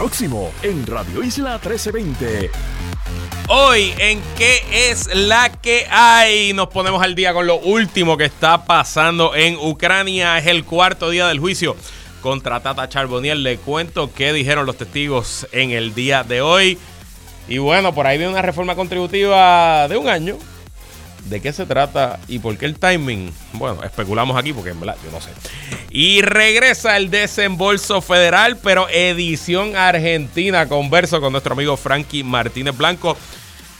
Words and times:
próximo 0.00 0.50
en 0.62 0.86
Radio 0.86 1.22
Isla 1.22 1.60
1320. 1.62 2.50
Hoy 3.48 3.92
en 3.98 4.18
¿Qué 4.34 4.62
es 4.88 5.14
la 5.14 5.52
que 5.52 5.86
hay? 5.90 6.54
Nos 6.54 6.68
ponemos 6.68 7.02
al 7.02 7.14
día 7.14 7.34
con 7.34 7.46
lo 7.46 7.58
último 7.58 8.16
que 8.16 8.24
está 8.24 8.64
pasando 8.64 9.34
en 9.34 9.58
Ucrania. 9.58 10.38
Es 10.38 10.46
el 10.46 10.64
cuarto 10.64 11.10
día 11.10 11.28
del 11.28 11.38
juicio 11.38 11.76
contra 12.22 12.60
Tata 12.60 12.88
Charbonnier. 12.88 13.36
Le 13.36 13.58
cuento 13.58 14.10
qué 14.14 14.32
dijeron 14.32 14.64
los 14.64 14.78
testigos 14.78 15.46
en 15.52 15.70
el 15.70 15.92
día 15.94 16.24
de 16.24 16.40
hoy. 16.40 16.78
Y 17.46 17.58
bueno, 17.58 17.94
por 17.94 18.06
ahí 18.06 18.16
viene 18.16 18.32
una 18.32 18.40
reforma 18.40 18.74
contributiva 18.74 19.86
de 19.86 19.98
un 19.98 20.08
año. 20.08 20.38
¿De 21.26 21.40
qué 21.40 21.52
se 21.52 21.66
trata 21.66 22.18
y 22.28 22.38
por 22.38 22.56
qué 22.56 22.66
el 22.66 22.78
timing? 22.78 23.32
Bueno, 23.52 23.82
especulamos 23.84 24.36
aquí 24.36 24.52
porque 24.52 24.70
en 24.70 24.80
verdad 24.80 24.96
yo 25.04 25.10
no 25.10 25.20
sé. 25.20 25.30
Y 25.90 26.22
regresa 26.22 26.96
el 26.96 27.10
desembolso 27.10 28.00
federal, 28.00 28.56
pero 28.56 28.88
edición 28.88 29.76
argentina. 29.76 30.68
Converso 30.68 31.20
con 31.20 31.32
nuestro 31.32 31.52
amigo 31.52 31.76
Frankie 31.76 32.24
Martínez 32.24 32.76
Blanco 32.76 33.16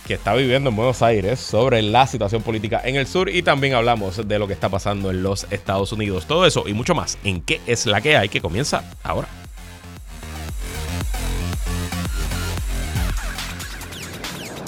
que 0.06 0.14
está 0.14 0.34
viviendo 0.34 0.70
en 0.70 0.76
Buenos 0.76 1.02
Aires 1.02 1.38
sobre 1.38 1.82
la 1.82 2.04
situación 2.04 2.42
política 2.42 2.80
en 2.84 2.96
el 2.96 3.06
sur 3.06 3.28
y 3.28 3.42
también 3.42 3.74
hablamos 3.74 4.26
de 4.26 4.38
lo 4.40 4.48
que 4.48 4.54
está 4.54 4.68
pasando 4.68 5.08
en 5.10 5.22
los 5.22 5.46
Estados 5.50 5.92
Unidos. 5.92 6.26
Todo 6.26 6.46
eso 6.46 6.64
y 6.66 6.72
mucho 6.72 6.96
más 6.96 7.16
en 7.22 7.40
qué 7.40 7.60
es 7.68 7.86
la 7.86 8.00
que 8.00 8.16
hay 8.16 8.28
que 8.28 8.40
comienza 8.40 8.82
ahora. 9.04 9.28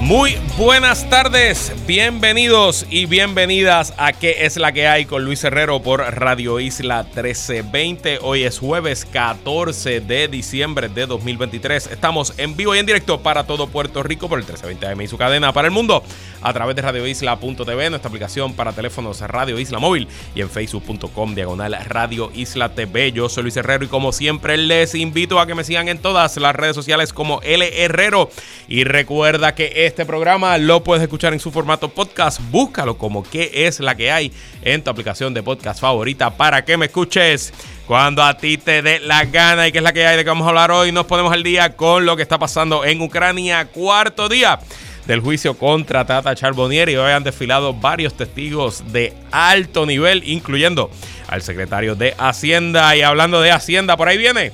Muy 0.00 0.36
buenas 0.58 1.08
tardes, 1.08 1.72
bienvenidos 1.86 2.86
y 2.90 3.06
bienvenidas 3.06 3.94
a 3.96 4.12
¿Qué 4.12 4.44
es 4.44 4.58
la 4.58 4.72
que 4.72 4.86
hay? 4.86 5.06
con 5.06 5.24
Luis 5.24 5.42
Herrero 5.44 5.80
por 5.80 6.00
Radio 6.00 6.60
Isla 6.60 7.04
1320. 7.04 8.18
Hoy 8.20 8.42
es 8.42 8.58
jueves 8.58 9.06
14 9.06 10.00
de 10.00 10.28
diciembre 10.28 10.90
de 10.90 11.06
2023. 11.06 11.86
Estamos 11.86 12.34
en 12.36 12.54
vivo 12.54 12.74
y 12.74 12.80
en 12.80 12.86
directo 12.86 13.20
para 13.20 13.46
todo 13.46 13.68
Puerto 13.68 14.02
Rico 14.02 14.28
por 14.28 14.38
el 14.38 14.44
1320 14.44 14.86
AM 14.86 15.00
y 15.00 15.08
su 15.08 15.16
cadena 15.16 15.52
para 15.54 15.68
el 15.68 15.72
mundo 15.72 16.02
a 16.42 16.52
través 16.52 16.76
de 16.76 16.82
radioisla.tv, 16.82 17.88
nuestra 17.88 18.08
aplicación 18.08 18.52
para 18.52 18.72
teléfonos 18.72 19.22
Radio 19.22 19.58
Isla 19.58 19.78
Móvil 19.78 20.06
y 20.34 20.42
en 20.42 20.50
facebook.com 20.50 21.34
diagonal 21.34 21.78
Radio 21.86 22.30
Isla 22.34 22.74
TV. 22.74 23.12
Yo 23.12 23.30
soy 23.30 23.44
Luis 23.44 23.56
Herrero 23.56 23.86
y 23.86 23.88
como 23.88 24.12
siempre 24.12 24.58
les 24.58 24.94
invito 24.94 25.40
a 25.40 25.46
que 25.46 25.54
me 25.54 25.64
sigan 25.64 25.88
en 25.88 25.96
todas 25.98 26.36
las 26.36 26.54
redes 26.54 26.74
sociales 26.74 27.14
como 27.14 27.40
L 27.40 27.82
Herrero 27.82 28.28
y 28.68 28.84
recuerda 28.84 29.54
que 29.54 29.83
este 29.86 30.06
programa 30.06 30.56
lo 30.58 30.82
puedes 30.82 31.02
escuchar 31.02 31.32
en 31.32 31.40
su 31.40 31.50
formato 31.50 31.88
podcast. 31.88 32.40
Búscalo 32.50 32.96
como 32.96 33.22
qué 33.22 33.50
es 33.52 33.80
la 33.80 33.94
que 33.94 34.10
hay 34.10 34.32
en 34.62 34.82
tu 34.82 34.90
aplicación 34.90 35.34
de 35.34 35.42
podcast 35.42 35.80
favorita 35.80 36.36
para 36.36 36.64
que 36.64 36.76
me 36.76 36.86
escuches 36.86 37.52
cuando 37.86 38.22
a 38.22 38.36
ti 38.36 38.56
te 38.56 38.82
dé 38.82 39.00
la 39.00 39.24
gana 39.24 39.68
y 39.68 39.72
qué 39.72 39.78
es 39.78 39.84
la 39.84 39.92
que 39.92 40.06
hay 40.06 40.16
de 40.16 40.24
que 40.24 40.30
vamos 40.30 40.46
a 40.46 40.48
hablar 40.48 40.70
hoy. 40.70 40.92
Nos 40.92 41.06
ponemos 41.06 41.32
al 41.32 41.42
día 41.42 41.76
con 41.76 42.06
lo 42.06 42.16
que 42.16 42.22
está 42.22 42.38
pasando 42.38 42.84
en 42.84 43.00
Ucrania, 43.00 43.66
cuarto 43.66 44.28
día 44.28 44.58
del 45.06 45.20
juicio 45.20 45.54
contra 45.58 46.06
Tata 46.06 46.34
Charbonnier 46.34 46.88
y 46.88 46.96
hoy 46.96 47.12
han 47.12 47.24
desfilado 47.24 47.74
varios 47.74 48.16
testigos 48.16 48.92
de 48.92 49.12
alto 49.30 49.86
nivel, 49.86 50.22
incluyendo 50.26 50.90
al 51.28 51.42
secretario 51.42 51.94
de 51.94 52.14
Hacienda. 52.16 52.96
Y 52.96 53.02
hablando 53.02 53.40
de 53.40 53.50
Hacienda, 53.50 53.96
por 53.96 54.08
ahí 54.08 54.18
viene. 54.18 54.52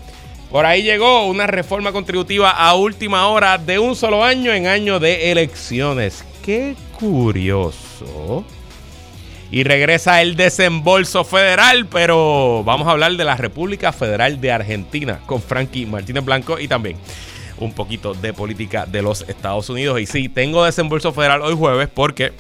Por 0.51 0.67
ahí 0.67 0.83
llegó 0.83 1.27
una 1.27 1.47
reforma 1.47 1.93
contributiva 1.93 2.51
a 2.51 2.75
última 2.75 3.29
hora 3.29 3.57
de 3.57 3.79
un 3.79 3.95
solo 3.95 4.25
año 4.25 4.53
en 4.53 4.67
año 4.67 4.99
de 4.99 5.31
elecciones. 5.31 6.25
Qué 6.45 6.75
curioso. 6.99 8.45
Y 9.53 9.63
regresa 9.63 10.21
el 10.23 10.35
desembolso 10.35 11.23
federal, 11.23 11.87
pero 11.87 12.65
vamos 12.65 12.89
a 12.89 12.91
hablar 12.91 13.13
de 13.13 13.25
la 13.25 13.37
República 13.37 13.93
Federal 13.93 14.41
de 14.41 14.51
Argentina 14.51 15.21
con 15.25 15.41
Frankie 15.41 15.87
Martínez 15.87 16.25
Blanco 16.25 16.59
y 16.59 16.67
también 16.67 16.97
un 17.59 17.73
poquito 17.73 18.15
de 18.15 18.33
política 18.33 18.87
de 18.87 19.03
los 19.03 19.23
Estados 19.29 19.69
Unidos. 19.71 20.01
Y 20.01 20.07
sí, 20.07 20.29
tengo 20.29 20.65
desembolso 20.65 21.13
federal 21.13 21.43
hoy 21.43 21.55
jueves 21.55 21.89
porque 21.93 22.33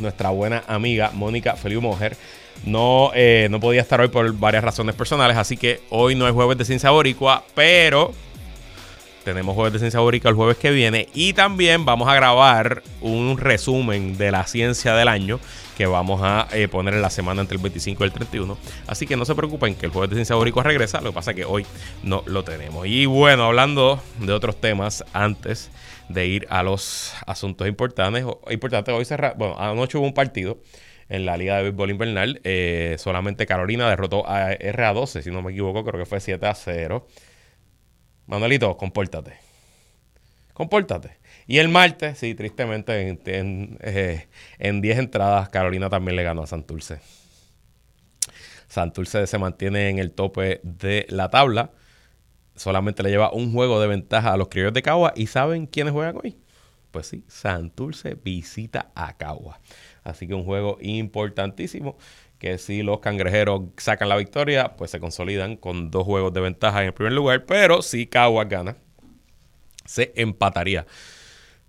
nuestra 0.00 0.30
buena 0.30 0.64
amiga 0.66 1.12
Mónica 1.14 1.54
Feliu 1.54 1.80
Mojer 1.80 2.16
no, 2.64 3.10
eh, 3.14 3.48
no 3.50 3.60
podía 3.60 3.80
estar 3.80 4.00
hoy 4.00 4.08
por 4.08 4.32
varias 4.32 4.64
razones 4.64 4.94
personales. 4.94 5.36
Así 5.36 5.56
que 5.56 5.80
hoy 5.90 6.14
no 6.14 6.26
es 6.26 6.34
jueves 6.34 6.58
de 6.58 6.64
ciencia 6.64 6.90
boricua, 6.90 7.44
pero 7.54 8.12
tenemos 9.26 9.56
jueves 9.56 9.72
de 9.72 9.80
ciencia 9.80 9.98
boricua 9.98 10.30
el 10.30 10.36
jueves 10.36 10.56
que 10.56 10.70
viene. 10.70 11.08
Y 11.12 11.32
también 11.32 11.84
vamos 11.84 12.08
a 12.08 12.14
grabar 12.14 12.84
un 13.00 13.38
resumen 13.38 14.16
de 14.16 14.30
la 14.30 14.46
ciencia 14.46 14.94
del 14.94 15.08
año 15.08 15.40
que 15.76 15.86
vamos 15.86 16.20
a 16.22 16.46
eh, 16.52 16.68
poner 16.68 16.94
en 16.94 17.02
la 17.02 17.10
semana 17.10 17.40
entre 17.40 17.56
el 17.56 17.62
25 17.62 18.04
y 18.04 18.06
el 18.06 18.12
31. 18.12 18.56
Así 18.86 19.04
que 19.04 19.16
no 19.16 19.24
se 19.24 19.34
preocupen 19.34 19.74
que 19.74 19.86
el 19.86 19.92
jueves 19.92 20.10
de 20.10 20.16
Ciencia 20.16 20.36
Boricua 20.36 20.62
regresa, 20.62 21.00
lo 21.00 21.10
que 21.10 21.14
pasa 21.14 21.32
es 21.32 21.36
que 21.36 21.44
hoy 21.44 21.66
no 22.04 22.22
lo 22.26 22.44
tenemos. 22.44 22.86
Y 22.86 23.06
bueno, 23.06 23.44
hablando 23.44 24.00
de 24.20 24.32
otros 24.32 24.60
temas, 24.60 25.04
antes 25.12 25.70
de 26.08 26.26
ir 26.26 26.46
a 26.48 26.62
los 26.62 27.12
asuntos 27.26 27.66
importantes, 27.66 28.24
importante 28.50 28.92
hoy 28.92 29.04
cerrar, 29.04 29.34
bueno, 29.36 29.56
anoche 29.58 29.98
hubo 29.98 30.06
un 30.06 30.14
partido 30.14 30.56
en 31.08 31.26
la 31.26 31.36
Liga 31.36 31.56
de 31.56 31.64
Béisbol 31.64 31.90
Invernal. 31.90 32.40
Eh, 32.44 32.96
solamente 32.98 33.46
Carolina 33.46 33.88
derrotó 33.88 34.28
a 34.28 34.52
RA12, 34.52 35.22
si 35.22 35.30
no 35.30 35.42
me 35.42 35.52
equivoco, 35.52 35.84
creo 35.84 36.00
que 36.00 36.06
fue 36.06 36.20
7 36.20 36.46
a 36.46 36.54
0. 36.54 37.06
Manuelito, 38.26 38.76
compórtate. 38.76 39.34
Compórtate. 40.52 41.18
Y 41.46 41.58
el 41.58 41.68
martes, 41.68 42.18
sí, 42.18 42.34
tristemente, 42.34 43.08
en 43.08 43.78
10 43.78 43.78
eh, 43.82 44.28
entradas, 44.58 45.48
Carolina 45.50 45.88
también 45.88 46.16
le 46.16 46.22
ganó 46.22 46.42
a 46.42 46.46
Santurce. 46.46 47.00
Santurce 48.66 49.26
se 49.26 49.38
mantiene 49.38 49.90
en 49.90 49.98
el 49.98 50.12
tope 50.12 50.60
de 50.62 51.06
la 51.08 51.30
tabla. 51.30 51.70
Solamente 52.56 53.02
le 53.02 53.10
lleva 53.10 53.32
un 53.32 53.52
juego 53.52 53.80
de 53.80 53.86
ventaja 53.86 54.32
a 54.32 54.36
los 54.36 54.48
criollos 54.48 54.72
de 54.72 54.82
Cagua. 54.82 55.12
¿Y 55.14 55.28
saben 55.28 55.66
quiénes 55.66 55.92
juegan 55.92 56.16
hoy? 56.16 56.36
Pues 56.90 57.06
sí, 57.06 57.24
Santurce 57.28 58.14
visita 58.14 58.90
a 58.94 59.16
Cagua. 59.16 59.60
Así 60.06 60.26
que 60.26 60.34
un 60.34 60.44
juego 60.44 60.78
importantísimo 60.80 61.96
que 62.38 62.58
si 62.58 62.82
los 62.82 63.00
cangrejeros 63.00 63.62
sacan 63.76 64.08
la 64.08 64.16
victoria, 64.16 64.76
pues 64.76 64.90
se 64.90 65.00
consolidan 65.00 65.56
con 65.56 65.90
dos 65.90 66.04
juegos 66.04 66.32
de 66.32 66.40
ventaja 66.40 66.80
en 66.80 66.86
el 66.88 66.94
primer 66.94 67.12
lugar. 67.12 67.44
Pero 67.46 67.82
si 67.82 68.06
Cagua 68.06 68.44
gana, 68.44 68.76
se 69.84 70.12
empataría 70.16 70.86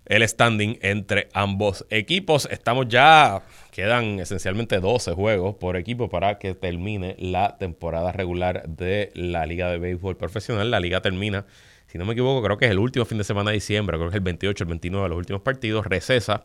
el 0.08 0.26
standing 0.26 0.78
entre 0.82 1.28
ambos 1.32 1.86
equipos. 1.90 2.48
Estamos 2.50 2.88
ya, 2.88 3.42
quedan 3.70 4.20
esencialmente 4.20 4.80
12 4.80 5.12
juegos 5.12 5.56
por 5.56 5.76
equipo 5.76 6.08
para 6.08 6.38
que 6.38 6.54
termine 6.54 7.14
la 7.18 7.56
temporada 7.58 8.12
regular 8.12 8.68
de 8.68 9.10
la 9.14 9.46
Liga 9.46 9.70
de 9.70 9.78
Béisbol 9.78 10.16
Profesional. 10.16 10.70
La 10.70 10.80
liga 10.80 11.00
termina, 11.00 11.46
si 11.86 11.98
no 11.98 12.04
me 12.04 12.12
equivoco, 12.12 12.42
creo 12.42 12.56
que 12.56 12.64
es 12.64 12.70
el 12.70 12.78
último 12.78 13.04
fin 13.04 13.18
de 13.18 13.24
semana 13.24 13.50
de 13.50 13.54
diciembre, 13.54 13.96
creo 13.96 14.08
que 14.08 14.16
es 14.16 14.20
el 14.20 14.24
28, 14.24 14.64
el 14.64 14.68
29 14.68 15.04
de 15.04 15.08
los 15.10 15.18
últimos 15.18 15.42
partidos, 15.42 15.86
recesa. 15.86 16.44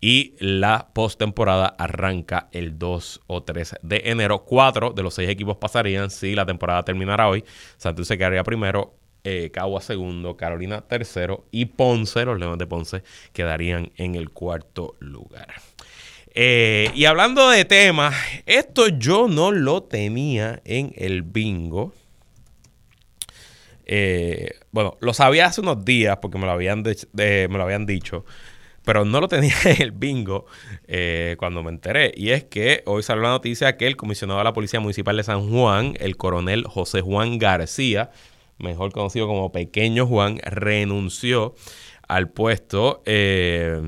Y 0.00 0.34
la 0.38 0.88
postemporada 0.94 1.66
arranca 1.78 2.48
el 2.52 2.78
2 2.78 3.20
o 3.26 3.42
3 3.42 3.76
de 3.82 4.02
enero. 4.06 4.44
Cuatro 4.44 4.92
de 4.92 5.02
los 5.02 5.12
seis 5.14 5.28
equipos 5.28 5.58
pasarían 5.58 6.10
si 6.10 6.34
la 6.34 6.46
temporada 6.46 6.82
terminara 6.84 7.28
hoy. 7.28 7.44
Santos 7.76 8.08
se 8.08 8.16
quedaría 8.16 8.42
primero, 8.42 8.94
eh, 9.22 9.50
Cagua 9.52 9.82
segundo, 9.82 10.38
Carolina 10.38 10.80
tercero 10.80 11.46
y 11.50 11.66
Ponce, 11.66 12.24
los 12.24 12.38
Leones 12.38 12.58
de 12.58 12.66
Ponce, 12.66 13.02
quedarían 13.34 13.92
en 13.96 14.14
el 14.14 14.30
cuarto 14.30 14.96
lugar. 15.00 15.48
Eh, 16.32 16.90
y 16.94 17.04
hablando 17.04 17.50
de 17.50 17.66
temas, 17.66 18.14
esto 18.46 18.88
yo 18.88 19.28
no 19.28 19.52
lo 19.52 19.82
tenía 19.82 20.62
en 20.64 20.94
el 20.96 21.22
bingo. 21.22 21.92
Eh, 23.84 24.52
bueno, 24.70 24.96
lo 25.00 25.12
sabía 25.12 25.46
hace 25.46 25.60
unos 25.60 25.84
días 25.84 26.18
porque 26.22 26.38
me 26.38 26.46
lo 26.46 26.52
habían, 26.52 26.82
me 27.12 27.48
lo 27.48 27.62
habían 27.62 27.84
dicho, 27.84 28.24
pero 28.90 29.04
no 29.04 29.20
lo 29.20 29.28
tenía 29.28 29.54
en 29.66 29.82
el 29.82 29.92
bingo 29.92 30.46
cuando 31.38 31.62
me 31.62 31.70
enteré. 31.70 32.10
Y 32.16 32.30
es 32.30 32.42
que 32.42 32.82
hoy 32.86 33.04
salió 33.04 33.22
la 33.22 33.28
noticia 33.28 33.76
que 33.76 33.86
el 33.86 33.94
comisionado 33.94 34.38
de 34.40 34.44
la 34.44 34.52
Policía 34.52 34.80
Municipal 34.80 35.16
de 35.16 35.22
San 35.22 35.48
Juan, 35.48 35.94
el 36.00 36.16
coronel 36.16 36.64
José 36.64 37.00
Juan 37.00 37.38
García, 37.38 38.10
mejor 38.58 38.90
conocido 38.90 39.28
como 39.28 39.52
Pequeño 39.52 40.08
Juan, 40.08 40.40
renunció 40.42 41.54
al 42.10 42.28
puesto. 42.28 43.02
Eh, 43.06 43.80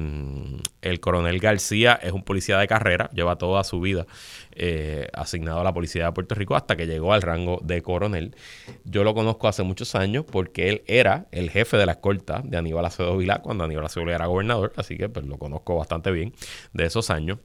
el 0.81 1.01
coronel 1.01 1.41
García 1.41 1.99
es 2.01 2.13
un 2.13 2.23
policía 2.23 2.57
de 2.59 2.69
carrera, 2.69 3.11
lleva 3.13 3.37
toda 3.37 3.65
su 3.65 3.81
vida 3.81 4.07
eh, 4.53 5.09
asignado 5.13 5.61
a 5.61 5.65
la 5.65 5.75
policía 5.75 6.07
de 6.07 6.13
Puerto 6.13 6.37
Rico 6.37 6.55
hasta 6.55 6.77
que 6.77 6.87
llegó 6.87 7.13
al 7.13 7.23
rango 7.23 7.61
de 7.65 7.83
coronel. 7.83 8.37
Yo 8.85 9.03
lo 9.03 9.15
conozco 9.15 9.49
hace 9.49 9.65
muchos 9.65 9.97
años 9.97 10.25
porque 10.31 10.69
él 10.69 10.83
era 10.87 11.27
el 11.33 11.51
jefe 11.51 11.77
de 11.77 11.85
la 11.85 11.93
escolta 11.93 12.43
de 12.45 12.57
Aníbal 12.57 12.85
Acevedo 12.85 13.17
Vilá 13.17 13.41
cuando 13.43 13.65
Aníbal 13.65 13.87
Acevedo 13.87 14.11
era 14.13 14.27
gobernador, 14.27 14.73
así 14.77 14.97
que 14.97 15.09
pues, 15.09 15.27
lo 15.27 15.37
conozco 15.37 15.77
bastante 15.77 16.13
bien 16.13 16.33
de 16.73 16.87
esos 16.87 17.11
años. 17.11 17.39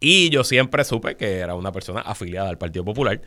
Y 0.00 0.30
yo 0.30 0.44
siempre 0.44 0.84
supe 0.84 1.16
que 1.16 1.38
era 1.38 1.54
una 1.54 1.72
persona 1.72 2.00
afiliada 2.00 2.50
al 2.50 2.58
Partido 2.58 2.84
Popular 2.84 3.22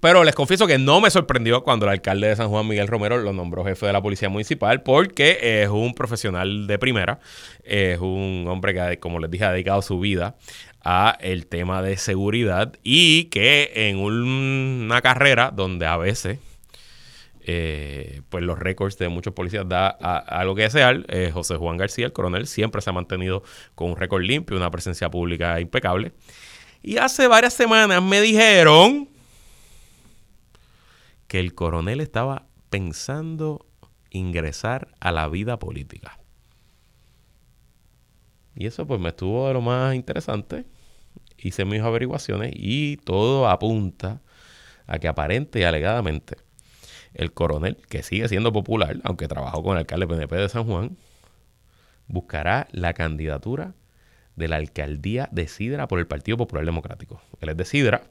pero 0.00 0.24
les 0.24 0.34
confieso 0.34 0.66
que 0.66 0.78
no 0.78 1.00
me 1.00 1.10
sorprendió 1.10 1.62
cuando 1.62 1.86
el 1.86 1.92
alcalde 1.92 2.28
de 2.28 2.36
San 2.36 2.48
Juan, 2.48 2.66
Miguel 2.66 2.88
Romero, 2.88 3.18
lo 3.18 3.32
nombró 3.32 3.64
jefe 3.64 3.86
de 3.86 3.92
la 3.92 4.02
Policía 4.02 4.28
Municipal 4.28 4.82
porque 4.82 5.62
es 5.62 5.68
un 5.68 5.94
profesional 5.94 6.66
de 6.66 6.78
primera, 6.78 7.20
es 7.62 8.00
un 8.00 8.46
hombre 8.48 8.74
que, 8.74 8.98
como 8.98 9.20
les 9.20 9.30
dije, 9.30 9.44
ha 9.44 9.52
dedicado 9.52 9.82
su 9.82 10.00
vida 10.00 10.36
a 10.84 11.16
el 11.20 11.46
tema 11.46 11.82
de 11.82 11.96
seguridad 11.96 12.72
y 12.82 13.24
que 13.24 13.70
en 13.74 13.98
una 13.98 15.00
carrera 15.02 15.52
donde 15.54 15.86
a 15.86 15.96
veces 15.96 16.38
eh, 17.50 18.20
pues 18.28 18.44
los 18.44 18.58
récords 18.58 18.98
de 18.98 19.08
muchos 19.08 19.32
policías 19.32 19.66
da 19.66 19.88
algo 19.88 20.54
que 20.54 20.62
desear. 20.62 21.06
Eh, 21.08 21.30
José 21.32 21.56
Juan 21.56 21.78
García, 21.78 22.04
el 22.04 22.12
coronel, 22.12 22.46
siempre 22.46 22.82
se 22.82 22.90
ha 22.90 22.92
mantenido 22.92 23.42
con 23.74 23.90
un 23.90 23.96
récord 23.96 24.22
limpio, 24.22 24.54
una 24.54 24.70
presencia 24.70 25.10
pública 25.10 25.58
impecable. 25.58 26.12
Y 26.82 26.98
hace 26.98 27.26
varias 27.26 27.54
semanas 27.54 28.02
me 28.02 28.20
dijeron 28.20 29.08
que 31.28 31.38
el 31.38 31.54
coronel 31.54 32.00
estaba 32.00 32.46
pensando 32.70 33.66
ingresar 34.10 34.88
a 35.00 35.12
la 35.12 35.28
vida 35.28 35.58
política. 35.58 36.18
Y 38.56 38.66
eso 38.66 38.86
pues 38.86 39.00
me 39.00 39.10
estuvo 39.10 39.46
de 39.46 39.54
lo 39.54 39.60
más 39.60 39.94
interesante. 39.94 40.66
Hice 41.36 41.64
mis 41.64 41.82
averiguaciones 41.82 42.52
y 42.54 42.96
todo 42.96 43.48
apunta 43.48 44.20
a 44.86 44.98
que 44.98 45.06
aparente 45.06 45.60
y 45.60 45.62
alegadamente 45.62 46.38
el 47.14 47.32
coronel, 47.32 47.76
que 47.88 48.02
sigue 48.02 48.28
siendo 48.28 48.52
popular, 48.52 48.98
aunque 49.04 49.28
trabajó 49.28 49.62
con 49.62 49.72
el 49.72 49.78
alcalde 49.78 50.06
PNP 50.06 50.36
de 50.36 50.48
San 50.48 50.64
Juan, 50.64 50.96
buscará 52.06 52.68
la 52.72 52.94
candidatura 52.94 53.74
de 54.36 54.48
la 54.48 54.56
alcaldía 54.56 55.28
de 55.32 55.48
Sidra 55.48 55.88
por 55.88 55.98
el 55.98 56.06
Partido 56.06 56.36
Popular 56.36 56.64
Democrático. 56.64 57.20
Él 57.40 57.50
es 57.50 57.56
de 57.56 57.64
Sidra, 57.64 58.02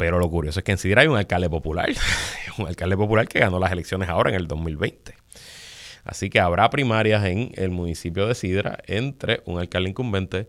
pero 0.00 0.18
lo 0.18 0.30
curioso 0.30 0.60
es 0.60 0.64
que 0.64 0.72
en 0.72 0.78
Sidra 0.78 1.02
hay 1.02 1.08
un 1.08 1.18
alcalde 1.18 1.50
popular, 1.50 1.90
un 2.58 2.66
alcalde 2.66 2.96
popular 2.96 3.28
que 3.28 3.38
ganó 3.38 3.58
las 3.58 3.70
elecciones 3.70 4.08
ahora 4.08 4.30
en 4.30 4.36
el 4.36 4.48
2020. 4.48 5.14
Así 6.04 6.30
que 6.30 6.40
habrá 6.40 6.70
primarias 6.70 7.22
en 7.26 7.52
el 7.56 7.68
municipio 7.68 8.26
de 8.26 8.34
Sidra 8.34 8.78
entre 8.86 9.42
un 9.44 9.60
alcalde 9.60 9.90
incumbente 9.90 10.48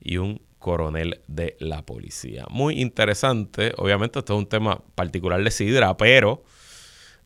y 0.00 0.16
un 0.16 0.40
coronel 0.58 1.20
de 1.26 1.58
la 1.60 1.82
policía. 1.84 2.46
Muy 2.48 2.80
interesante, 2.80 3.74
obviamente 3.76 4.20
esto 4.20 4.32
es 4.32 4.38
un 4.38 4.46
tema 4.46 4.82
particular 4.94 5.44
de 5.44 5.50
Sidra, 5.50 5.94
pero 5.98 6.42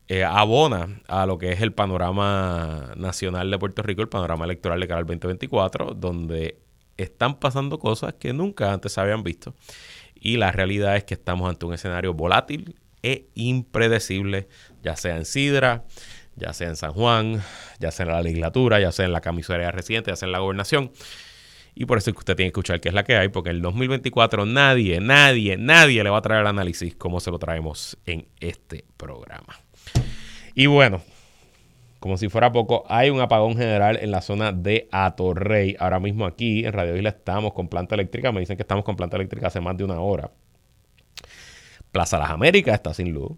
eh, 0.08 0.24
abona 0.24 1.00
a 1.06 1.24
lo 1.24 1.38
que 1.38 1.52
es 1.52 1.60
el 1.60 1.72
panorama 1.72 2.94
nacional 2.96 3.48
de 3.48 3.58
Puerto 3.60 3.82
Rico, 3.82 4.02
el 4.02 4.08
panorama 4.08 4.44
electoral 4.44 4.80
de 4.80 4.88
cara 4.88 4.98
al 4.98 5.06
2024, 5.06 5.94
donde 5.94 6.58
están 6.96 7.38
pasando 7.38 7.78
cosas 7.78 8.14
que 8.14 8.32
nunca 8.32 8.72
antes 8.72 8.92
se 8.92 9.00
habían 9.00 9.22
visto 9.22 9.54
y 10.20 10.36
la 10.36 10.52
realidad 10.52 10.96
es 10.96 11.04
que 11.04 11.14
estamos 11.14 11.48
ante 11.48 11.66
un 11.66 11.74
escenario 11.74 12.14
volátil 12.14 12.76
e 13.02 13.28
impredecible, 13.34 14.48
ya 14.82 14.94
sea 14.96 15.16
en 15.16 15.24
Sidra, 15.24 15.84
ya 16.36 16.52
sea 16.52 16.68
en 16.68 16.76
San 16.76 16.92
Juan, 16.92 17.42
ya 17.78 17.90
sea 17.90 18.06
en 18.06 18.12
la 18.12 18.22
legislatura, 18.22 18.78
ya 18.78 18.92
sea 18.92 19.06
en 19.06 19.12
la 19.12 19.20
camisonería 19.20 19.70
reciente, 19.70 20.10
ya 20.10 20.16
sea 20.16 20.26
en 20.26 20.32
la 20.32 20.38
gobernación. 20.38 20.92
Y 21.74 21.86
por 21.86 21.98
eso 21.98 22.10
es 22.10 22.14
que 22.14 22.18
usted 22.18 22.36
tiene 22.36 22.48
que 22.50 22.58
escuchar 22.58 22.80
qué 22.80 22.88
es 22.88 22.94
la 22.94 23.04
que 23.04 23.16
hay, 23.16 23.28
porque 23.28 23.50
en 23.50 23.56
el 23.56 23.62
2024 23.62 24.44
nadie, 24.44 25.00
nadie, 25.00 25.56
nadie 25.56 26.04
le 26.04 26.10
va 26.10 26.18
a 26.18 26.22
traer 26.22 26.42
el 26.42 26.46
análisis 26.46 26.94
como 26.94 27.20
se 27.20 27.30
lo 27.30 27.38
traemos 27.38 27.96
en 28.06 28.26
este 28.40 28.84
programa. 28.96 29.58
Y 30.54 30.66
bueno, 30.66 31.02
como 32.00 32.16
si 32.16 32.30
fuera 32.30 32.50
poco, 32.50 32.84
hay 32.88 33.10
un 33.10 33.20
apagón 33.20 33.56
general 33.56 33.98
en 34.00 34.10
la 34.10 34.22
zona 34.22 34.52
de 34.52 34.88
Atorrey. 34.90 35.76
Ahora 35.78 36.00
mismo 36.00 36.24
aquí 36.24 36.64
en 36.64 36.72
Radio 36.72 36.96
Isla 36.96 37.10
estamos 37.10 37.52
con 37.52 37.68
planta 37.68 37.94
eléctrica. 37.94 38.32
Me 38.32 38.40
dicen 38.40 38.56
que 38.56 38.62
estamos 38.62 38.84
con 38.84 38.96
planta 38.96 39.16
eléctrica 39.16 39.48
hace 39.48 39.60
más 39.60 39.76
de 39.76 39.84
una 39.84 40.00
hora. 40.00 40.30
Plaza 41.92 42.18
Las 42.18 42.30
Américas 42.30 42.74
está 42.74 42.94
sin 42.94 43.12
luz. 43.12 43.32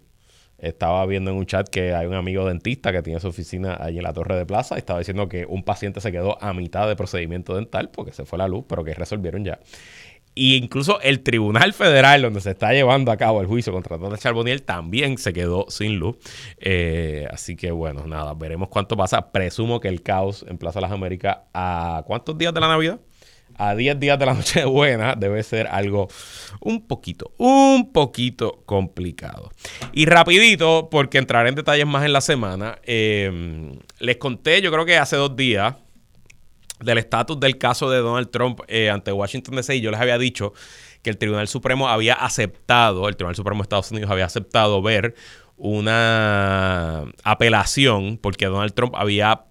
Estaba 0.57 1.05
viendo 1.05 1.29
en 1.29 1.37
un 1.37 1.45
chat 1.45 1.67
que 1.67 1.93
hay 1.93 2.05
un 2.05 2.13
amigo 2.13 2.47
dentista 2.47 2.93
que 2.93 3.01
tiene 3.01 3.19
su 3.19 3.27
oficina 3.27 3.75
allí 3.81 3.97
en 3.97 4.03
la 4.03 4.13
Torre 4.13 4.37
de 4.37 4.45
Plaza. 4.45 4.77
Estaba 4.77 4.99
diciendo 4.99 5.27
que 5.27 5.45
un 5.45 5.63
paciente 5.63 5.99
se 5.99 6.13
quedó 6.13 6.41
a 6.41 6.53
mitad 6.53 6.87
de 6.87 6.95
procedimiento 6.95 7.55
dental 7.55 7.89
porque 7.89 8.13
se 8.13 8.23
fue 8.23 8.37
la 8.37 8.47
luz, 8.47 8.63
pero 8.69 8.85
que 8.85 8.93
resolvieron 8.93 9.43
ya. 9.43 9.59
Y 10.35 10.55
incluso 10.55 10.99
el 11.01 11.21
Tribunal 11.21 11.73
Federal, 11.73 12.23
donde 12.23 12.41
se 12.41 12.51
está 12.51 12.71
llevando 12.71 13.11
a 13.11 13.17
cabo 13.17 13.41
el 13.41 13.47
juicio 13.47 13.71
contra 13.71 13.99
Tata 13.99 14.17
Charboniel, 14.17 14.63
también 14.63 15.17
se 15.17 15.31
quedó 15.31 15.65
sin 15.69 15.97
luz. 15.97 16.17
Eh, 16.57 17.27
así 17.31 17.55
que 17.55 17.71
bueno, 17.71 18.07
nada, 18.07 18.33
veremos 18.33 18.69
cuánto 18.69 18.97
pasa. 18.97 19.31
Presumo 19.31 19.79
que 19.79 19.89
el 19.89 20.01
caos 20.01 20.45
en 20.47 20.57
Plaza 20.57 20.81
las 20.81 20.91
Américas, 20.91 21.37
¿a 21.53 22.03
cuántos 22.07 22.37
días 22.37 22.53
de 22.53 22.59
la 22.61 22.67
Navidad? 22.67 22.99
A 23.55 23.75
10 23.75 23.99
días 23.99 24.17
de 24.17 24.25
la 24.25 24.33
noche 24.35 24.65
buena 24.65 25.13
debe 25.15 25.43
ser 25.43 25.67
algo 25.67 26.07
un 26.59 26.87
poquito, 26.87 27.33
un 27.37 27.91
poquito 27.93 28.63
complicado. 28.65 29.51
Y 29.91 30.07
rapidito, 30.07 30.89
porque 30.89 31.19
entraré 31.19 31.49
en 31.49 31.55
detalles 31.55 31.85
más 31.85 32.03
en 32.03 32.13
la 32.13 32.21
semana, 32.21 32.79
eh, 32.83 33.77
les 33.99 34.17
conté, 34.17 34.61
yo 34.61 34.71
creo 34.71 34.85
que 34.85 34.97
hace 34.97 35.15
dos 35.15 35.35
días, 35.35 35.75
del 36.83 36.97
estatus 36.97 37.39
del 37.39 37.57
caso 37.57 37.89
de 37.89 37.99
Donald 37.99 38.29
Trump 38.29 38.61
eh, 38.67 38.89
ante 38.89 39.11
Washington 39.11 39.55
DC, 39.55 39.79
yo 39.81 39.91
les 39.91 39.99
había 39.99 40.17
dicho 40.17 40.53
que 41.01 41.09
el 41.09 41.17
Tribunal 41.17 41.47
Supremo 41.47 41.89
había 41.89 42.13
aceptado, 42.13 43.09
el 43.09 43.15
Tribunal 43.15 43.35
Supremo 43.35 43.61
de 43.61 43.63
Estados 43.63 43.91
Unidos 43.91 44.09
había 44.09 44.25
aceptado 44.25 44.81
ver 44.81 45.15
una 45.57 47.05
apelación 47.23 48.17
porque 48.17 48.45
Donald 48.45 48.73
Trump 48.73 48.95
había 48.95 49.45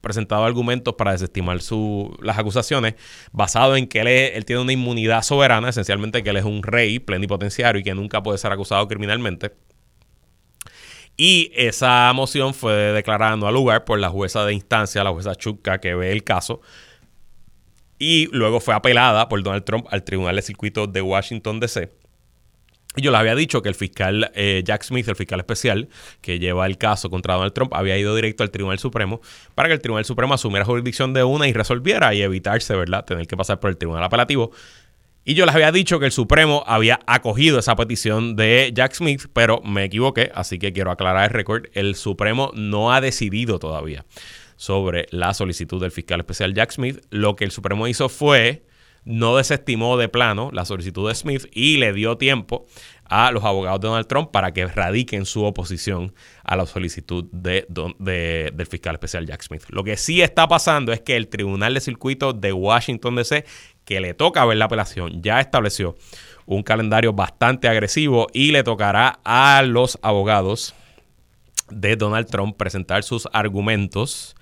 presentado 0.00 0.44
argumentos 0.44 0.94
para 0.94 1.12
desestimar 1.12 1.58
las 2.20 2.38
acusaciones 2.38 2.94
basado 3.32 3.74
en 3.76 3.86
que 3.86 4.00
él, 4.00 4.08
él 4.08 4.44
tiene 4.44 4.62
una 4.62 4.72
inmunidad 4.72 5.22
soberana, 5.22 5.70
esencialmente 5.70 6.22
que 6.22 6.30
él 6.30 6.36
es 6.36 6.44
un 6.44 6.62
rey 6.62 6.98
plenipotenciario 6.98 7.80
y 7.80 7.84
que 7.84 7.94
nunca 7.94 8.22
puede 8.22 8.38
ser 8.38 8.52
acusado 8.52 8.86
criminalmente. 8.86 9.52
Y 11.16 11.52
esa 11.54 12.12
moción 12.12 12.54
fue 12.54 12.72
declarada 12.92 13.36
no 13.36 13.46
al 13.46 13.54
lugar 13.54 13.84
por 13.84 13.98
la 14.00 14.08
jueza 14.08 14.44
de 14.44 14.52
instancia, 14.52 15.04
la 15.04 15.10
jueza 15.10 15.34
Chukka, 15.34 15.78
que 15.78 15.94
ve 15.94 16.10
el 16.10 16.24
caso. 16.24 16.60
Y 17.98 18.28
luego 18.32 18.60
fue 18.60 18.74
apelada 18.74 19.28
por 19.28 19.42
Donald 19.42 19.64
Trump 19.64 19.86
al 19.90 20.02
Tribunal 20.02 20.36
de 20.36 20.42
Circuito 20.42 20.86
de 20.86 21.00
Washington, 21.00 21.60
D.C. 21.60 21.92
Y 22.96 23.02
yo 23.02 23.10
le 23.10 23.16
había 23.16 23.34
dicho 23.34 23.62
que 23.62 23.68
el 23.68 23.74
fiscal 23.74 24.30
eh, 24.34 24.62
Jack 24.64 24.84
Smith, 24.84 25.08
el 25.08 25.16
fiscal 25.16 25.40
especial 25.40 25.88
que 26.20 26.38
lleva 26.38 26.66
el 26.66 26.78
caso 26.78 27.10
contra 27.10 27.34
Donald 27.34 27.52
Trump, 27.52 27.74
había 27.74 27.96
ido 27.98 28.14
directo 28.14 28.42
al 28.42 28.50
Tribunal 28.50 28.78
Supremo 28.78 29.20
para 29.54 29.68
que 29.68 29.74
el 29.74 29.80
Tribunal 29.80 30.04
Supremo 30.04 30.34
asumiera 30.34 30.64
jurisdicción 30.64 31.12
de 31.12 31.24
una 31.24 31.48
y 31.48 31.52
resolviera 31.52 32.14
y 32.14 32.22
evitarse, 32.22 32.74
¿verdad?, 32.76 33.04
tener 33.04 33.26
que 33.26 33.36
pasar 33.36 33.58
por 33.58 33.70
el 33.70 33.76
Tribunal 33.76 34.04
Apelativo 34.04 34.52
y 35.24 35.34
yo 35.34 35.46
les 35.46 35.54
había 35.54 35.72
dicho 35.72 35.98
que 35.98 36.06
el 36.06 36.12
Supremo 36.12 36.64
había 36.66 37.00
acogido 37.06 37.58
esa 37.58 37.76
petición 37.76 38.36
de 38.36 38.70
Jack 38.74 38.94
Smith, 38.94 39.26
pero 39.32 39.62
me 39.62 39.84
equivoqué, 39.84 40.30
así 40.34 40.58
que 40.58 40.72
quiero 40.72 40.90
aclarar 40.90 41.24
el 41.24 41.30
récord. 41.30 41.66
El 41.72 41.94
Supremo 41.94 42.50
no 42.54 42.92
ha 42.92 43.00
decidido 43.00 43.58
todavía 43.58 44.04
sobre 44.56 45.06
la 45.10 45.32
solicitud 45.32 45.80
del 45.80 45.92
fiscal 45.92 46.20
especial 46.20 46.52
Jack 46.52 46.72
Smith. 46.72 47.00
Lo 47.08 47.36
que 47.36 47.44
el 47.44 47.50
Supremo 47.50 47.88
hizo 47.88 48.08
fue 48.08 48.64
no 49.04 49.36
desestimó 49.36 49.96
de 49.96 50.08
plano 50.08 50.50
la 50.52 50.64
solicitud 50.64 51.08
de 51.08 51.14
Smith 51.14 51.46
y 51.52 51.76
le 51.76 51.92
dio 51.92 52.16
tiempo 52.16 52.66
a 53.04 53.30
los 53.32 53.44
abogados 53.44 53.80
de 53.80 53.88
Donald 53.88 54.06
Trump 54.06 54.30
para 54.30 54.52
que 54.52 54.66
radiquen 54.66 55.26
su 55.26 55.44
oposición 55.44 56.14
a 56.42 56.56
la 56.56 56.64
solicitud 56.64 57.26
de, 57.32 57.66
del 57.68 58.66
fiscal 58.66 58.94
especial 58.94 59.26
Jack 59.26 59.42
Smith. 59.42 59.64
Lo 59.68 59.84
que 59.84 59.96
sí 59.96 60.22
está 60.22 60.48
pasando 60.48 60.92
es 60.92 61.00
que 61.00 61.16
el 61.16 61.28
Tribunal 61.28 61.74
de 61.74 61.80
Circuito 61.80 62.32
de 62.32 62.52
Washington 62.52 63.16
DC 63.16 63.44
que 63.84 64.00
le 64.00 64.14
toca 64.14 64.44
ver 64.44 64.56
la 64.56 64.66
apelación, 64.66 65.22
ya 65.22 65.40
estableció 65.40 65.96
un 66.46 66.62
calendario 66.62 67.12
bastante 67.12 67.68
agresivo 67.68 68.26
y 68.32 68.52
le 68.52 68.62
tocará 68.62 69.20
a 69.24 69.62
los 69.62 69.98
abogados 70.02 70.74
de 71.70 71.96
Donald 71.96 72.28
Trump 72.28 72.56
presentar 72.56 73.02
sus 73.02 73.28
argumentos 73.32 74.36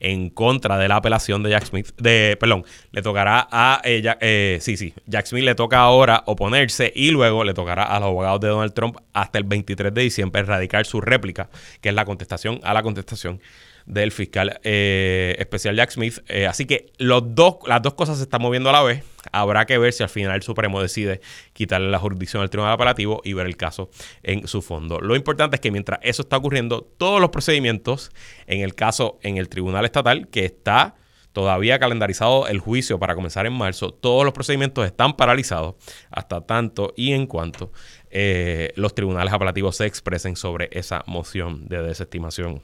en 0.00 0.28
contra 0.28 0.76
de 0.76 0.88
la 0.88 0.96
apelación 0.96 1.42
de 1.42 1.50
Jack 1.50 1.66
Smith, 1.66 1.90
de, 1.96 2.36
perdón, 2.38 2.64
le 2.90 3.00
tocará 3.00 3.48
a 3.50 3.80
ella, 3.84 4.18
eh, 4.20 4.58
sí, 4.60 4.76
sí, 4.76 4.92
Jack 5.06 5.26
Smith 5.26 5.44
le 5.44 5.54
toca 5.54 5.78
ahora 5.78 6.24
oponerse 6.26 6.92
y 6.94 7.10
luego 7.10 7.44
le 7.44 7.54
tocará 7.54 7.84
a 7.84 8.00
los 8.00 8.08
abogados 8.08 8.40
de 8.40 8.48
Donald 8.48 8.74
Trump 8.74 8.98
hasta 9.12 9.38
el 9.38 9.44
23 9.44 9.94
de 9.94 10.02
diciembre 10.02 10.42
erradicar 10.42 10.84
su 10.84 11.00
réplica, 11.00 11.48
que 11.80 11.88
es 11.90 11.94
la 11.94 12.04
contestación 12.04 12.60
a 12.64 12.74
la 12.74 12.82
contestación 12.82 13.40
del 13.86 14.12
fiscal 14.12 14.60
eh, 14.62 15.36
especial 15.38 15.76
Jack 15.76 15.90
Smith. 15.90 16.18
Eh, 16.28 16.46
así 16.46 16.66
que 16.66 16.92
las 16.98 17.22
dos 17.34 17.94
cosas 17.94 18.16
se 18.18 18.24
están 18.24 18.42
moviendo 18.42 18.70
a 18.70 18.72
la 18.72 18.82
vez. 18.82 19.04
Habrá 19.32 19.66
que 19.66 19.78
ver 19.78 19.92
si 19.92 20.02
al 20.02 20.08
final 20.08 20.36
el 20.36 20.42
Supremo 20.42 20.80
decide 20.80 21.20
quitarle 21.52 21.90
la 21.90 21.98
jurisdicción 21.98 22.42
al 22.42 22.50
Tribunal 22.50 22.74
Apelativo 22.74 23.20
y 23.24 23.32
ver 23.32 23.46
el 23.46 23.56
caso 23.56 23.90
en 24.22 24.46
su 24.46 24.62
fondo. 24.62 25.00
Lo 25.00 25.16
importante 25.16 25.56
es 25.56 25.60
que 25.60 25.70
mientras 25.70 25.98
eso 26.02 26.22
está 26.22 26.36
ocurriendo, 26.36 26.82
todos 26.98 27.20
los 27.20 27.30
procedimientos 27.30 28.10
en 28.46 28.60
el 28.60 28.74
caso 28.74 29.18
en 29.22 29.38
el 29.38 29.48
Tribunal 29.48 29.84
Estatal, 29.84 30.28
que 30.28 30.44
está 30.44 30.96
todavía 31.32 31.78
calendarizado 31.78 32.46
el 32.46 32.60
juicio 32.60 32.98
para 32.98 33.14
comenzar 33.14 33.44
en 33.46 33.54
marzo, 33.54 33.92
todos 33.92 34.24
los 34.24 34.32
procedimientos 34.32 34.86
están 34.86 35.16
paralizados 35.16 35.74
hasta 36.10 36.42
tanto 36.42 36.92
y 36.96 37.12
en 37.12 37.26
cuanto 37.26 37.72
eh, 38.10 38.72
los 38.76 38.94
tribunales 38.94 39.32
apelativos 39.32 39.76
se 39.76 39.86
expresen 39.86 40.36
sobre 40.36 40.68
esa 40.70 41.02
moción 41.06 41.66
de 41.66 41.82
desestimación 41.82 42.62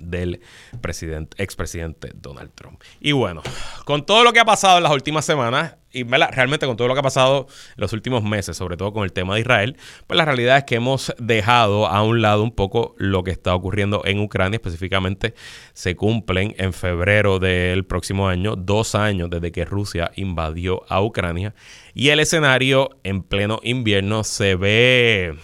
del 0.00 0.40
presidente, 0.80 1.42
expresidente 1.42 2.12
Donald 2.14 2.52
Trump. 2.54 2.82
Y 3.00 3.12
bueno, 3.12 3.42
con 3.84 4.04
todo 4.04 4.24
lo 4.24 4.32
que 4.32 4.40
ha 4.40 4.44
pasado 4.44 4.78
en 4.78 4.82
las 4.82 4.92
últimas 4.92 5.24
semanas, 5.24 5.76
y 5.96 6.04
realmente 6.04 6.66
con 6.66 6.76
todo 6.76 6.88
lo 6.88 6.94
que 6.94 7.00
ha 7.00 7.02
pasado 7.02 7.46
en 7.48 7.80
los 7.80 7.94
últimos 7.94 8.22
meses, 8.22 8.56
sobre 8.56 8.76
todo 8.76 8.92
con 8.92 9.04
el 9.04 9.12
tema 9.12 9.34
de 9.34 9.40
Israel, 9.40 9.76
pues 10.06 10.18
la 10.18 10.26
realidad 10.26 10.58
es 10.58 10.64
que 10.64 10.74
hemos 10.74 11.14
dejado 11.18 11.86
a 11.86 12.02
un 12.02 12.20
lado 12.20 12.42
un 12.42 12.50
poco 12.50 12.94
lo 12.98 13.24
que 13.24 13.30
está 13.30 13.54
ocurriendo 13.54 14.02
en 14.04 14.20
Ucrania. 14.20 14.56
Específicamente, 14.56 15.34
se 15.72 15.96
cumplen 15.96 16.54
en 16.58 16.74
febrero 16.74 17.38
del 17.38 17.86
próximo 17.86 18.28
año 18.28 18.56
dos 18.56 18.94
años 18.94 19.30
desde 19.30 19.52
que 19.52 19.64
Rusia 19.64 20.12
invadió 20.16 20.84
a 20.90 21.02
Ucrania 21.02 21.54
y 21.94 22.10
el 22.10 22.20
escenario 22.20 22.90
en 23.02 23.22
pleno 23.22 23.60
invierno 23.62 24.22
se 24.22 24.54
ve 24.54 25.34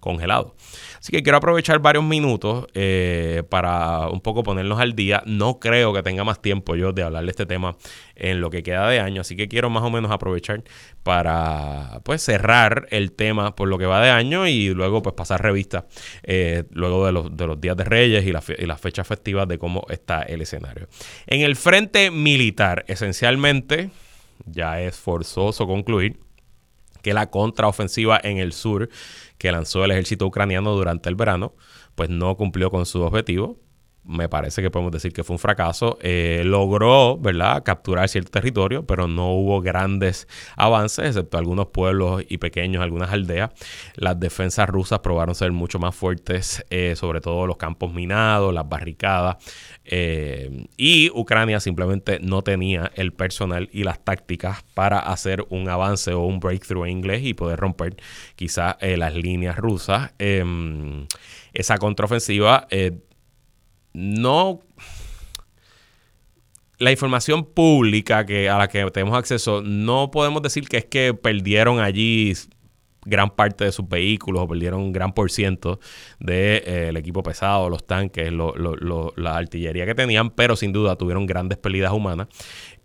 congelado. 0.00 0.56
Así 1.02 1.10
que 1.10 1.24
quiero 1.24 1.38
aprovechar 1.38 1.80
varios 1.80 2.04
minutos 2.04 2.66
eh, 2.74 3.42
para 3.48 4.06
un 4.08 4.20
poco 4.20 4.44
ponernos 4.44 4.78
al 4.78 4.94
día. 4.94 5.20
No 5.26 5.58
creo 5.58 5.92
que 5.92 6.00
tenga 6.04 6.22
más 6.22 6.40
tiempo 6.40 6.76
yo 6.76 6.92
de 6.92 7.02
hablar 7.02 7.24
de 7.24 7.30
este 7.32 7.44
tema 7.44 7.76
en 8.14 8.40
lo 8.40 8.50
que 8.50 8.62
queda 8.62 8.88
de 8.88 9.00
año, 9.00 9.22
así 9.22 9.34
que 9.34 9.48
quiero 9.48 9.68
más 9.68 9.82
o 9.82 9.90
menos 9.90 10.12
aprovechar 10.12 10.62
para 11.02 12.00
pues 12.04 12.22
cerrar 12.22 12.86
el 12.90 13.10
tema 13.10 13.56
por 13.56 13.66
lo 13.66 13.78
que 13.78 13.86
va 13.86 14.00
de 14.00 14.10
año 14.10 14.46
y 14.46 14.72
luego 14.74 15.02
pues 15.02 15.16
pasar 15.16 15.42
revista 15.42 15.86
eh, 16.22 16.62
luego 16.70 17.04
de 17.04 17.10
los, 17.10 17.36
de 17.36 17.48
los, 17.48 17.60
días 17.60 17.76
de 17.76 17.82
Reyes 17.82 18.24
y, 18.24 18.28
y 18.62 18.66
las 18.66 18.80
fechas 18.80 19.04
festivas 19.04 19.48
de 19.48 19.58
cómo 19.58 19.84
está 19.88 20.22
el 20.22 20.40
escenario. 20.40 20.86
En 21.26 21.40
el 21.40 21.56
frente 21.56 22.12
militar, 22.12 22.84
esencialmente, 22.86 23.90
ya 24.46 24.80
es 24.80 24.94
forzoso 24.94 25.66
concluir 25.66 26.20
que 27.02 27.12
la 27.12 27.30
contraofensiva 27.30 28.20
en 28.22 28.38
el 28.38 28.52
sur 28.52 28.88
que 29.42 29.50
lanzó 29.50 29.84
el 29.84 29.90
ejército 29.90 30.24
ucraniano 30.24 30.72
durante 30.72 31.08
el 31.08 31.16
verano, 31.16 31.56
pues 31.96 32.08
no 32.08 32.36
cumplió 32.36 32.70
con 32.70 32.86
su 32.86 33.02
objetivo. 33.02 33.58
Me 34.04 34.28
parece 34.28 34.62
que 34.62 34.70
podemos 34.70 34.90
decir 34.90 35.12
que 35.12 35.22
fue 35.22 35.34
un 35.34 35.38
fracaso. 35.38 35.96
Eh, 36.02 36.42
logró, 36.44 37.16
¿verdad?, 37.18 37.62
capturar 37.62 38.08
cierto 38.08 38.32
territorio, 38.32 38.84
pero 38.84 39.06
no 39.06 39.30
hubo 39.30 39.60
grandes 39.60 40.26
avances, 40.56 41.06
excepto 41.06 41.38
algunos 41.38 41.68
pueblos 41.68 42.24
y 42.28 42.38
pequeños, 42.38 42.82
algunas 42.82 43.12
aldeas. 43.12 43.50
Las 43.94 44.18
defensas 44.18 44.68
rusas 44.68 44.98
probaron 45.00 45.36
ser 45.36 45.52
mucho 45.52 45.78
más 45.78 45.94
fuertes, 45.94 46.64
eh, 46.70 46.94
sobre 46.96 47.20
todo 47.20 47.46
los 47.46 47.58
campos 47.58 47.94
minados, 47.94 48.52
las 48.52 48.68
barricadas. 48.68 49.36
Eh, 49.84 50.66
y 50.76 51.10
Ucrania 51.10 51.60
simplemente 51.60 52.18
no 52.20 52.42
tenía 52.42 52.90
el 52.96 53.12
personal 53.12 53.68
y 53.72 53.84
las 53.84 54.02
tácticas 54.02 54.64
para 54.74 54.98
hacer 54.98 55.46
un 55.48 55.68
avance 55.68 56.12
o 56.12 56.22
un 56.26 56.40
breakthrough 56.40 56.86
en 56.86 56.90
inglés 56.90 57.22
y 57.22 57.34
poder 57.34 57.60
romper 57.60 57.96
quizás 58.34 58.76
las 58.80 59.14
líneas 59.14 59.56
rusas. 59.58 60.12
Em, 60.18 61.06
esa 61.52 61.78
contraofensiva 61.78 62.66
no 63.92 64.60
la 66.78 66.90
información 66.90 67.44
pública 67.44 68.26
que, 68.26 68.48
a 68.50 68.58
la 68.58 68.68
que 68.68 68.84
tenemos 68.90 69.16
acceso, 69.16 69.62
no 69.62 70.10
podemos 70.10 70.42
decir 70.42 70.68
que 70.68 70.78
es 70.78 70.84
que 70.84 71.14
perdieron 71.14 71.78
allí 71.78 72.34
gran 73.04 73.30
parte 73.30 73.64
de 73.64 73.72
sus 73.72 73.88
vehículos 73.88 74.42
o 74.42 74.48
perdieron 74.48 74.80
un 74.80 74.92
gran 74.92 75.12
por 75.12 75.30
ciento 75.30 75.78
del 76.18 76.28
de, 76.28 76.88
eh, 76.88 76.92
equipo 76.96 77.22
pesado, 77.22 77.68
los 77.68 77.86
tanques, 77.86 78.32
la 78.32 79.36
artillería 79.36 79.86
que 79.86 79.94
tenían, 79.94 80.30
pero 80.30 80.56
sin 80.56 80.72
duda 80.72 80.96
tuvieron 80.96 81.26
grandes 81.26 81.58
pérdidas 81.58 81.92
humanas 81.92 82.28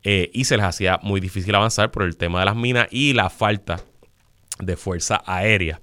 eh, 0.04 0.30
y 0.34 0.46
se 0.46 0.58
les 0.58 0.66
hacía 0.66 1.00
muy 1.02 1.20
difícil 1.20 1.54
avanzar 1.56 1.92
por 1.92 2.04
el 2.04 2.18
tema 2.18 2.40
de 2.40 2.46
las 2.46 2.56
minas 2.56 2.88
y 2.92 3.14
la 3.14 3.30
falta 3.30 3.80
de 4.60 4.76
fuerza 4.76 5.24
aérea. 5.26 5.80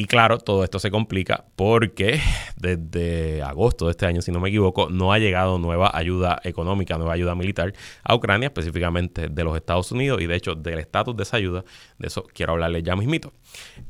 Y 0.00 0.06
claro, 0.06 0.38
todo 0.38 0.64
esto 0.64 0.78
se 0.78 0.90
complica 0.90 1.44
porque 1.56 2.22
desde 2.56 3.42
agosto 3.42 3.84
de 3.84 3.90
este 3.90 4.06
año, 4.06 4.22
si 4.22 4.32
no 4.32 4.40
me 4.40 4.48
equivoco, 4.48 4.88
no 4.88 5.12
ha 5.12 5.18
llegado 5.18 5.58
nueva 5.58 5.90
ayuda 5.92 6.40
económica, 6.42 6.96
nueva 6.96 7.12
ayuda 7.12 7.34
militar 7.34 7.74
a 8.02 8.14
Ucrania, 8.14 8.46
específicamente 8.46 9.28
de 9.28 9.44
los 9.44 9.54
Estados 9.54 9.92
Unidos 9.92 10.22
y 10.22 10.26
de 10.26 10.36
hecho 10.36 10.54
del 10.54 10.78
estatus 10.78 11.14
de 11.18 11.24
esa 11.24 11.36
ayuda. 11.36 11.66
De 11.98 12.06
eso 12.06 12.26
quiero 12.32 12.52
hablarles 12.52 12.82
ya 12.82 12.96
mismito. 12.96 13.34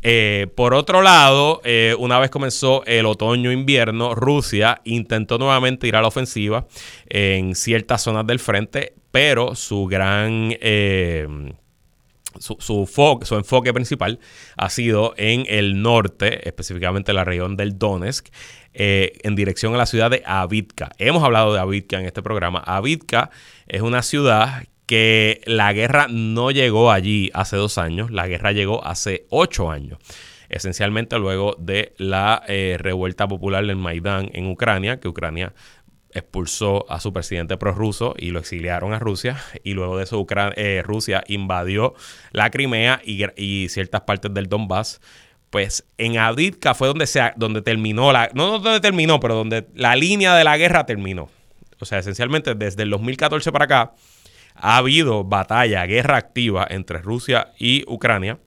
Eh, 0.02 0.48
por 0.56 0.74
otro 0.74 1.00
lado, 1.00 1.60
eh, 1.62 1.94
una 1.96 2.18
vez 2.18 2.30
comenzó 2.30 2.84
el 2.86 3.06
otoño-invierno, 3.06 4.16
Rusia 4.16 4.80
intentó 4.82 5.38
nuevamente 5.38 5.86
ir 5.86 5.94
a 5.94 6.02
la 6.02 6.08
ofensiva 6.08 6.66
en 7.06 7.54
ciertas 7.54 8.02
zonas 8.02 8.26
del 8.26 8.40
frente, 8.40 8.94
pero 9.12 9.54
su 9.54 9.86
gran... 9.86 10.56
Eh, 10.60 11.52
su, 12.38 12.56
su, 12.60 13.34
enfoque 13.34 13.72
principal 13.72 14.20
ha 14.56 14.70
sido 14.70 15.14
en 15.16 15.44
el 15.48 15.82
norte, 15.82 16.48
específicamente 16.48 17.12
en 17.12 17.16
la 17.16 17.24
región 17.24 17.56
del 17.56 17.78
Donetsk, 17.78 18.28
eh, 18.72 19.12
en 19.22 19.34
dirección 19.34 19.74
a 19.74 19.78
la 19.78 19.86
ciudad 19.86 20.10
de 20.10 20.22
Avitka. 20.24 20.90
Hemos 20.98 21.22
hablado 21.24 21.52
de 21.52 21.60
Avitka 21.60 21.98
en 21.98 22.06
este 22.06 22.22
programa. 22.22 22.60
Avitka 22.60 23.30
es 23.66 23.82
una 23.82 24.02
ciudad 24.02 24.64
que 24.86 25.40
la 25.44 25.72
guerra 25.72 26.06
no 26.08 26.50
llegó 26.50 26.90
allí 26.90 27.30
hace 27.34 27.56
dos 27.56 27.78
años, 27.78 28.10
la 28.10 28.26
guerra 28.26 28.52
llegó 28.52 28.84
hace 28.84 29.26
ocho 29.30 29.70
años 29.70 29.98
esencialmente 30.50 31.18
luego 31.18 31.56
de 31.58 31.94
la 31.96 32.42
eh, 32.46 32.76
revuelta 32.78 33.26
popular 33.28 33.64
del 33.64 33.76
Maidán 33.76 34.30
en 34.34 34.48
Ucrania, 34.48 34.98
que 34.98 35.08
Ucrania 35.08 35.54
expulsó 36.12 36.90
a 36.90 37.00
su 37.00 37.12
presidente 37.12 37.56
prorruso 37.56 38.14
y 38.18 38.30
lo 38.30 38.40
exiliaron 38.40 38.92
a 38.92 38.98
Rusia. 38.98 39.40
Y 39.62 39.74
luego 39.74 39.96
de 39.96 40.04
eso, 40.04 40.26
eh, 40.56 40.82
Rusia 40.84 41.22
invadió 41.28 41.94
la 42.32 42.50
Crimea 42.50 43.00
y, 43.04 43.68
ciertas 43.68 44.02
partes 44.02 44.32
del 44.34 44.48
Donbass. 44.48 45.00
Pues 45.50 45.84
en 45.98 46.18
Avdiivka 46.18 46.74
fue 46.74 46.88
donde, 46.88 47.06
se, 47.06 47.32
donde 47.36 47.62
terminó 47.62 48.12
la. 48.12 48.30
No 48.34 48.58
donde 48.58 48.80
terminó, 48.80 49.18
pero 49.18 49.34
donde 49.34 49.66
la 49.74 49.96
línea 49.96 50.34
de 50.36 50.44
la 50.44 50.56
guerra 50.56 50.86
terminó. 50.86 51.28
O 51.80 51.84
sea, 51.84 51.98
esencialmente 51.98 52.54
desde 52.54 52.84
el 52.84 52.90
2014 52.90 53.50
para 53.50 53.64
acá 53.64 53.92
ha 54.54 54.76
habido 54.76 55.24
batalla, 55.24 55.86
guerra 55.86 56.18
activa 56.18 56.66
entre 56.68 56.98
Rusia 56.98 57.52
y 57.58 57.84
Ucrania 57.88 58.38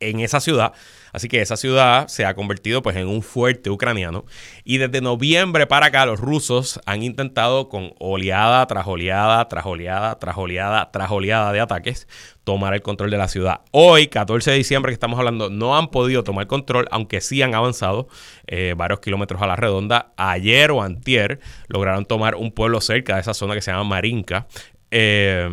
en 0.00 0.20
esa 0.20 0.40
ciudad 0.40 0.72
Así 1.12 1.28
que 1.28 1.42
esa 1.42 1.56
ciudad 1.56 2.08
se 2.08 2.24
ha 2.24 2.34
convertido 2.34 2.82
pues 2.82 2.96
en 2.96 3.06
un 3.06 3.22
fuerte 3.22 3.68
ucraniano 3.68 4.24
y 4.64 4.78
desde 4.78 5.02
noviembre 5.02 5.66
para 5.66 5.86
acá 5.86 6.06
los 6.06 6.18
rusos 6.18 6.80
han 6.86 7.02
intentado 7.02 7.68
con 7.68 7.92
oleada 7.98 8.66
tras 8.66 8.86
oleada, 8.86 9.46
tras 9.48 9.66
oleada, 9.66 10.18
tras 10.18 10.36
oleada, 10.38 10.90
tras 10.90 11.10
oleada 11.10 11.52
de 11.52 11.60
ataques 11.60 12.08
tomar 12.44 12.74
el 12.74 12.82
control 12.82 13.10
de 13.10 13.18
la 13.18 13.28
ciudad. 13.28 13.60
Hoy, 13.70 14.08
14 14.08 14.50
de 14.50 14.56
diciembre 14.56 14.90
que 14.90 14.94
estamos 14.94 15.18
hablando, 15.18 15.50
no 15.50 15.76
han 15.76 15.88
podido 15.88 16.24
tomar 16.24 16.46
control, 16.46 16.88
aunque 16.90 17.20
sí 17.20 17.42
han 17.42 17.54
avanzado 17.54 18.08
eh, 18.46 18.74
varios 18.76 19.00
kilómetros 19.00 19.40
a 19.42 19.46
la 19.46 19.54
redonda. 19.54 20.12
Ayer 20.16 20.70
o 20.70 20.82
antier 20.82 21.40
lograron 21.68 22.04
tomar 22.04 22.34
un 22.34 22.50
pueblo 22.52 22.80
cerca 22.80 23.14
de 23.14 23.20
esa 23.20 23.34
zona 23.34 23.54
que 23.54 23.60
se 23.60 23.70
llama 23.70 23.84
Marinka. 23.84 24.46
Eh, 24.90 25.48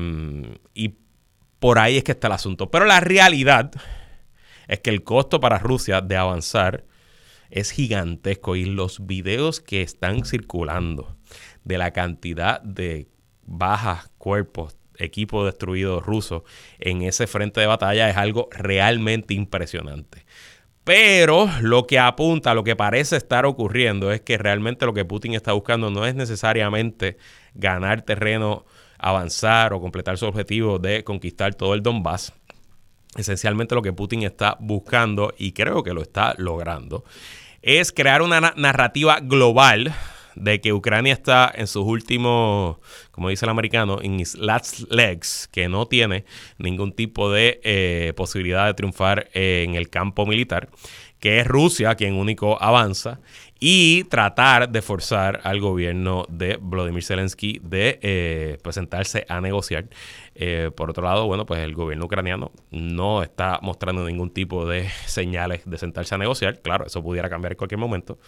y 0.73 0.95
por 1.59 1.77
ahí 1.77 1.97
es 1.97 2.03
que 2.03 2.13
está 2.13 2.27
el 2.27 2.33
asunto. 2.33 2.71
Pero 2.71 2.85
la 2.85 2.99
realidad 3.01 3.71
es 4.69 4.79
que 4.79 4.91
el 4.91 5.03
costo 5.03 5.41
para 5.41 5.57
Rusia 5.57 5.99
de 5.99 6.15
avanzar 6.15 6.85
es 7.49 7.71
gigantesco 7.71 8.55
y 8.55 8.65
los 8.65 9.05
videos 9.05 9.59
que 9.59 9.81
están 9.81 10.23
circulando 10.23 11.17
de 11.63 11.77
la 11.79 11.91
cantidad 11.91 12.61
de 12.61 13.07
bajas, 13.41 14.11
cuerpos, 14.19 14.77
equipo 14.97 15.43
destruido 15.43 15.99
ruso 15.99 16.43
en 16.77 17.01
ese 17.01 17.25
frente 17.25 17.59
de 17.59 17.67
batalla 17.67 18.09
es 18.09 18.17
algo 18.17 18.47
realmente 18.51 19.33
impresionante. 19.33 20.25
Pero 20.83 21.49
lo 21.61 21.87
que 21.87 21.99
apunta, 21.99 22.53
lo 22.53 22.63
que 22.63 22.75
parece 22.75 23.15
estar 23.15 23.45
ocurriendo 23.45 24.11
es 24.11 24.21
que 24.21 24.37
realmente 24.37 24.85
lo 24.85 24.93
que 24.93 25.05
Putin 25.05 25.33
está 25.33 25.53
buscando 25.53 25.89
no 25.89 26.05
es 26.05 26.15
necesariamente 26.15 27.17
ganar 27.53 28.03
terreno, 28.03 28.65
avanzar 28.99 29.73
o 29.73 29.81
completar 29.81 30.17
su 30.17 30.25
objetivo 30.25 30.77
de 30.77 31.03
conquistar 31.03 31.55
todo 31.55 31.73
el 31.73 31.81
Donbass, 31.81 32.33
esencialmente 33.15 33.75
lo 33.75 33.81
que 33.81 33.93
Putin 33.93 34.23
está 34.23 34.57
buscando, 34.59 35.33
y 35.37 35.51
creo 35.51 35.83
que 35.83 35.93
lo 35.93 36.01
está 36.01 36.35
logrando, 36.37 37.03
es 37.61 37.91
crear 37.91 38.21
una 38.21 38.53
narrativa 38.55 39.19
global 39.19 39.93
de 40.35 40.61
que 40.61 40.73
Ucrania 40.73 41.13
está 41.13 41.51
en 41.53 41.67
sus 41.67 41.85
últimos, 41.85 42.77
como 43.11 43.29
dice 43.29 43.45
el 43.45 43.49
americano, 43.49 43.99
en 44.01 44.19
his 44.19 44.35
last 44.35 44.91
legs, 44.91 45.49
que 45.51 45.67
no 45.67 45.85
tiene 45.85 46.25
ningún 46.57 46.93
tipo 46.93 47.31
de 47.31 47.59
eh, 47.63 48.13
posibilidad 48.15 48.65
de 48.65 48.73
triunfar 48.73 49.29
en 49.33 49.75
el 49.75 49.89
campo 49.89 50.25
militar, 50.25 50.69
que 51.19 51.39
es 51.39 51.47
Rusia 51.47 51.95
quien 51.95 52.15
único 52.15 52.61
avanza 52.61 53.19
y 53.59 54.05
tratar 54.05 54.69
de 54.69 54.81
forzar 54.81 55.41
al 55.43 55.59
gobierno 55.59 56.25
de 56.29 56.57
Vladimir 56.61 57.03
Zelensky 57.03 57.59
de 57.61 57.99
eh, 58.01 58.57
presentarse 58.63 59.25
a 59.27 59.41
negociar. 59.41 59.85
Eh, 60.41 60.71
por 60.73 60.89
otro 60.89 61.03
lado, 61.03 61.27
bueno, 61.27 61.45
pues 61.45 61.59
el 61.59 61.73
gobierno 61.73 62.05
ucraniano 62.05 62.53
no 62.71 63.21
está 63.21 63.59
mostrando 63.61 64.05
ningún 64.05 64.29
tipo 64.29 64.65
de 64.65 64.87
señales 65.05 65.63
de 65.65 65.77
sentarse 65.77 66.15
a 66.15 66.17
negociar. 66.17 66.61
Claro, 66.61 66.85
eso 66.85 67.03
pudiera 67.03 67.29
cambiar 67.29 67.51
en 67.51 67.57
cualquier 67.57 67.77
momento. 67.77 68.19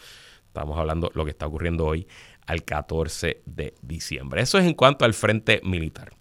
Estamos 0.45 0.77
hablando 0.77 1.07
de 1.07 1.13
lo 1.15 1.23
que 1.23 1.31
está 1.31 1.47
ocurriendo 1.47 1.85
hoy 1.85 2.05
al 2.45 2.65
14 2.65 3.43
de 3.45 3.75
diciembre. 3.81 4.41
Eso 4.41 4.57
es 4.57 4.65
en 4.65 4.73
cuanto 4.73 5.05
al 5.05 5.13
frente 5.13 5.61
militar. 5.63 6.11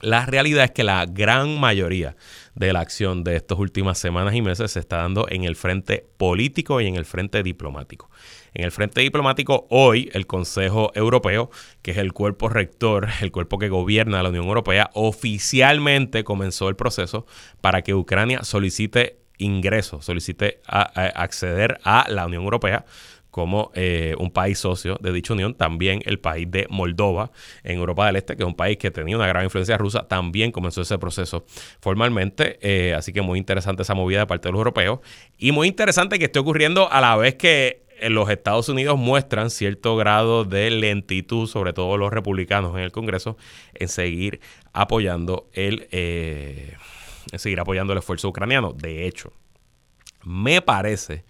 La 0.00 0.26
realidad 0.26 0.64
es 0.64 0.72
que 0.72 0.84
la 0.84 1.06
gran 1.06 1.58
mayoría 1.58 2.14
de 2.54 2.74
la 2.74 2.80
acción 2.80 3.24
de 3.24 3.36
estas 3.36 3.58
últimas 3.58 3.98
semanas 3.98 4.34
y 4.34 4.42
meses 4.42 4.72
se 4.72 4.78
está 4.78 4.98
dando 4.98 5.26
en 5.30 5.44
el 5.44 5.56
frente 5.56 6.06
político 6.18 6.82
y 6.82 6.86
en 6.86 6.96
el 6.96 7.06
frente 7.06 7.42
diplomático. 7.42 8.10
En 8.54 8.64
el 8.64 8.72
frente 8.72 9.00
diplomático, 9.00 9.66
hoy 9.70 10.10
el 10.12 10.26
Consejo 10.26 10.90
Europeo, 10.94 11.50
que 11.82 11.92
es 11.92 11.96
el 11.98 12.12
cuerpo 12.12 12.48
rector, 12.48 13.08
el 13.20 13.32
cuerpo 13.32 13.58
que 13.58 13.68
gobierna 13.68 14.22
la 14.22 14.30
Unión 14.30 14.46
Europea, 14.46 14.90
oficialmente 14.94 16.24
comenzó 16.24 16.68
el 16.68 16.76
proceso 16.76 17.26
para 17.60 17.82
que 17.82 17.94
Ucrania 17.94 18.42
solicite 18.44 19.18
ingreso, 19.38 20.02
solicite 20.02 20.60
acceder 20.66 21.78
a 21.84 22.06
la 22.08 22.26
Unión 22.26 22.42
Europea 22.42 22.84
como 23.30 23.70
eh, 23.74 24.16
un 24.18 24.32
país 24.32 24.58
socio 24.58 24.98
de 25.00 25.12
dicha 25.12 25.32
unión, 25.32 25.54
también 25.54 26.00
el 26.06 26.18
país 26.18 26.50
de 26.50 26.66
Moldova 26.70 27.30
en 27.62 27.78
Europa 27.78 28.06
del 28.06 28.16
Este, 28.16 28.36
que 28.36 28.42
es 28.42 28.46
un 28.48 28.56
país 28.56 28.78
que 28.78 28.90
tenía 28.90 29.16
una 29.16 29.28
gran 29.28 29.44
influencia 29.44 29.76
rusa, 29.76 30.08
también 30.08 30.50
comenzó 30.50 30.80
ese 30.80 30.98
proceso 30.98 31.44
formalmente, 31.80 32.58
eh, 32.62 32.94
así 32.94 33.12
que 33.12 33.22
muy 33.22 33.38
interesante 33.38 33.82
esa 33.82 33.94
movida 33.94 34.20
de 34.20 34.26
parte 34.26 34.48
de 34.48 34.52
los 34.52 34.58
europeos 34.58 34.98
y 35.36 35.52
muy 35.52 35.68
interesante 35.68 36.18
que 36.18 36.24
esté 36.24 36.40
ocurriendo 36.40 36.90
a 36.90 37.00
la 37.00 37.16
vez 37.16 37.36
que 37.36 37.86
los 38.02 38.30
Estados 38.30 38.68
Unidos 38.68 38.98
muestran 38.98 39.50
cierto 39.50 39.96
grado 39.96 40.44
de 40.44 40.70
lentitud, 40.70 41.46
sobre 41.46 41.72
todo 41.72 41.96
los 41.96 42.12
republicanos 42.12 42.74
en 42.76 42.82
el 42.82 42.92
Congreso, 42.92 43.36
en 43.74 43.88
seguir 43.88 44.40
apoyando 44.72 45.48
el, 45.52 45.88
eh, 45.90 46.74
en 47.32 47.38
seguir 47.38 47.60
apoyando 47.60 47.92
el 47.92 47.98
esfuerzo 47.98 48.28
ucraniano. 48.28 48.72
De 48.72 49.06
hecho, 49.06 49.32
me 50.24 50.62
parece 50.62 51.24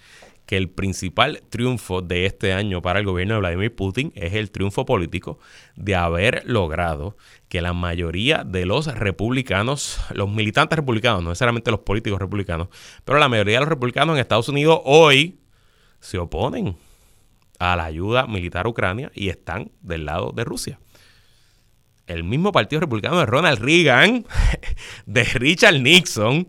que 0.48 0.56
el 0.56 0.70
principal 0.70 1.42
triunfo 1.50 2.00
de 2.00 2.24
este 2.24 2.54
año 2.54 2.80
para 2.80 3.00
el 3.00 3.04
gobierno 3.04 3.34
de 3.34 3.40
Vladimir 3.40 3.74
Putin 3.74 4.12
es 4.14 4.32
el 4.32 4.50
triunfo 4.50 4.86
político 4.86 5.38
de 5.76 5.94
haber 5.94 6.42
logrado 6.46 7.18
que 7.50 7.60
la 7.60 7.74
mayoría 7.74 8.44
de 8.44 8.64
los 8.64 8.86
republicanos, 8.86 10.00
los 10.14 10.30
militantes 10.30 10.78
republicanos, 10.78 11.22
no 11.22 11.28
necesariamente 11.28 11.70
los 11.70 11.80
políticos 11.80 12.18
republicanos, 12.18 12.68
pero 13.04 13.18
la 13.18 13.28
mayoría 13.28 13.56
de 13.56 13.60
los 13.60 13.68
republicanos 13.68 14.16
en 14.16 14.20
Estados 14.20 14.48
Unidos 14.48 14.80
hoy 14.84 15.38
se 16.00 16.18
oponen 16.18 16.76
a 17.58 17.76
la 17.76 17.84
ayuda 17.84 18.26
militar 18.26 18.66
a 18.66 18.68
Ucrania 18.68 19.10
y 19.14 19.28
están 19.28 19.70
del 19.80 20.06
lado 20.06 20.32
de 20.32 20.44
Rusia. 20.44 20.78
El 22.06 22.24
mismo 22.24 22.52
partido 22.52 22.80
republicano 22.80 23.18
de 23.18 23.26
Ronald 23.26 23.58
Reagan, 23.58 24.24
de 25.06 25.24
Richard 25.24 25.80
Nixon, 25.80 26.48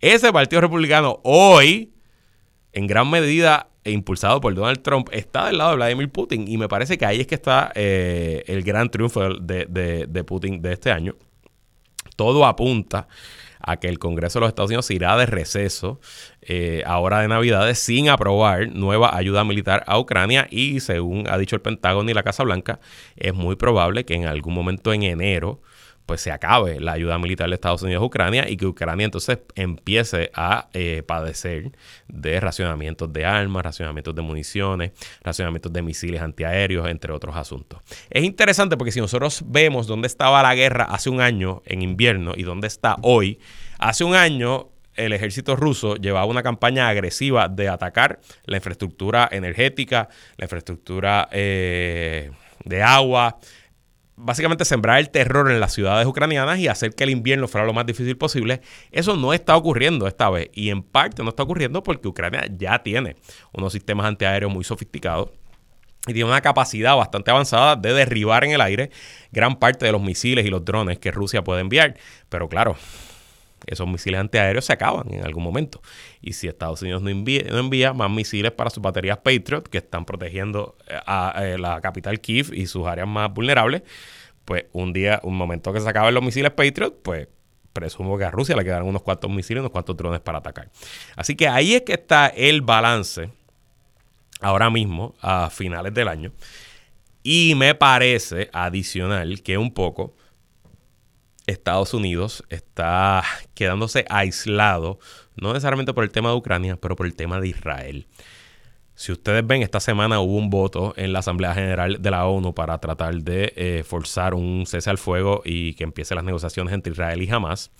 ese 0.00 0.32
partido 0.32 0.60
republicano 0.60 1.20
hoy 1.24 1.92
en 2.72 2.86
gran 2.86 3.10
medida 3.10 3.68
e 3.84 3.90
impulsado 3.90 4.40
por 4.40 4.54
Donald 4.54 4.82
Trump, 4.82 5.08
está 5.12 5.46
del 5.46 5.58
lado 5.58 5.70
de 5.70 5.76
Vladimir 5.76 6.10
Putin. 6.10 6.46
Y 6.48 6.56
me 6.56 6.68
parece 6.68 6.96
que 6.96 7.06
ahí 7.06 7.20
es 7.20 7.26
que 7.26 7.34
está 7.34 7.72
eh, 7.74 8.44
el 8.46 8.62
gran 8.62 8.90
triunfo 8.90 9.34
de, 9.34 10.24
Putin 10.26 10.62
de 10.62 10.72
este 10.72 10.90
año. 10.90 11.16
Todo 12.16 12.46
apunta 12.46 13.08
a 13.62 13.78
que 13.78 13.88
el 13.88 13.98
Congreso 13.98 14.38
de 14.38 14.40
los 14.42 14.48
Estados 14.48 14.70
Unidos 14.70 14.90
irá 14.90 15.16
de 15.16 15.26
receso 15.26 16.00
eh, 16.42 16.82
ahora 16.86 17.20
de 17.20 17.28
Navidades 17.28 17.78
sin 17.78 18.08
aprobar 18.08 18.68
nueva 18.68 19.16
ayuda 19.16 19.44
militar 19.44 19.84
a 19.86 19.98
Ucrania. 19.98 20.48
Y 20.50 20.80
según 20.80 21.28
ha 21.28 21.38
dicho 21.38 21.56
el 21.56 21.62
Pentágono 21.62 22.10
y 22.10 22.14
la 22.14 22.22
Casa 22.22 22.42
Blanca, 22.42 22.80
es 23.16 23.34
muy 23.34 23.56
probable 23.56 24.04
que 24.04 24.14
en 24.14 24.26
algún 24.26 24.54
momento 24.54 24.92
en 24.92 25.02
enero 25.04 25.60
pues 26.06 26.20
se 26.20 26.32
acabe 26.32 26.80
la 26.80 26.92
ayuda 26.92 27.18
militar 27.18 27.48
de 27.48 27.54
Estados 27.54 27.82
Unidos 27.82 28.02
a 28.02 28.06
Ucrania 28.06 28.48
y 28.48 28.56
que 28.56 28.66
Ucrania 28.66 29.04
entonces 29.04 29.38
empiece 29.54 30.30
a 30.34 30.68
eh, 30.72 31.02
padecer 31.06 31.72
de 32.08 32.40
racionamientos 32.40 33.12
de 33.12 33.24
armas, 33.24 33.62
racionamientos 33.62 34.14
de 34.14 34.22
municiones, 34.22 34.92
racionamientos 35.22 35.72
de 35.72 35.82
misiles 35.82 36.20
antiaéreos, 36.20 36.88
entre 36.88 37.12
otros 37.12 37.36
asuntos. 37.36 37.80
Es 38.10 38.24
interesante 38.24 38.76
porque 38.76 38.92
si 38.92 39.00
nosotros 39.00 39.42
vemos 39.46 39.86
dónde 39.86 40.06
estaba 40.06 40.42
la 40.42 40.54
guerra 40.54 40.84
hace 40.84 41.10
un 41.10 41.20
año 41.20 41.62
en 41.64 41.82
invierno 41.82 42.32
y 42.36 42.42
dónde 42.42 42.66
está 42.66 42.96
hoy, 43.02 43.38
hace 43.78 44.04
un 44.04 44.14
año 44.14 44.68
el 44.94 45.12
ejército 45.12 45.56
ruso 45.56 45.96
llevaba 45.96 46.26
una 46.26 46.42
campaña 46.42 46.88
agresiva 46.88 47.48
de 47.48 47.68
atacar 47.68 48.20
la 48.44 48.56
infraestructura 48.56 49.28
energética, 49.32 50.08
la 50.36 50.44
infraestructura 50.44 51.28
eh, 51.32 52.30
de 52.64 52.82
agua, 52.82 53.38
básicamente 54.16 54.64
sembrar 54.64 54.98
el 54.98 55.10
terror 55.10 55.50
en 55.50 55.60
las 55.60 55.72
ciudades 55.72 56.06
ucranianas 56.06 56.58
y 56.58 56.68
hacer 56.68 56.94
que 56.94 57.04
el 57.04 57.10
invierno 57.10 57.48
fuera 57.48 57.66
lo 57.66 57.72
más 57.72 57.86
difícil 57.86 58.16
posible. 58.16 58.60
Eso 58.90 59.16
no 59.16 59.32
está 59.32 59.56
ocurriendo 59.56 60.06
esta 60.06 60.30
vez 60.30 60.50
y 60.52 60.70
en 60.70 60.82
parte 60.82 61.22
no 61.22 61.30
está 61.30 61.42
ocurriendo 61.42 61.82
porque 61.82 62.08
Ucrania 62.08 62.46
ya 62.56 62.82
tiene 62.82 63.16
unos 63.52 63.72
sistemas 63.72 64.06
antiaéreos 64.06 64.52
muy 64.52 64.64
sofisticados 64.64 65.30
y 66.06 66.12
tiene 66.12 66.28
una 66.28 66.40
capacidad 66.40 66.96
bastante 66.96 67.30
avanzada 67.30 67.76
de 67.76 67.92
derribar 67.92 68.44
en 68.44 68.50
el 68.50 68.60
aire 68.60 68.90
gran 69.30 69.58
parte 69.58 69.86
de 69.86 69.92
los 69.92 70.02
misiles 70.02 70.44
y 70.44 70.50
los 70.50 70.64
drones 70.64 70.98
que 70.98 71.12
Rusia 71.12 71.44
puede 71.44 71.60
enviar. 71.60 71.96
Pero 72.28 72.48
claro, 72.48 72.76
esos 73.66 73.86
misiles 73.86 74.20
antiaéreos 74.20 74.64
se 74.64 74.72
acaban 74.72 75.12
en 75.12 75.24
algún 75.24 75.44
momento. 75.44 75.80
Y 76.20 76.32
si 76.32 76.48
Estados 76.48 76.82
Unidos 76.82 77.02
no 77.02 77.10
envía, 77.10 77.92
más 77.92 78.10
misiles 78.10 78.52
para 78.52 78.70
sus 78.70 78.82
baterías 78.82 79.18
Patriot, 79.18 79.68
que 79.68 79.78
están 79.78 80.04
protegiendo 80.04 80.76
eh, 80.88 80.98
a, 81.06 81.34
eh, 81.44 81.58
la 81.58 81.80
capital 81.80 82.20
Kiev 82.20 82.52
y 82.52 82.66
sus 82.66 82.86
áreas 82.86 83.08
más 83.08 83.32
vulnerables, 83.32 83.82
pues 84.44 84.64
un 84.72 84.92
día, 84.92 85.20
un 85.22 85.36
momento 85.36 85.72
que 85.72 85.80
se 85.80 85.88
acaben 85.88 86.14
los 86.14 86.22
misiles 86.22 86.50
Patriot, 86.52 87.02
pues 87.02 87.28
presumo 87.72 88.18
que 88.18 88.24
a 88.24 88.30
Rusia 88.30 88.56
le 88.56 88.64
quedarán 88.64 88.86
unos 88.86 89.02
cuantos 89.02 89.30
misiles, 89.30 89.60
unos 89.60 89.72
cuantos 89.72 89.96
drones 89.96 90.20
para 90.20 90.38
atacar. 90.38 90.70
Así 91.16 91.34
que 91.36 91.48
ahí 91.48 91.74
es 91.74 91.82
que 91.82 91.94
está 91.94 92.26
el 92.28 92.60
balance 92.60 93.30
ahora 94.40 94.70
mismo, 94.70 95.14
a 95.20 95.48
finales 95.50 95.94
del 95.94 96.08
año. 96.08 96.32
Y 97.22 97.54
me 97.54 97.74
parece 97.74 98.50
adicional 98.52 99.42
que 99.42 99.56
un 99.56 99.72
poco 99.72 100.14
Estados 101.46 101.94
Unidos 101.94 102.44
está 102.48 103.24
quedándose 103.54 104.04
aislado, 104.08 104.98
no 105.36 105.52
necesariamente 105.52 105.92
por 105.92 106.04
el 106.04 106.10
tema 106.10 106.30
de 106.30 106.36
Ucrania, 106.36 106.76
pero 106.76 106.96
por 106.96 107.06
el 107.06 107.14
tema 107.14 107.40
de 107.40 107.48
Israel. 107.48 108.06
Si 108.94 109.10
ustedes 109.10 109.44
ven, 109.46 109.62
esta 109.62 109.80
semana 109.80 110.20
hubo 110.20 110.36
un 110.36 110.50
voto 110.50 110.94
en 110.96 111.12
la 111.12 111.20
Asamblea 111.20 111.54
General 111.54 112.00
de 112.00 112.10
la 112.10 112.26
ONU 112.26 112.54
para 112.54 112.78
tratar 112.78 113.14
de 113.22 113.52
eh, 113.56 113.82
forzar 113.84 114.34
un 114.34 114.64
cese 114.66 114.90
al 114.90 114.98
fuego 114.98 115.42
y 115.44 115.74
que 115.74 115.84
empiecen 115.84 116.16
las 116.16 116.24
negociaciones 116.24 116.74
entre 116.74 116.92
Israel 116.92 117.22
y 117.22 117.30
Hamas. 117.30 117.70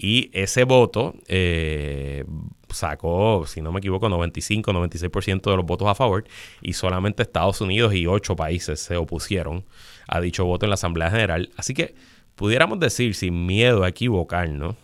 Y 0.00 0.30
ese 0.32 0.64
voto 0.64 1.14
eh, 1.26 2.24
sacó, 2.70 3.44
si 3.46 3.60
no 3.60 3.72
me 3.72 3.78
equivoco, 3.78 4.08
95-96% 4.08 5.50
de 5.50 5.56
los 5.56 5.66
votos 5.66 5.88
a 5.88 5.94
favor 5.94 6.24
y 6.62 6.72
solamente 6.72 7.22
Estados 7.22 7.60
Unidos 7.60 7.94
y 7.94 8.06
ocho 8.06 8.36
países 8.36 8.80
se 8.80 8.96
opusieron 8.96 9.64
a 10.06 10.20
dicho 10.20 10.44
voto 10.44 10.66
en 10.66 10.70
la 10.70 10.74
Asamblea 10.74 11.10
General. 11.10 11.50
Así 11.56 11.74
que 11.74 11.94
pudiéramos 12.38 12.78
decir 12.78 13.16
sin 13.16 13.46
miedo 13.46 13.82
a 13.82 13.88
equivocarnos 13.88 14.76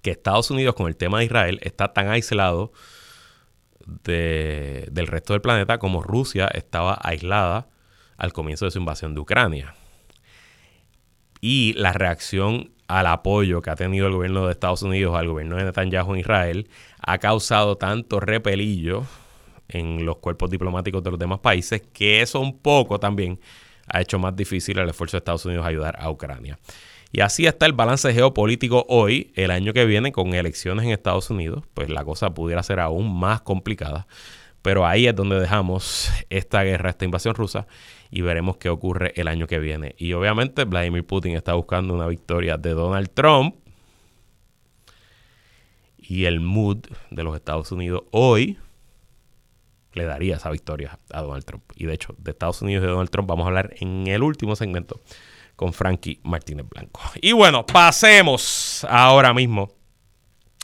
que 0.00 0.12
Estados 0.12 0.48
Unidos 0.50 0.76
con 0.76 0.86
el 0.86 0.96
tema 0.96 1.18
de 1.18 1.24
Israel 1.24 1.58
está 1.62 1.92
tan 1.92 2.08
aislado 2.08 2.72
del 4.04 5.06
resto 5.08 5.32
del 5.32 5.42
planeta 5.42 5.78
como 5.78 6.04
Rusia 6.04 6.46
estaba 6.54 6.96
aislada 7.02 7.66
al 8.16 8.32
comienzo 8.32 8.64
de 8.64 8.70
su 8.70 8.78
invasión 8.78 9.12
de 9.14 9.20
Ucrania. 9.20 9.74
Y 11.40 11.72
la 11.72 11.92
reacción 11.92 12.70
al 12.86 13.08
apoyo 13.08 13.60
que 13.60 13.70
ha 13.70 13.76
tenido 13.76 14.06
el 14.06 14.12
gobierno 14.12 14.46
de 14.46 14.52
Estados 14.52 14.82
Unidos 14.82 15.16
al 15.16 15.26
gobierno 15.26 15.56
de 15.56 15.64
Netanyahu 15.64 16.14
en 16.14 16.20
Israel 16.20 16.68
ha 17.00 17.18
causado 17.18 17.76
tanto 17.76 18.20
repelillo 18.20 19.04
en 19.66 20.06
los 20.06 20.18
cuerpos 20.18 20.48
diplomáticos 20.48 21.02
de 21.02 21.10
los 21.10 21.18
demás 21.18 21.40
países 21.40 21.82
que 21.92 22.22
eso 22.22 22.38
un 22.38 22.60
poco 22.60 23.00
también 23.00 23.40
ha 23.86 24.00
hecho 24.00 24.18
más 24.18 24.34
difícil 24.34 24.78
el 24.78 24.88
esfuerzo 24.88 25.16
de 25.16 25.18
Estados 25.18 25.44
Unidos 25.44 25.64
a 25.64 25.68
ayudar 25.68 25.96
a 25.98 26.10
Ucrania. 26.10 26.58
Y 27.12 27.20
así 27.20 27.46
está 27.46 27.66
el 27.66 27.74
balance 27.74 28.12
geopolítico 28.12 28.86
hoy, 28.88 29.32
el 29.36 29.52
año 29.52 29.72
que 29.72 29.84
viene, 29.84 30.10
con 30.10 30.34
elecciones 30.34 30.84
en 30.84 30.90
Estados 30.90 31.30
Unidos, 31.30 31.62
pues 31.72 31.88
la 31.88 32.04
cosa 32.04 32.34
pudiera 32.34 32.60
ser 32.64 32.80
aún 32.80 33.16
más 33.16 33.40
complicada. 33.40 34.08
Pero 34.62 34.84
ahí 34.84 35.06
es 35.06 35.14
donde 35.14 35.38
dejamos 35.38 36.10
esta 36.28 36.64
guerra, 36.64 36.90
esta 36.90 37.04
invasión 37.04 37.36
rusa, 37.36 37.68
y 38.10 38.22
veremos 38.22 38.56
qué 38.56 38.68
ocurre 38.68 39.12
el 39.14 39.28
año 39.28 39.46
que 39.46 39.60
viene. 39.60 39.94
Y 39.96 40.12
obviamente 40.14 40.64
Vladimir 40.64 41.04
Putin 41.04 41.36
está 41.36 41.54
buscando 41.54 41.94
una 41.94 42.08
victoria 42.08 42.56
de 42.56 42.70
Donald 42.70 43.10
Trump. 43.14 43.54
Y 45.98 46.24
el 46.24 46.40
mood 46.40 46.78
de 47.10 47.22
los 47.22 47.36
Estados 47.36 47.70
Unidos 47.70 48.02
hoy 48.10 48.58
le 49.94 50.04
daría 50.04 50.36
esa 50.36 50.50
victoria 50.50 50.98
a 51.10 51.22
Donald 51.22 51.44
Trump. 51.44 51.64
Y 51.76 51.86
de 51.86 51.94
hecho, 51.94 52.14
de 52.18 52.32
Estados 52.32 52.62
Unidos 52.62 52.82
y 52.82 52.86
de 52.86 52.92
Donald 52.92 53.10
Trump 53.10 53.28
vamos 53.28 53.44
a 53.44 53.48
hablar 53.48 53.74
en 53.80 54.06
el 54.06 54.22
último 54.22 54.56
segmento 54.56 55.00
con 55.56 55.72
Frankie 55.72 56.20
Martínez 56.24 56.66
Blanco. 56.68 57.00
Y 57.20 57.32
bueno, 57.32 57.64
pasemos 57.64 58.86
ahora 58.88 59.32
mismo 59.32 59.72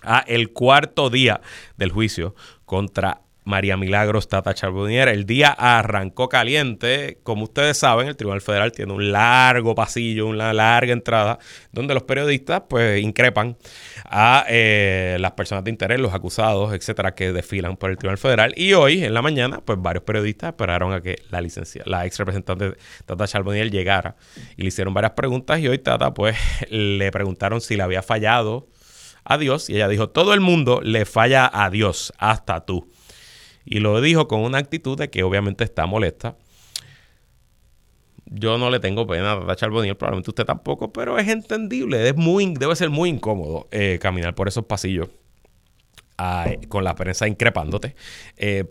a 0.02 0.20
el 0.20 0.52
cuarto 0.52 1.10
día 1.10 1.40
del 1.76 1.92
juicio 1.92 2.34
contra 2.64 3.22
María 3.50 3.76
Milagros 3.76 4.28
Tata 4.28 4.54
Charbonnier. 4.54 5.08
El 5.08 5.26
día 5.26 5.50
arrancó 5.50 6.28
caliente. 6.28 7.18
Como 7.22 7.44
ustedes 7.44 7.76
saben, 7.76 8.08
el 8.08 8.16
Tribunal 8.16 8.40
Federal 8.40 8.72
tiene 8.72 8.92
un 8.92 9.12
largo 9.12 9.74
pasillo, 9.74 10.26
una 10.26 10.54
larga 10.54 10.92
entrada, 10.92 11.38
donde 11.72 11.92
los 11.92 12.04
periodistas 12.04 12.62
pues 12.68 13.02
increpan 13.02 13.58
a 14.04 14.46
eh, 14.48 15.16
las 15.20 15.32
personas 15.32 15.64
de 15.64 15.70
interés, 15.70 16.00
los 16.00 16.14
acusados, 16.14 16.72
etcétera, 16.72 17.14
que 17.14 17.32
desfilan 17.32 17.76
por 17.76 17.90
el 17.90 17.98
Tribunal 17.98 18.18
Federal. 18.18 18.54
Y 18.56 18.72
hoy, 18.72 19.04
en 19.04 19.12
la 19.12 19.20
mañana, 19.20 19.60
pues 19.62 19.78
varios 19.82 20.04
periodistas 20.04 20.50
esperaron 20.50 20.92
a 20.92 21.00
que 21.02 21.16
la 21.30 21.40
licencia, 21.40 21.82
la 21.84 22.06
ex 22.06 22.18
representante 22.18 22.76
Tata 23.04 23.26
Charbonnier 23.26 23.70
llegara 23.70 24.16
y 24.56 24.62
le 24.62 24.68
hicieron 24.68 24.94
varias 24.94 25.12
preguntas. 25.12 25.58
Y 25.58 25.68
hoy 25.68 25.78
Tata, 25.78 26.14
pues, 26.14 26.36
le 26.70 27.10
preguntaron 27.10 27.60
si 27.60 27.76
le 27.76 27.82
había 27.82 28.02
fallado 28.02 28.68
a 29.24 29.38
Dios. 29.38 29.68
Y 29.68 29.74
ella 29.74 29.88
dijo: 29.88 30.08
Todo 30.08 30.34
el 30.34 30.40
mundo 30.40 30.80
le 30.82 31.04
falla 31.04 31.50
a 31.52 31.68
Dios, 31.68 32.12
hasta 32.18 32.64
tú. 32.64 32.88
Y 33.70 33.78
lo 33.78 34.00
dijo 34.00 34.26
con 34.26 34.40
una 34.40 34.58
actitud 34.58 34.98
de 34.98 35.10
que 35.10 35.22
obviamente 35.22 35.62
está 35.62 35.86
molesta. 35.86 36.36
Yo 38.26 38.58
no 38.58 38.68
le 38.68 38.80
tengo 38.80 39.06
pena 39.06 39.32
a 39.32 39.40
Tata 39.40 39.56
Charbonnier, 39.56 39.96
probablemente 39.96 40.30
usted 40.30 40.44
tampoco, 40.44 40.92
pero 40.92 41.18
es 41.18 41.28
entendible. 41.28 42.08
Es 42.08 42.16
muy, 42.16 42.52
debe 42.58 42.74
ser 42.74 42.90
muy 42.90 43.08
incómodo 43.08 43.68
eh, 43.70 44.00
caminar 44.02 44.34
por 44.34 44.48
esos 44.48 44.64
pasillos 44.64 45.08
ah, 46.18 46.50
con 46.68 46.82
la 46.82 46.96
prensa 46.96 47.28
increpándote. 47.28 47.94
Eh, 48.36 48.64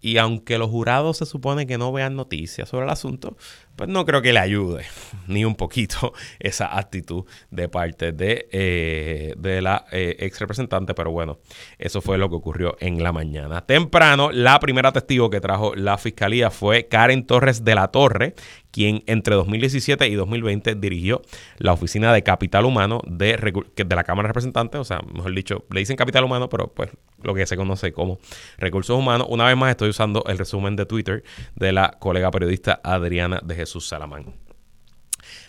y 0.00 0.18
aunque 0.18 0.58
los 0.58 0.70
jurados 0.70 1.18
se 1.18 1.26
supone 1.26 1.66
que 1.66 1.78
no 1.78 1.92
vean 1.92 2.14
noticias 2.14 2.68
sobre 2.68 2.84
el 2.84 2.90
asunto, 2.90 3.36
pues 3.78 3.88
no 3.88 4.04
creo 4.04 4.22
que 4.22 4.32
le 4.32 4.40
ayude 4.40 4.84
ni 5.28 5.44
un 5.44 5.54
poquito 5.54 6.12
esa 6.40 6.76
actitud 6.76 7.24
de 7.50 7.68
parte 7.68 8.12
de, 8.12 8.48
eh, 8.50 9.34
de 9.38 9.62
la 9.62 9.86
eh, 9.92 10.16
ex 10.18 10.40
representante. 10.40 10.94
Pero 10.94 11.10
bueno, 11.10 11.38
eso 11.78 12.00
fue 12.00 12.18
lo 12.18 12.28
que 12.28 12.36
ocurrió 12.36 12.76
en 12.80 13.02
la 13.02 13.12
mañana. 13.12 13.64
Temprano, 13.66 14.30
la 14.32 14.58
primera 14.60 14.92
testigo 14.92 15.30
que 15.30 15.40
trajo 15.40 15.74
la 15.74 15.96
fiscalía 15.96 16.50
fue 16.50 16.88
Karen 16.88 17.24
Torres 17.26 17.64
de 17.64 17.74
la 17.74 17.88
Torre, 17.88 18.34
quien 18.70 19.02
entre 19.06 19.34
2017 19.36 20.08
y 20.08 20.14
2020 20.14 20.74
dirigió 20.74 21.22
la 21.58 21.72
oficina 21.72 22.12
de 22.12 22.22
capital 22.22 22.64
humano 22.64 23.00
de, 23.06 23.36
de 23.76 23.96
la 23.96 24.04
Cámara 24.04 24.26
de 24.26 24.28
Representantes, 24.28 24.80
o 24.80 24.84
sea, 24.84 25.00
mejor 25.12 25.34
dicho, 25.34 25.64
le 25.70 25.80
dicen 25.80 25.96
capital 25.96 26.24
humano, 26.24 26.48
pero 26.48 26.72
pues 26.72 26.90
lo 27.22 27.34
que 27.34 27.46
se 27.46 27.56
conoce 27.56 27.92
como 27.92 28.18
recursos 28.58 28.96
humanos. 28.96 29.26
Una 29.30 29.46
vez 29.46 29.56
más 29.56 29.70
estoy 29.70 29.90
usando 29.90 30.24
el 30.26 30.38
resumen 30.38 30.76
de 30.76 30.86
Twitter 30.86 31.24
de 31.56 31.72
la 31.72 31.96
colega 31.98 32.30
periodista 32.30 32.80
Adriana 32.82 33.40
de 33.42 33.54
Jesús 33.54 33.88
Salamán. 33.88 34.34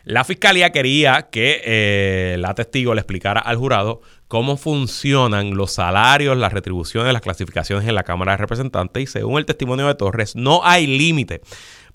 La 0.04 0.24
fiscalía 0.24 0.72
quería 0.72 1.30
que 1.30 1.62
eh, 1.64 2.38
la 2.40 2.54
testigo 2.54 2.94
le 2.94 3.02
explicara 3.02 3.40
al 3.40 3.58
jurado 3.58 4.02
cómo 4.28 4.58
funcionan 4.58 5.56
los 5.56 5.72
salarios, 5.72 6.38
las 6.38 6.54
retribuciones, 6.54 7.14
las 7.14 7.22
clasificaciones 7.22 7.88
en 7.88 7.96
la 7.96 8.04
Cámara 8.04 8.34
de 8.34 8.38
Representantes 8.38 9.04
y 9.04 9.08
según 9.08 9.38
el 9.38 9.46
testimonio 9.46 9.88
de 9.88 9.96
Torres 9.96 10.36
no 10.36 10.62
hay 10.64 10.88
límite 10.88 11.42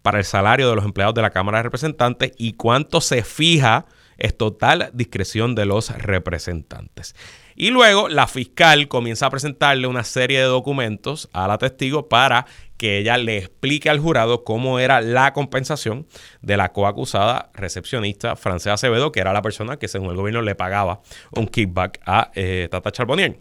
para 0.02 0.18
el 0.18 0.24
salario 0.24 0.68
de 0.68 0.76
los 0.76 0.84
empleados 0.84 1.14
de 1.14 1.22
la 1.22 1.30
Cámara 1.30 1.58
de 1.58 1.64
Representantes 1.64 2.32
y 2.36 2.54
cuánto 2.54 3.00
se 3.00 3.22
fija 3.22 3.86
es 4.18 4.36
total 4.36 4.90
discreción 4.92 5.54
de 5.54 5.66
los 5.66 5.90
representantes. 5.90 7.14
Y 7.56 7.70
luego 7.70 8.08
la 8.08 8.26
fiscal 8.26 8.88
comienza 8.88 9.26
a 9.26 9.30
presentarle 9.30 9.86
una 9.86 10.04
serie 10.04 10.40
de 10.40 10.46
documentos 10.46 11.28
a 11.32 11.46
la 11.46 11.58
testigo 11.58 12.08
para 12.08 12.46
que 12.76 12.98
ella 12.98 13.16
le 13.16 13.38
explique 13.38 13.88
al 13.88 14.00
jurado 14.00 14.42
cómo 14.44 14.80
era 14.80 15.00
la 15.00 15.32
compensación 15.32 16.06
de 16.42 16.56
la 16.56 16.72
coacusada 16.72 17.50
recepcionista 17.54 18.34
Francesa 18.34 18.74
Acevedo, 18.74 19.12
que 19.12 19.20
era 19.20 19.32
la 19.32 19.42
persona 19.42 19.78
que 19.78 19.88
según 19.88 20.10
el 20.10 20.16
gobierno 20.16 20.42
le 20.42 20.54
pagaba 20.54 21.00
un 21.30 21.46
kickback 21.46 22.00
a 22.04 22.30
eh, 22.34 22.68
Tata 22.70 22.90
Charbonnier. 22.90 23.38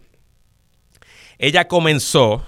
Ella 1.39 1.67
comenzó 1.67 2.43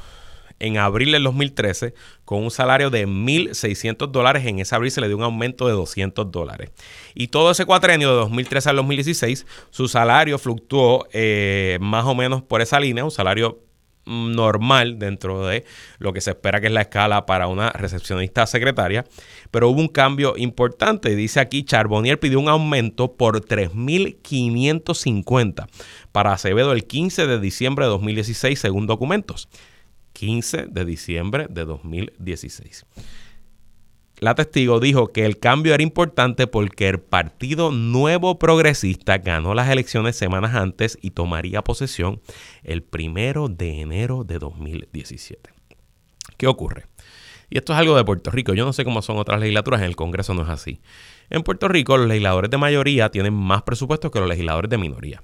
en 0.60 0.78
abril 0.78 1.12
del 1.12 1.24
2013 1.24 1.94
con 2.24 2.44
un 2.44 2.52
salario 2.52 2.90
de 2.90 3.08
1.600 3.08 4.12
dólares. 4.12 4.46
En 4.46 4.60
ese 4.60 4.76
abril 4.76 4.92
se 4.92 5.02
le 5.02 5.08
dio 5.08 5.18
un 5.18 5.24
aumento 5.24 5.68
de 5.68 5.74
200 5.74 6.32
dólares. 6.32 6.72
Y 7.14 7.28
todo 7.28 7.52
ese 7.52 7.66
cuatrenio 7.66 8.10
de 8.10 8.16
2013 8.16 8.70
al 8.70 8.76
2016, 8.78 9.46
su 9.70 9.88
salario 9.88 10.38
fluctuó 10.38 11.08
eh, 11.12 11.78
más 11.82 12.06
o 12.06 12.16
menos 12.16 12.44
por 12.44 12.62
esa 12.62 12.80
línea, 12.80 13.04
un 13.04 13.12
salario 13.12 13.60
normal 14.06 15.00
dentro 15.00 15.48
de 15.48 15.66
lo 15.98 16.14
que 16.14 16.22
se 16.22 16.30
espera 16.32 16.62
que 16.62 16.68
es 16.68 16.74
la 16.74 16.82
escala 16.82 17.26
para 17.26 17.48
una 17.48 17.72
recepcionista 17.72 18.46
secretaria, 18.46 19.04
pero 19.52 19.70
hubo 19.70 19.82
un 19.82 19.88
cambio 19.88 20.36
importante. 20.38 21.16
Dice 21.16 21.40
aquí, 21.40 21.64
Charbonnier 21.64 22.20
pidió 22.20 22.40
un 22.40 22.50
aumento 22.50 23.14
por 23.14 23.42
3.550 23.42 25.68
para 26.12 26.34
Acevedo 26.34 26.72
el 26.72 26.86
15 26.86 27.26
de 27.28 27.40
diciembre 27.40 27.86
de 27.86 27.92
2016, 27.92 28.60
según 28.60 28.88
documentos. 28.88 29.48
15 30.16 30.68
de 30.68 30.86
diciembre 30.86 31.48
de 31.50 31.66
2016. 31.66 32.86
La 34.20 34.34
testigo 34.34 34.80
dijo 34.80 35.12
que 35.12 35.26
el 35.26 35.40
cambio 35.40 35.74
era 35.74 35.84
importante 35.84 36.48
porque 36.48 36.88
el 36.88 37.02
Partido 37.02 37.72
Nuevo 37.72 38.40
Progresista 38.40 39.18
ganó 39.18 39.54
las 39.54 39.70
elecciones 39.70 40.16
semanas 40.16 40.56
antes 40.56 40.98
y 41.02 41.12
tomaría 41.12 41.64
posesión 41.64 42.22
el 42.64 42.82
primero 42.82 43.50
de 43.50 43.82
enero 43.82 44.24
de 44.24 44.40
2017. 44.40 45.50
¿Qué 46.38 46.48
ocurre? 46.48 46.86
Y 47.50 47.58
esto 47.58 47.74
es 47.74 47.80
algo 47.80 47.98
de 47.98 48.06
Puerto 48.06 48.32
Rico. 48.32 48.54
Yo 48.54 48.64
no 48.64 48.72
sé 48.72 48.86
cómo 48.86 49.02
son 49.02 49.18
otras 49.18 49.40
legislaturas, 49.42 49.82
en 49.82 49.88
el 49.88 49.98
Congreso 49.98 50.34
no 50.34 50.44
es 50.44 50.50
así. 50.50 50.80
En 51.30 51.44
Puerto 51.44 51.68
Rico 51.68 51.98
los 51.98 52.08
legisladores 52.08 52.50
de 52.50 52.58
mayoría 52.58 53.10
tienen 53.10 53.34
más 53.34 53.64
presupuesto 53.64 54.12
que 54.12 54.20
los 54.20 54.30
legisladores 54.30 54.70
de 54.70 54.78
minoría. 54.78 55.24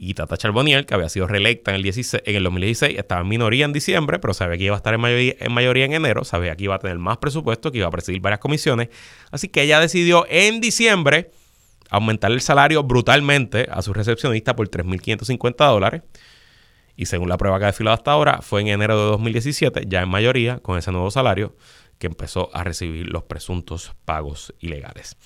Y 0.00 0.14
Tata 0.14 0.36
Charbonnier, 0.36 0.86
que 0.86 0.94
había 0.94 1.08
sido 1.08 1.26
reelecta 1.26 1.72
en 1.72 1.74
el, 1.74 1.82
16, 1.82 2.22
en 2.24 2.36
el 2.36 2.44
2016, 2.44 2.96
estaba 2.96 3.22
en 3.22 3.28
minoría 3.28 3.64
en 3.64 3.72
diciembre, 3.72 4.20
pero 4.20 4.32
sabía 4.32 4.56
que 4.56 4.62
iba 4.62 4.74
a 4.74 4.76
estar 4.76 4.94
en 4.94 5.00
mayoría, 5.00 5.34
en 5.40 5.52
mayoría 5.52 5.86
en 5.86 5.92
enero, 5.92 6.22
sabía 6.22 6.54
que 6.54 6.64
iba 6.64 6.76
a 6.76 6.78
tener 6.78 6.98
más 6.98 7.16
presupuesto, 7.18 7.72
que 7.72 7.78
iba 7.78 7.88
a 7.88 7.90
presidir 7.90 8.20
varias 8.20 8.38
comisiones. 8.38 8.90
Así 9.32 9.48
que 9.48 9.62
ella 9.62 9.80
decidió 9.80 10.24
en 10.30 10.60
diciembre 10.60 11.32
aumentar 11.90 12.30
el 12.30 12.40
salario 12.40 12.84
brutalmente 12.84 13.66
a 13.72 13.82
su 13.82 13.92
recepcionista 13.92 14.54
por 14.54 14.70
3.550 14.70 15.68
dólares. 15.68 16.02
Y 16.94 17.06
según 17.06 17.28
la 17.28 17.36
prueba 17.36 17.58
que 17.58 17.64
ha 17.64 17.66
desfilado 17.66 17.94
hasta 17.94 18.12
ahora, 18.12 18.40
fue 18.40 18.60
en 18.60 18.68
enero 18.68 18.96
de 18.96 19.10
2017, 19.10 19.82
ya 19.88 20.02
en 20.02 20.08
mayoría, 20.08 20.60
con 20.60 20.78
ese 20.78 20.92
nuevo 20.92 21.10
salario, 21.10 21.56
que 21.98 22.06
empezó 22.06 22.50
a 22.54 22.62
recibir 22.62 23.08
los 23.08 23.24
presuntos 23.24 23.96
pagos 24.04 24.54
ilegales. 24.60 25.16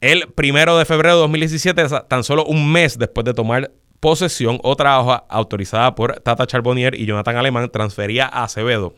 El 0.00 0.28
primero 0.28 0.78
de 0.78 0.84
febrero 0.84 1.16
de 1.16 1.20
2017, 1.22 1.84
tan 2.06 2.22
solo 2.22 2.44
un 2.44 2.70
mes 2.70 2.98
después 2.98 3.24
de 3.24 3.34
tomar 3.34 3.72
posesión, 3.98 4.60
otra 4.62 5.00
hoja 5.00 5.24
autorizada 5.28 5.96
por 5.96 6.20
Tata 6.20 6.46
Charbonnier 6.46 6.94
y 6.94 7.04
Jonathan 7.04 7.36
Alemán 7.36 7.68
transfería 7.72 8.26
a 8.26 8.44
Acevedo 8.44 8.94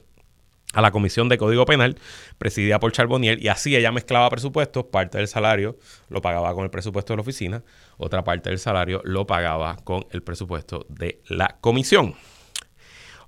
a 0.74 0.82
la 0.82 0.90
Comisión 0.90 1.30
de 1.30 1.38
Código 1.38 1.64
Penal, 1.64 1.96
presidida 2.36 2.78
por 2.78 2.92
Charbonnier, 2.92 3.42
y 3.42 3.48
así 3.48 3.74
ella 3.74 3.90
mezclaba 3.92 4.28
presupuestos, 4.28 4.84
parte 4.84 5.16
del 5.16 5.26
salario 5.26 5.78
lo 6.10 6.20
pagaba 6.20 6.52
con 6.52 6.64
el 6.64 6.70
presupuesto 6.70 7.14
de 7.14 7.16
la 7.16 7.22
oficina, 7.22 7.62
otra 7.96 8.22
parte 8.22 8.50
del 8.50 8.58
salario 8.58 9.00
lo 9.02 9.26
pagaba 9.26 9.76
con 9.76 10.04
el 10.10 10.22
presupuesto 10.22 10.84
de 10.90 11.22
la 11.28 11.56
comisión. 11.62 12.14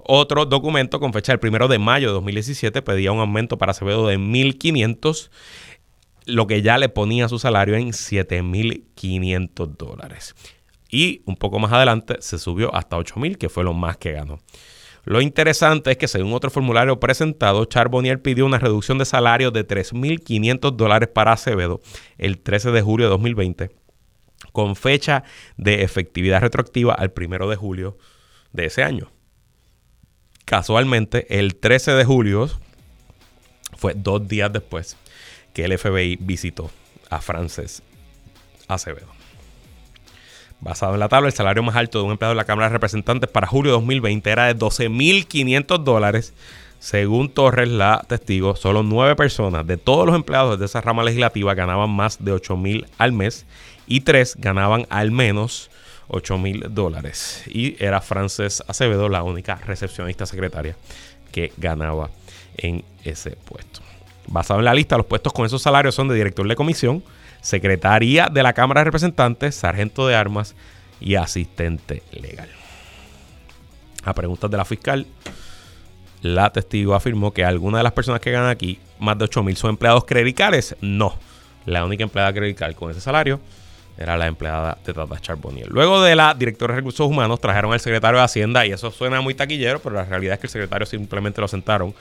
Otro 0.04 0.44
documento 0.46 0.98
con 0.98 1.12
fecha 1.12 1.32
del 1.32 1.38
primero 1.38 1.68
de 1.68 1.78
mayo 1.78 2.08
de 2.08 2.14
2017 2.14 2.82
pedía 2.82 3.12
un 3.12 3.20
aumento 3.20 3.56
para 3.56 3.70
Acevedo 3.70 4.08
de 4.08 4.18
1.500 4.18 5.30
lo 6.26 6.46
que 6.46 6.62
ya 6.62 6.78
le 6.78 6.88
ponía 6.88 7.28
su 7.28 7.38
salario 7.38 7.76
en 7.76 7.90
7.500 7.90 9.76
dólares. 9.76 10.35
Y 10.90 11.22
un 11.24 11.37
poco 11.37 11.58
más 11.58 11.72
adelante 11.72 12.16
se 12.20 12.38
subió 12.38 12.74
hasta 12.74 12.98
8.000, 12.98 13.37
que 13.38 13.48
fue 13.48 13.64
lo 13.64 13.72
más 13.72 13.96
que 13.96 14.12
ganó. 14.12 14.40
Lo 15.04 15.20
interesante 15.20 15.90
es 15.90 15.96
que 15.96 16.06
según 16.06 16.32
otro 16.32 16.50
formulario 16.50 17.00
presentado, 17.00 17.64
Charbonnier 17.64 18.22
pidió 18.22 18.46
una 18.46 18.58
reducción 18.58 18.98
de 18.98 19.04
salario 19.04 19.50
de 19.50 19.66
3.500 19.66 20.76
dólares 20.76 21.08
para 21.12 21.32
Acevedo 21.32 21.80
el 22.18 22.38
13 22.38 22.70
de 22.70 22.82
julio 22.82 23.06
de 23.06 23.11
2020, 23.11 23.70
con 24.52 24.76
fecha 24.76 25.24
de 25.56 25.82
efectividad 25.82 26.40
retroactiva 26.40 26.94
al 26.94 27.12
1 27.16 27.48
de 27.48 27.56
julio 27.56 27.98
de 28.52 28.66
ese 28.66 28.85
año. 28.85 29.11
Casualmente, 30.44 31.38
el 31.38 31.56
13 31.56 31.92
de 31.92 32.04
julio 32.04 32.48
fue 33.76 33.94
dos 33.96 34.28
días 34.28 34.52
después 34.52 34.96
que 35.52 35.64
el 35.64 35.78
FBI 35.78 36.18
visitó 36.20 36.70
a 37.10 37.20
Frances 37.20 37.82
Acevedo. 38.68 39.08
Basado 40.60 40.94
en 40.94 41.00
la 41.00 41.08
tabla, 41.08 41.28
el 41.28 41.34
salario 41.34 41.62
más 41.64 41.74
alto 41.74 41.98
de 41.98 42.04
un 42.04 42.12
empleado 42.12 42.34
de 42.34 42.36
la 42.36 42.44
Cámara 42.44 42.68
de 42.68 42.74
Representantes 42.74 43.28
para 43.28 43.48
julio 43.48 43.72
de 43.72 43.78
2020 43.78 44.30
era 44.30 44.46
de 44.46 44.56
12.500 44.56 45.82
dólares. 45.82 46.34
Según 46.78 47.30
Torres, 47.30 47.68
la 47.68 48.04
testigo, 48.08 48.56
solo 48.56 48.82
nueve 48.82 49.16
personas 49.16 49.66
de 49.66 49.76
todos 49.76 50.06
los 50.06 50.14
empleados 50.14 50.58
de 50.58 50.66
esa 50.66 50.80
rama 50.80 51.02
legislativa 51.02 51.54
ganaban 51.54 51.90
más 51.90 52.24
de 52.24 52.32
8.000 52.32 52.86
al 52.98 53.12
mes 53.12 53.44
y 53.86 54.00
tres 54.00 54.36
ganaban 54.36 54.86
al 54.88 55.10
menos 55.10 55.70
8.000 56.08 56.68
dólares. 56.68 57.42
Y 57.46 57.76
era 57.82 58.00
Frances 58.00 58.62
Acevedo 58.68 59.08
la 59.08 59.22
única 59.22 59.56
recepcionista 59.56 60.26
secretaria 60.26 60.76
que 61.32 61.52
ganaba 61.56 62.10
en 62.56 62.84
ese 63.04 63.32
puesto. 63.32 63.80
Basado 64.26 64.61
en 64.61 64.64
la 64.64 64.74
lista, 64.74 64.96
los 64.96 65.06
puestos 65.06 65.32
con 65.32 65.46
esos 65.46 65.62
salarios 65.62 65.94
son 65.94 66.08
de 66.08 66.14
director 66.14 66.46
de 66.46 66.56
comisión, 66.56 67.02
secretaría 67.40 68.28
de 68.28 68.42
la 68.42 68.52
Cámara 68.52 68.80
de 68.80 68.85
Representantes, 68.85 69.54
sargento 69.54 70.06
de 70.06 70.14
armas 70.14 70.54
y 71.00 71.16
asistente 71.16 72.02
legal. 72.12 72.48
A 74.04 74.14
preguntas 74.14 74.50
de 74.50 74.56
la 74.56 74.64
fiscal, 74.64 75.06
la 76.22 76.50
testigo 76.50 76.94
afirmó 76.94 77.32
que 77.32 77.44
algunas 77.44 77.80
de 77.80 77.82
las 77.82 77.92
personas 77.92 78.20
que 78.20 78.30
ganan 78.30 78.50
aquí, 78.50 78.78
más 78.98 79.18
de 79.18 79.24
8 79.24 79.42
mil, 79.42 79.56
son 79.56 79.70
empleados 79.70 80.04
credicales. 80.04 80.76
No. 80.80 81.14
La 81.66 81.85
única 81.85 82.04
empleada 82.04 82.32
credical 82.32 82.74
con 82.74 82.90
ese 82.90 83.00
salario 83.00 83.40
era 83.98 84.16
la 84.16 84.26
empleada 84.26 84.78
de 84.85 84.94
Tata 84.94 85.20
Charbonnier. 85.20 85.68
Luego 85.68 86.00
de 86.02 86.16
la 86.16 86.35
directora 86.35 86.74
de 86.74 86.80
recursos 86.80 87.06
humanos, 87.06 87.40
trajeron 87.40 87.72
al 87.72 87.80
secretario 87.80 88.18
de 88.18 88.24
Hacienda, 88.24 88.64
y 88.66 88.72
eso 88.72 88.90
suena 88.90 89.20
muy 89.20 89.35
taquillero, 89.35 89.80
pero 89.80 89.96
la 89.96 90.04
realidad 90.04 90.35
es 90.35 90.40
que 90.40 90.46
el 90.46 90.52
secretario 90.52 90.87
simplemente 90.87 91.40
lo 91.40 91.48
sentaron 91.48 91.94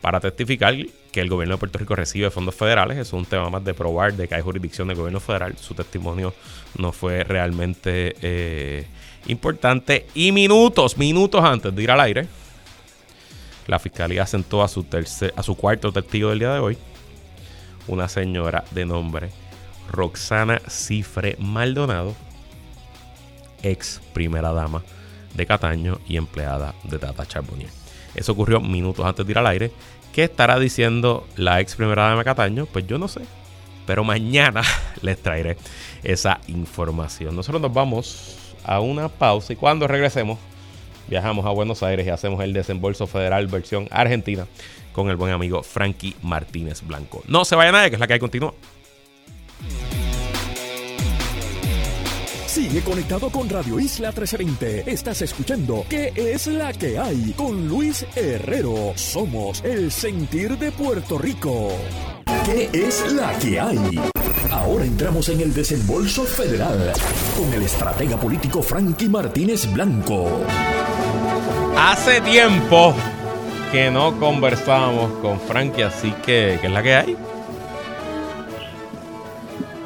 para 0.00 0.20
testificar 0.20 0.74
que 1.12 1.20
el 1.20 1.28
gobierno 1.28 1.54
de 1.54 1.58
Puerto 1.58 1.78
Rico 1.78 1.94
recibe 1.94 2.30
fondos 2.30 2.54
federales. 2.54 2.98
es 2.98 3.12
un 3.12 3.24
tema 3.24 3.50
más 3.50 3.64
de 3.64 3.74
probar 3.74 4.14
de 4.14 4.28
que 4.28 4.34
hay 4.34 4.42
jurisdicción 4.42 4.88
del 4.88 4.96
gobierno 4.96 5.20
federal. 5.20 5.56
Su 5.58 5.74
testimonio 5.74 6.34
no 6.78 6.92
fue 6.92 7.24
realmente 7.24 8.16
eh, 8.22 8.86
importante. 9.26 10.06
Y 10.14 10.32
minutos, 10.32 10.96
minutos 10.96 11.44
antes 11.44 11.74
de 11.74 11.82
ir 11.82 11.90
al 11.90 12.00
aire, 12.00 12.28
la 13.66 13.78
fiscalía 13.78 14.26
sentó 14.26 14.62
a 14.62 14.68
su, 14.68 14.86
a 15.36 15.42
su 15.42 15.54
cuarto 15.56 15.92
testigo 15.92 16.30
del 16.30 16.38
día 16.38 16.54
de 16.54 16.60
hoy, 16.60 16.78
una 17.86 18.08
señora 18.08 18.64
de 18.70 18.86
nombre 18.86 19.30
Roxana 19.90 20.60
Cifre 20.68 21.36
Maldonado, 21.38 22.14
ex 23.62 24.00
primera 24.14 24.52
dama 24.52 24.82
de 25.34 25.46
Cataño 25.46 26.00
y 26.08 26.16
empleada 26.16 26.74
de 26.84 26.98
Tata 26.98 27.26
Charbonnier. 27.26 27.79
Eso 28.14 28.32
ocurrió 28.32 28.60
minutos 28.60 29.04
antes 29.04 29.24
de 29.26 29.32
ir 29.32 29.38
al 29.38 29.46
aire. 29.46 29.70
¿Qué 30.12 30.24
estará 30.24 30.58
diciendo 30.58 31.26
la 31.36 31.60
ex 31.60 31.76
primera 31.76 32.08
dama 32.08 32.24
Cataño? 32.24 32.66
Pues 32.66 32.86
yo 32.86 32.98
no 32.98 33.08
sé. 33.08 33.20
Pero 33.86 34.04
mañana 34.04 34.62
les 35.02 35.20
traeré 35.20 35.56
esa 36.02 36.40
información. 36.48 37.36
Nosotros 37.36 37.60
nos 37.60 37.72
vamos 37.72 38.54
a 38.64 38.80
una 38.80 39.08
pausa 39.08 39.52
y 39.52 39.56
cuando 39.56 39.86
regresemos 39.86 40.38
viajamos 41.08 41.44
a 41.44 41.50
Buenos 41.50 41.82
Aires 41.82 42.06
y 42.06 42.10
hacemos 42.10 42.42
el 42.42 42.52
desembolso 42.52 43.06
federal 43.06 43.46
versión 43.48 43.88
argentina 43.90 44.46
con 44.92 45.10
el 45.10 45.16
buen 45.16 45.32
amigo 45.32 45.62
Frankie 45.62 46.16
Martínez 46.22 46.82
Blanco. 46.82 47.22
No 47.26 47.44
se 47.44 47.56
vaya 47.56 47.72
nadie, 47.72 47.90
que 47.90 47.96
es 47.96 48.00
la 48.00 48.06
que 48.06 48.14
hay 48.14 48.20
continúa. 48.20 48.54
Sigue 52.60 52.82
conectado 52.82 53.30
con 53.30 53.48
Radio 53.48 53.80
Isla 53.80 54.08
1320. 54.08 54.92
Estás 54.92 55.22
escuchando 55.22 55.82
¿Qué 55.88 56.12
es 56.14 56.46
la 56.46 56.74
que 56.74 56.98
hay? 56.98 57.32
Con 57.34 57.66
Luis 57.66 58.04
Herrero. 58.14 58.92
Somos 58.96 59.64
el 59.64 59.90
sentir 59.90 60.58
de 60.58 60.70
Puerto 60.70 61.16
Rico. 61.16 61.68
¿Qué 62.44 62.68
es 62.74 63.14
la 63.14 63.32
que 63.38 63.58
hay? 63.58 63.98
Ahora 64.50 64.84
entramos 64.84 65.30
en 65.30 65.40
el 65.40 65.54
desembolso 65.54 66.24
federal 66.24 66.92
con 67.34 67.50
el 67.54 67.62
estratega 67.62 68.18
político 68.18 68.62
Frankie 68.62 69.08
Martínez 69.08 69.72
Blanco. 69.72 70.28
Hace 71.78 72.20
tiempo 72.20 72.92
que 73.72 73.90
no 73.90 74.20
conversábamos 74.20 75.12
con 75.22 75.40
Frankie, 75.40 75.84
así 75.84 76.12
que 76.26 76.58
¿qué 76.60 76.66
es 76.66 76.72
la 76.72 76.82
que 76.82 76.94
hay? 76.94 77.16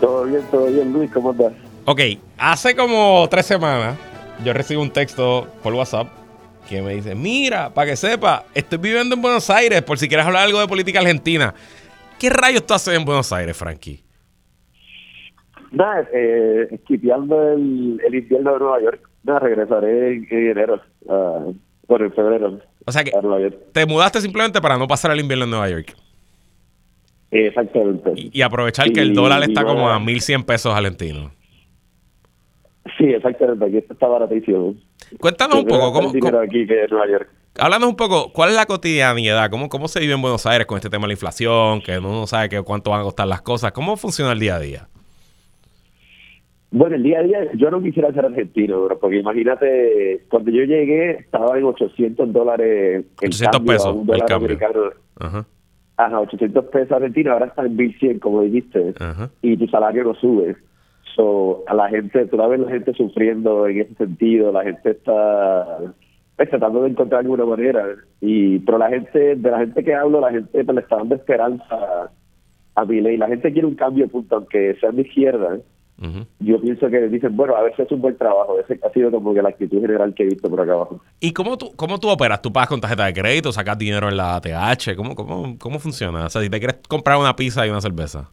Todo 0.00 0.24
bien, 0.24 0.42
todo 0.50 0.66
bien, 0.66 0.92
Luis, 0.92 1.08
¿cómo 1.12 1.30
estás? 1.30 1.63
Ok, 1.86 2.00
hace 2.38 2.74
como 2.74 3.28
tres 3.28 3.44
semanas 3.44 3.98
yo 4.42 4.54
recibo 4.54 4.80
un 4.80 4.90
texto 4.90 5.46
por 5.62 5.74
WhatsApp 5.74 6.08
que 6.68 6.80
me 6.80 6.94
dice, 6.94 7.14
mira, 7.14 7.74
para 7.74 7.90
que 7.90 7.96
sepa, 7.96 8.46
estoy 8.54 8.78
viviendo 8.78 9.14
en 9.14 9.20
Buenos 9.20 9.50
Aires 9.50 9.82
por 9.82 9.98
si 9.98 10.08
quieres 10.08 10.24
hablar 10.24 10.44
algo 10.44 10.60
de 10.60 10.66
política 10.66 11.00
argentina. 11.00 11.54
¿Qué 12.18 12.30
rayos 12.30 12.64
tú 12.64 12.72
haces 12.72 12.96
en 12.96 13.04
Buenos 13.04 13.30
Aires, 13.32 13.54
Frankie? 13.54 14.02
Nada, 15.72 16.08
eh, 16.14 16.68
esquipeando 16.70 17.52
el, 17.52 18.00
el 18.06 18.14
invierno 18.14 18.54
de 18.54 18.58
Nueva 18.60 18.80
York. 18.80 19.10
Nada, 19.24 19.40
regresaré 19.40 20.14
en, 20.14 20.26
enero, 20.30 20.80
uh, 21.02 21.54
por 21.86 22.00
el 22.00 22.12
febrero. 22.12 22.60
O 22.86 22.92
sea 22.92 23.04
que 23.04 23.12
te 23.72 23.84
mudaste 23.84 24.22
simplemente 24.22 24.60
para 24.62 24.78
no 24.78 24.86
pasar 24.86 25.10
el 25.10 25.20
invierno 25.20 25.44
en 25.44 25.50
Nueva 25.50 25.68
York. 25.68 25.94
Exactamente. 27.30 28.12
Y, 28.14 28.40
aprovechar 28.42 28.90
que 28.92 29.00
el 29.00 29.12
dólar 29.12 29.42
está 29.42 29.64
como 29.64 29.90
a 29.90 29.98
1.100 29.98 30.46
pesos 30.46 30.72
argentinos. 30.72 31.32
Sí, 32.98 33.04
exactamente. 33.04 33.64
Aquí 33.64 33.78
está 33.78 34.06
baratísimo. 34.06 34.74
Cuéntanos 35.18 35.60
un 35.60 35.66
poco. 35.66 35.92
¿cómo, 35.92 36.12
dinero 36.12 36.40
aquí 36.40 36.66
que 36.66 36.84
en 36.84 36.90
Nueva 36.90 37.08
York. 37.08 37.28
Háblanos 37.58 37.88
un 37.90 37.96
poco, 37.96 38.32
¿cuál 38.32 38.50
es 38.50 38.56
la 38.56 38.66
cotidianidad? 38.66 39.48
¿Cómo, 39.48 39.68
¿Cómo 39.68 39.86
se 39.86 40.00
vive 40.00 40.14
en 40.14 40.22
Buenos 40.22 40.44
Aires 40.44 40.66
con 40.66 40.76
este 40.76 40.90
tema 40.90 41.02
de 41.02 41.08
la 41.08 41.12
inflación? 41.12 41.80
Que 41.82 41.98
uno 41.98 42.10
no 42.10 42.26
sabe 42.26 42.48
que 42.48 42.60
cuánto 42.62 42.90
van 42.90 43.00
a 43.00 43.04
costar 43.04 43.28
las 43.28 43.42
cosas. 43.42 43.70
¿Cómo 43.70 43.96
funciona 43.96 44.32
el 44.32 44.40
día 44.40 44.56
a 44.56 44.58
día? 44.58 44.88
Bueno, 46.72 46.96
el 46.96 47.04
día 47.04 47.20
a 47.20 47.22
día, 47.22 47.52
yo 47.54 47.70
no 47.70 47.80
quisiera 47.80 48.12
ser 48.12 48.24
argentino, 48.24 48.88
porque 49.00 49.18
imagínate, 49.18 50.24
cuando 50.28 50.50
yo 50.50 50.64
llegué 50.64 51.12
estaba 51.12 51.56
en 51.56 51.64
800 51.64 52.32
dólares 52.32 53.04
el 53.20 53.28
800 53.28 53.60
pesos 53.60 53.94
un 53.94 54.06
dólar 54.06 54.32
americano. 54.32 54.80
Ajá. 55.20 55.46
Ajá, 55.96 56.20
800 56.20 56.64
pesos 56.64 56.90
argentinos, 56.90 57.32
ahora 57.32 57.46
está 57.46 57.64
en 57.64 57.76
1100, 57.76 58.18
como 58.18 58.42
dijiste, 58.42 58.92
y 59.42 59.56
tu 59.56 59.68
salario 59.68 60.02
no 60.02 60.14
sube. 60.16 60.56
So, 61.14 61.62
a 61.66 61.74
la 61.74 61.88
gente, 61.88 62.26
tú 62.26 62.36
la 62.36 62.48
ves 62.48 62.60
la 62.60 62.70
gente 62.70 62.92
sufriendo 62.94 63.66
en 63.68 63.80
ese 63.80 63.94
sentido, 63.94 64.50
la 64.50 64.64
gente 64.64 64.90
está 64.90 65.78
pues, 66.36 66.50
tratando 66.50 66.82
de 66.82 66.90
encontrar 66.90 67.20
alguna 67.20 67.44
manera. 67.44 67.86
y 68.20 68.58
Pero 68.60 68.78
la 68.78 68.88
gente, 68.88 69.36
de 69.36 69.50
la 69.50 69.58
gente 69.58 69.84
que 69.84 69.94
hablo, 69.94 70.20
la 70.20 70.32
gente 70.32 70.64
pues, 70.64 70.74
le 70.74 70.80
está 70.80 70.96
dando 70.96 71.14
esperanza 71.14 72.10
a 72.74 72.84
mi 72.84 73.00
ley. 73.00 73.16
La 73.16 73.28
gente 73.28 73.52
quiere 73.52 73.68
un 73.68 73.76
cambio, 73.76 74.08
punto, 74.08 74.36
aunque 74.36 74.76
sea 74.80 74.90
de 74.90 75.02
izquierda. 75.02 75.58
Yo 76.40 76.60
pienso 76.60 76.90
que 76.90 77.08
dicen, 77.08 77.36
bueno, 77.36 77.56
a 77.56 77.62
ver 77.62 77.74
si 77.76 77.82
es 77.82 77.92
un 77.92 78.00
buen 78.00 78.18
trabajo. 78.18 78.58
Ese 78.58 78.78
ha 78.84 78.90
sido 78.90 79.12
como 79.12 79.32
que 79.32 79.40
la 79.40 79.50
actitud 79.50 79.80
general 79.80 80.12
que 80.12 80.24
he 80.24 80.26
visto 80.26 80.50
por 80.50 80.60
acá 80.60 80.72
abajo. 80.72 81.00
¿Y 81.20 81.32
cómo 81.32 81.56
tú, 81.56 81.70
cómo 81.76 82.00
tú 82.00 82.08
operas? 82.08 82.42
¿Tú 82.42 82.52
pagas 82.52 82.68
con 82.68 82.80
tarjeta 82.80 83.06
de 83.06 83.12
crédito? 83.12 83.52
¿Sacas 83.52 83.78
dinero 83.78 84.08
en 84.08 84.16
la 84.16 84.36
ATH? 84.36 84.96
¿Cómo, 84.96 85.14
cómo, 85.14 85.56
cómo 85.58 85.78
funciona? 85.78 86.26
O 86.26 86.30
sea, 86.30 86.42
si 86.42 86.50
te 86.50 86.58
quieres 86.58 86.80
comprar 86.88 87.16
una 87.18 87.36
pizza 87.36 87.64
y 87.64 87.70
una 87.70 87.80
cerveza. 87.80 88.32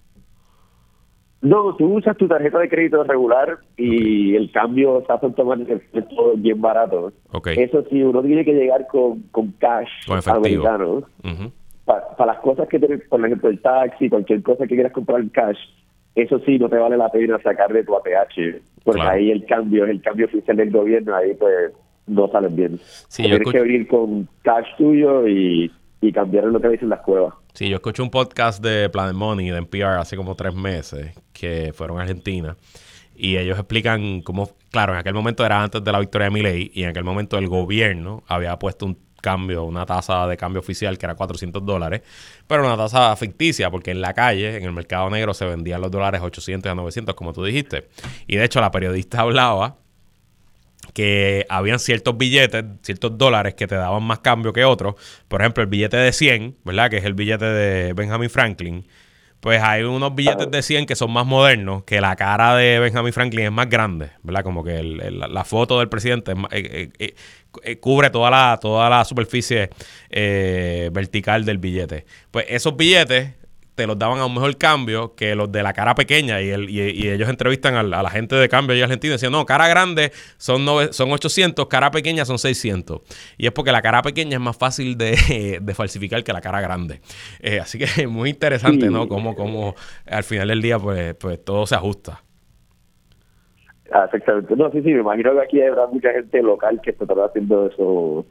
No, 1.41 1.75
tú 1.75 1.95
usas 1.95 2.15
tu 2.17 2.27
tarjeta 2.27 2.59
de 2.59 2.69
crédito 2.69 3.03
regular 3.03 3.57
y 3.75 4.35
el 4.35 4.51
cambio 4.51 4.99
está 4.99 5.13
automático, 5.15 5.73
es 5.73 6.07
todo 6.09 6.35
bien 6.35 6.61
barato. 6.61 7.11
Eso 7.57 7.83
sí, 7.89 8.03
uno 8.03 8.21
tiene 8.21 8.45
que 8.45 8.53
llegar 8.53 8.85
con, 8.87 9.21
con 9.31 9.51
cash 9.53 9.89
americano. 10.27 11.03
Para 11.85 12.33
las 12.33 12.39
cosas 12.41 12.67
que 12.69 12.77
tienes, 12.79 13.01
por 13.09 13.25
ejemplo, 13.25 13.49
el 13.49 13.59
taxi, 13.59 14.07
cualquier 14.07 14.43
cosa 14.43 14.67
que 14.67 14.75
quieras 14.75 14.93
comprar 14.93 15.19
en 15.19 15.29
cash, 15.29 15.57
eso 16.13 16.39
sí, 16.45 16.59
no 16.59 16.69
te 16.69 16.77
vale 16.77 16.95
la 16.95 17.09
pena 17.09 17.39
sacar 17.41 17.73
de 17.73 17.83
tu 17.83 17.95
ATH, 17.95 18.61
porque 18.83 19.01
ahí 19.01 19.31
el 19.31 19.45
cambio 19.45 19.85
es 19.85 19.91
el 19.91 20.01
cambio 20.01 20.27
oficial 20.27 20.57
del 20.57 20.69
gobierno, 20.69 21.15
ahí 21.15 21.33
pues 21.33 21.71
no 22.05 22.27
salen 22.27 22.55
bien. 22.55 22.79
Tienes 23.23 23.39
que 23.51 23.61
venir 23.61 23.87
con 23.87 24.27
cash 24.43 24.67
tuyo 24.77 25.27
y, 25.27 25.71
y 26.01 26.11
cambiar 26.11 26.45
lo 26.45 26.59
que 26.59 26.69
dicen 26.69 26.89
las 26.89 27.01
cuevas. 27.01 27.33
Sí, 27.53 27.67
yo 27.67 27.75
escuché 27.75 28.01
un 28.01 28.09
podcast 28.09 28.63
de 28.63 28.89
Planet 28.89 29.13
Money 29.13 29.49
de 29.49 29.57
NPR 29.57 29.99
hace 29.99 30.15
como 30.15 30.35
tres 30.35 30.53
meses 30.53 31.13
que 31.33 31.73
fueron 31.75 31.99
a 31.99 32.03
Argentina 32.03 32.55
y 33.15 33.37
ellos 33.37 33.57
explican 33.59 34.21
cómo, 34.21 34.49
claro, 34.71 34.93
en 34.93 34.99
aquel 34.99 35.13
momento 35.13 35.45
era 35.45 35.61
antes 35.61 35.83
de 35.83 35.91
la 35.91 35.99
victoria 35.99 36.25
de 36.25 36.31
Milei 36.31 36.71
y 36.73 36.83
en 36.83 36.89
aquel 36.89 37.03
momento 37.03 37.37
el 37.37 37.47
gobierno 37.47 38.23
había 38.27 38.57
puesto 38.57 38.85
un 38.85 38.97
cambio, 39.21 39.63
una 39.63 39.85
tasa 39.85 40.25
de 40.27 40.37
cambio 40.37 40.61
oficial 40.61 40.97
que 40.97 41.05
era 41.05 41.15
400 41.15 41.63
dólares, 41.63 42.01
pero 42.47 42.65
una 42.65 42.77
tasa 42.77 43.15
ficticia 43.15 43.69
porque 43.69 43.91
en 43.91 44.01
la 44.01 44.13
calle, 44.13 44.57
en 44.57 44.63
el 44.63 44.71
mercado 44.71 45.09
negro, 45.09 45.33
se 45.33 45.45
vendían 45.45 45.81
los 45.81 45.91
dólares 45.91 46.21
800 46.21 46.71
a 46.71 46.75
900, 46.75 47.13
como 47.15 47.33
tú 47.33 47.43
dijiste. 47.43 47.89
Y 48.27 48.37
de 48.37 48.45
hecho 48.45 48.61
la 48.61 48.71
periodista 48.71 49.19
hablaba 49.21 49.77
que 50.93 51.45
habían 51.49 51.79
ciertos 51.79 52.17
billetes, 52.17 52.63
ciertos 52.81 53.17
dólares 53.17 53.53
que 53.55 53.67
te 53.67 53.75
daban 53.75 54.03
más 54.03 54.19
cambio 54.19 54.53
que 54.53 54.65
otros. 54.65 54.95
Por 55.27 55.41
ejemplo, 55.41 55.63
el 55.63 55.69
billete 55.69 55.97
de 55.97 56.11
100, 56.11 56.57
¿verdad? 56.65 56.89
Que 56.89 56.97
es 56.97 57.05
el 57.05 57.13
billete 57.13 57.45
de 57.45 57.93
Benjamin 57.93 58.29
Franklin 58.29 58.85
pues 59.41 59.61
hay 59.61 59.81
unos 59.81 60.13
billetes 60.13 60.49
de 60.51 60.61
100 60.61 60.85
que 60.85 60.95
son 60.95 61.11
más 61.11 61.25
modernos, 61.25 61.83
que 61.83 61.99
la 61.99 62.15
cara 62.15 62.55
de 62.55 62.79
Benjamin 62.79 63.11
Franklin 63.11 63.45
es 63.45 63.51
más 63.51 63.67
grande, 63.67 64.11
¿verdad? 64.21 64.43
Como 64.43 64.63
que 64.63 64.83
la 64.83 65.43
foto 65.43 65.79
del 65.79 65.89
presidente 65.89 66.33
eh, 66.51 66.91
eh, 66.99 67.15
eh, 67.63 67.79
cubre 67.79 68.11
toda 68.11 68.29
la, 68.29 68.59
toda 68.61 68.87
la 68.87 69.03
superficie 69.03 69.71
vertical 70.91 71.43
del 71.43 71.57
billete. 71.57 72.05
Pues 72.29 72.45
esos 72.49 72.77
billetes 72.77 73.33
te 73.81 73.87
los 73.87 73.97
daban 73.97 74.19
a 74.19 74.27
un 74.27 74.33
mejor 74.35 74.55
cambio 74.57 75.15
que 75.15 75.33
los 75.33 75.51
de 75.51 75.63
la 75.63 75.73
cara 75.73 75.95
pequeña. 75.95 76.39
Y, 76.39 76.51
el, 76.51 76.69
y, 76.69 77.09
ellos 77.09 77.27
entrevistan 77.27 77.73
a, 77.73 77.81
la 77.81 78.09
gente 78.11 78.35
de 78.35 78.47
cambio 78.47 78.75
y 78.75 78.81
Argentina 78.83 79.13
y 79.13 79.15
decían, 79.15 79.31
no, 79.31 79.43
cara 79.43 79.67
grande 79.67 80.11
son, 80.37 80.67
son 80.93 81.11
800, 81.11 81.65
cara 81.65 81.89
pequeña 81.89 82.23
son 82.23 82.37
600. 82.37 83.01
Y 83.39 83.47
es 83.47 83.51
porque 83.51 83.71
la 83.71 83.81
cara 83.81 84.03
pequeña 84.03 84.35
es 84.35 84.39
más 84.39 84.55
fácil 84.55 84.99
de, 84.99 85.59
de 85.63 85.73
falsificar 85.73 86.23
que 86.23 86.31
la 86.31 86.41
cara 86.41 86.61
grande. 86.61 87.01
Eh, 87.39 87.59
así 87.59 87.79
que 87.79 87.85
es 87.85 88.07
muy 88.07 88.29
interesante, 88.29 88.87
¿no? 88.91 89.07
Como, 89.07 89.35
como 89.35 89.73
al 90.05 90.23
final 90.23 90.49
del 90.49 90.61
día, 90.61 90.77
pues, 90.77 91.15
pues 91.15 91.43
todo 91.43 91.65
se 91.65 91.73
ajusta. 91.73 92.21
Ah, 93.91 94.05
exactamente. 94.05 94.55
No, 94.55 94.69
sí, 94.69 94.83
sí, 94.83 94.93
me 94.93 94.99
imagino 94.99 95.33
que 95.33 95.41
aquí 95.41 95.61
habrá 95.63 95.87
mucha 95.87 96.11
gente 96.11 96.43
local 96.43 96.79
que 96.83 96.91
está 96.91 97.05
haciendo 97.25 97.65
eso 97.65 98.27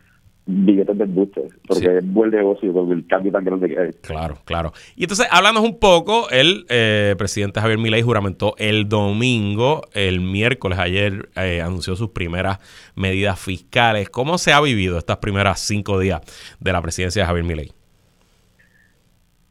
billetes 0.51 0.97
de 0.97 1.05
embuste, 1.05 1.49
porque 1.67 1.99
es 1.99 2.13
buen 2.13 2.31
negocio 2.31 2.73
con 2.73 2.91
el 2.93 3.07
cambio 3.07 3.33
tan 3.33 3.45
grande 3.45 3.69
que 3.69 3.79
hay. 3.79 3.91
Claro, 4.03 4.39
claro. 4.45 4.73
Y 4.97 5.05
entonces, 5.05 5.27
háblanos 5.31 5.63
un 5.63 5.79
poco, 5.79 6.29
el 6.31 6.67
eh, 6.69 7.15
presidente 7.19 7.61
Javier 7.61 7.79
Milei 7.79 8.03
juramentó 8.03 8.55
el 8.59 8.89
domingo, 8.89 9.83
el 9.93 10.21
miércoles 10.21 10.79
ayer 10.79 11.29
eh, 11.37 11.63
anunció 11.63 11.97
sus 11.97 12.11
primeras 12.11 12.59
medidas 12.95 13.39
fiscales. 13.39 14.11
¿Cómo 14.11 14.39
se 14.39 14.53
ha 14.53 14.61
vivido 14.61 14.99
estas 14.99 15.19
primeras 15.19 15.61
cinco 15.61 15.99
días 15.99 16.21
de 16.61 16.73
la 16.73 16.83
presidencia 16.83 17.23
de 17.23 17.27
Javier 17.27 17.45
Milei? 17.45 17.80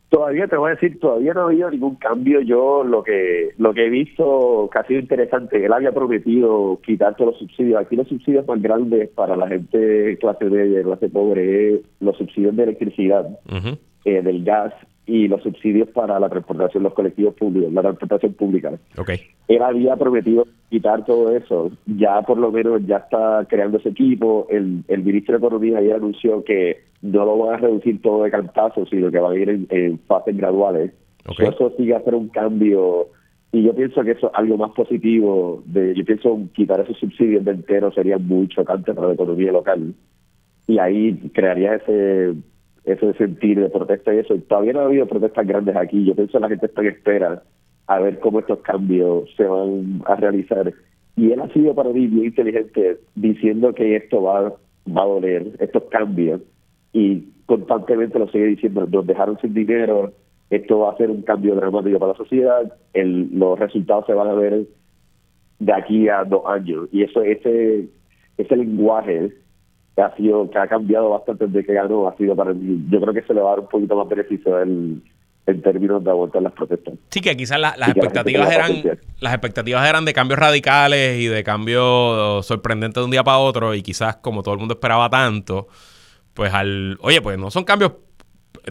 Todavía 0.10 0.48
te 0.48 0.58
voy 0.58 0.72
a 0.72 0.74
decir, 0.74 1.00
todavía 1.00 1.34
no 1.36 1.41
ha 1.41 1.45
habido 1.45 1.69
ningún 1.69 1.95
cambio. 1.95 2.41
Yo 2.41 2.84
lo 2.84 3.04
que 3.04 3.50
lo 3.58 3.74
que 3.74 3.86
he 3.86 3.89
visto 3.89 4.67
que 4.72 4.80
ha 4.80 4.88
sido 4.88 5.00
interesante, 5.00 5.63
él 5.63 5.72
había 5.72 5.91
prometido 5.91 6.80
quitar 6.84 7.15
todos 7.15 7.34
los 7.34 7.39
subsidios. 7.39 7.80
Aquí 7.80 7.95
los 7.95 8.08
subsidios 8.08 8.48
más 8.48 8.60
grandes 8.60 9.10
para 9.10 9.36
la 9.36 9.48
gente 9.48 10.17
clase 10.17 10.45
media, 10.45 10.82
clase 10.82 11.10
pobre, 11.10 11.82
los 12.00 12.17
subsidios 12.17 12.56
de 12.56 12.63
electricidad, 12.63 13.30
eh, 14.06 14.22
del 14.24 14.43
gas 14.43 14.74
y 15.10 15.28
los 15.28 15.41
subsidios 15.41 15.89
para 15.89 16.19
la 16.19 16.30
transportación, 16.30 16.84
los 16.84 16.93
colectivos 16.93 17.34
públicos, 17.34 17.74
la 17.74 17.82
transportación 17.82 18.34
pública. 18.34 18.72
Okay. 18.95 19.17
Él 19.48 19.62
había 19.63 19.95
prometido 19.95 20.45
quitar 20.69 21.04
todo 21.04 21.36
eso. 21.36 21.72
Ya 21.88 22.22
por 22.22 22.38
lo 22.38 22.52
menos 22.52 22.86
ya 22.86 22.98
está 22.98 23.45
creando 23.50 23.80
ese 23.80 23.89
equipo. 23.89 24.45
El, 24.50 24.84
el 24.88 25.04
ministro 25.04 25.34
de 25.34 25.39
Economía 25.39 25.82
ya 25.82 25.95
anunció 25.95 26.43
que 26.43 26.84
no 27.02 27.26
lo 27.26 27.38
van 27.39 27.56
a 27.56 27.58
reducir 27.58 28.02
todo 28.02 28.24
de 28.24 28.32
cantazo, 28.32 28.86
sino 28.86 29.10
que 29.10 29.19
va 29.19 29.32
a 29.32 29.36
ir 29.36 29.50
en, 29.50 30.00
fases 30.08 30.38
graduales. 30.38 30.91
Eso 31.39 31.74
sigue 31.76 31.95
a 31.95 31.98
hacer 31.98 32.13
un 32.13 32.30
cambio 32.30 33.08
y 33.52 33.63
yo 33.63 33.74
pienso 33.74 34.04
que 34.04 34.12
eso 34.12 34.28
es 34.28 34.34
algo 34.36 34.58
más 34.58 34.72
positivo. 34.72 35.63
De, 35.65 35.95
yo 35.95 36.06
pienso 36.06 36.39
quitar 36.54 36.82
esos 36.82 36.98
subsidios 36.98 37.43
de 37.43 37.52
entero 37.52 37.91
sería 37.91 38.19
muy 38.19 38.48
chocante 38.48 38.93
para 38.93 39.08
la 39.08 39.13
economía 39.15 39.52
local 39.52 39.95
y 40.69 40.78
ahí 40.78 41.15
crearía 41.34 41.76
ese 41.76 42.36
ese 42.85 43.13
sentir 43.13 43.59
de 43.59 43.69
protesta 43.69 44.13
y 44.13 44.19
eso. 44.19 44.35
todavía 44.47 44.73
no 44.73 44.81
ha 44.81 44.85
habido 44.85 45.07
protestas 45.07 45.45
grandes 45.45 45.75
aquí. 45.75 46.05
Yo 46.05 46.15
pienso 46.15 46.33
que 46.33 46.39
la 46.39 46.49
gente 46.49 46.65
está 46.65 46.81
en 46.81 46.87
espera 46.87 47.43
a 47.87 47.99
ver 47.99 48.19
cómo 48.19 48.39
estos 48.39 48.59
cambios 48.59 49.29
se 49.35 49.43
van 49.43 50.01
a 50.05 50.15
realizar. 50.15 50.73
Y 51.15 51.31
él 51.31 51.39
ha 51.41 51.49
sido 51.49 51.73
para 51.73 51.89
mí 51.89 52.07
bien 52.07 52.25
inteligente 52.25 52.99
diciendo 53.15 53.73
que 53.73 53.95
esto 53.95 54.21
va, 54.21 54.53
va 54.87 55.01
a 55.01 55.05
doler, 55.05 55.47
estos 55.59 55.83
cambios. 55.85 56.41
Y 56.93 57.25
constantemente 57.45 58.19
lo 58.19 58.27
sigue 58.29 58.45
diciendo, 58.45 58.87
nos 58.89 59.07
dejaron 59.07 59.39
sin 59.39 59.53
dinero, 59.53 60.13
esto 60.49 60.79
va 60.79 60.91
a 60.91 60.97
ser 60.97 61.09
un 61.09 61.23
cambio 61.23 61.55
dramático 61.55 61.99
para 61.99 62.13
la 62.13 62.17
sociedad, 62.17 62.73
el, 62.93 63.29
los 63.37 63.57
resultados 63.59 64.05
se 64.05 64.13
van 64.13 64.27
a 64.27 64.33
ver 64.33 64.65
de 65.59 65.73
aquí 65.73 66.07
a 66.09 66.23
dos 66.23 66.43
años. 66.45 66.87
Y 66.91 67.03
eso 67.03 67.21
ese, 67.21 67.87
ese 68.37 68.55
lenguaje 68.55 69.31
que 69.99 70.05
ha 70.05 70.15
sido 70.15 70.49
que 70.49 70.57
ha 70.57 70.67
cambiado 70.67 71.09
bastante 71.09 71.47
desde 71.47 71.65
que 71.65 71.73
ganó 71.73 72.07
ha 72.07 72.15
sido 72.15 72.33
para 72.33 72.53
mí 72.53 72.85
yo 72.89 73.01
creo 73.01 73.13
que 73.13 73.21
se 73.23 73.33
le 73.33 73.41
va 73.41 73.49
a 73.49 73.51
dar 73.51 73.59
un 73.59 73.67
poquito 73.67 73.97
más 73.97 74.07
beneficio 74.07 74.62
en, 74.62 75.03
en 75.45 75.62
términos 75.62 76.01
de 76.01 76.09
abortar 76.09 76.41
las 76.41 76.53
protestas. 76.53 76.93
Sí 77.09 77.19
que 77.19 77.35
quizás 77.35 77.59
las 77.59 77.75
expectativas 77.75 78.49
eran 78.49 78.71
las 79.19 79.33
expectativas 79.33 79.89
eran 79.89 80.05
de 80.05 80.13
cambios 80.13 80.39
radicales 80.39 81.19
y 81.19 81.27
de 81.27 81.43
cambios 81.43 82.45
sorprendentes 82.45 83.01
de 83.01 83.05
un 83.05 83.12
día 83.12 83.25
para 83.25 83.39
otro 83.39 83.75
y 83.75 83.81
quizás 83.81 84.15
como 84.17 84.41
todo 84.41 84.53
el 84.53 84.59
mundo 84.59 84.75
esperaba 84.75 85.09
tanto 85.09 85.67
pues 86.33 86.53
al 86.53 86.97
oye 87.01 87.21
pues 87.21 87.38
no 87.38 87.51
son 87.51 87.65
cambios 87.65 87.91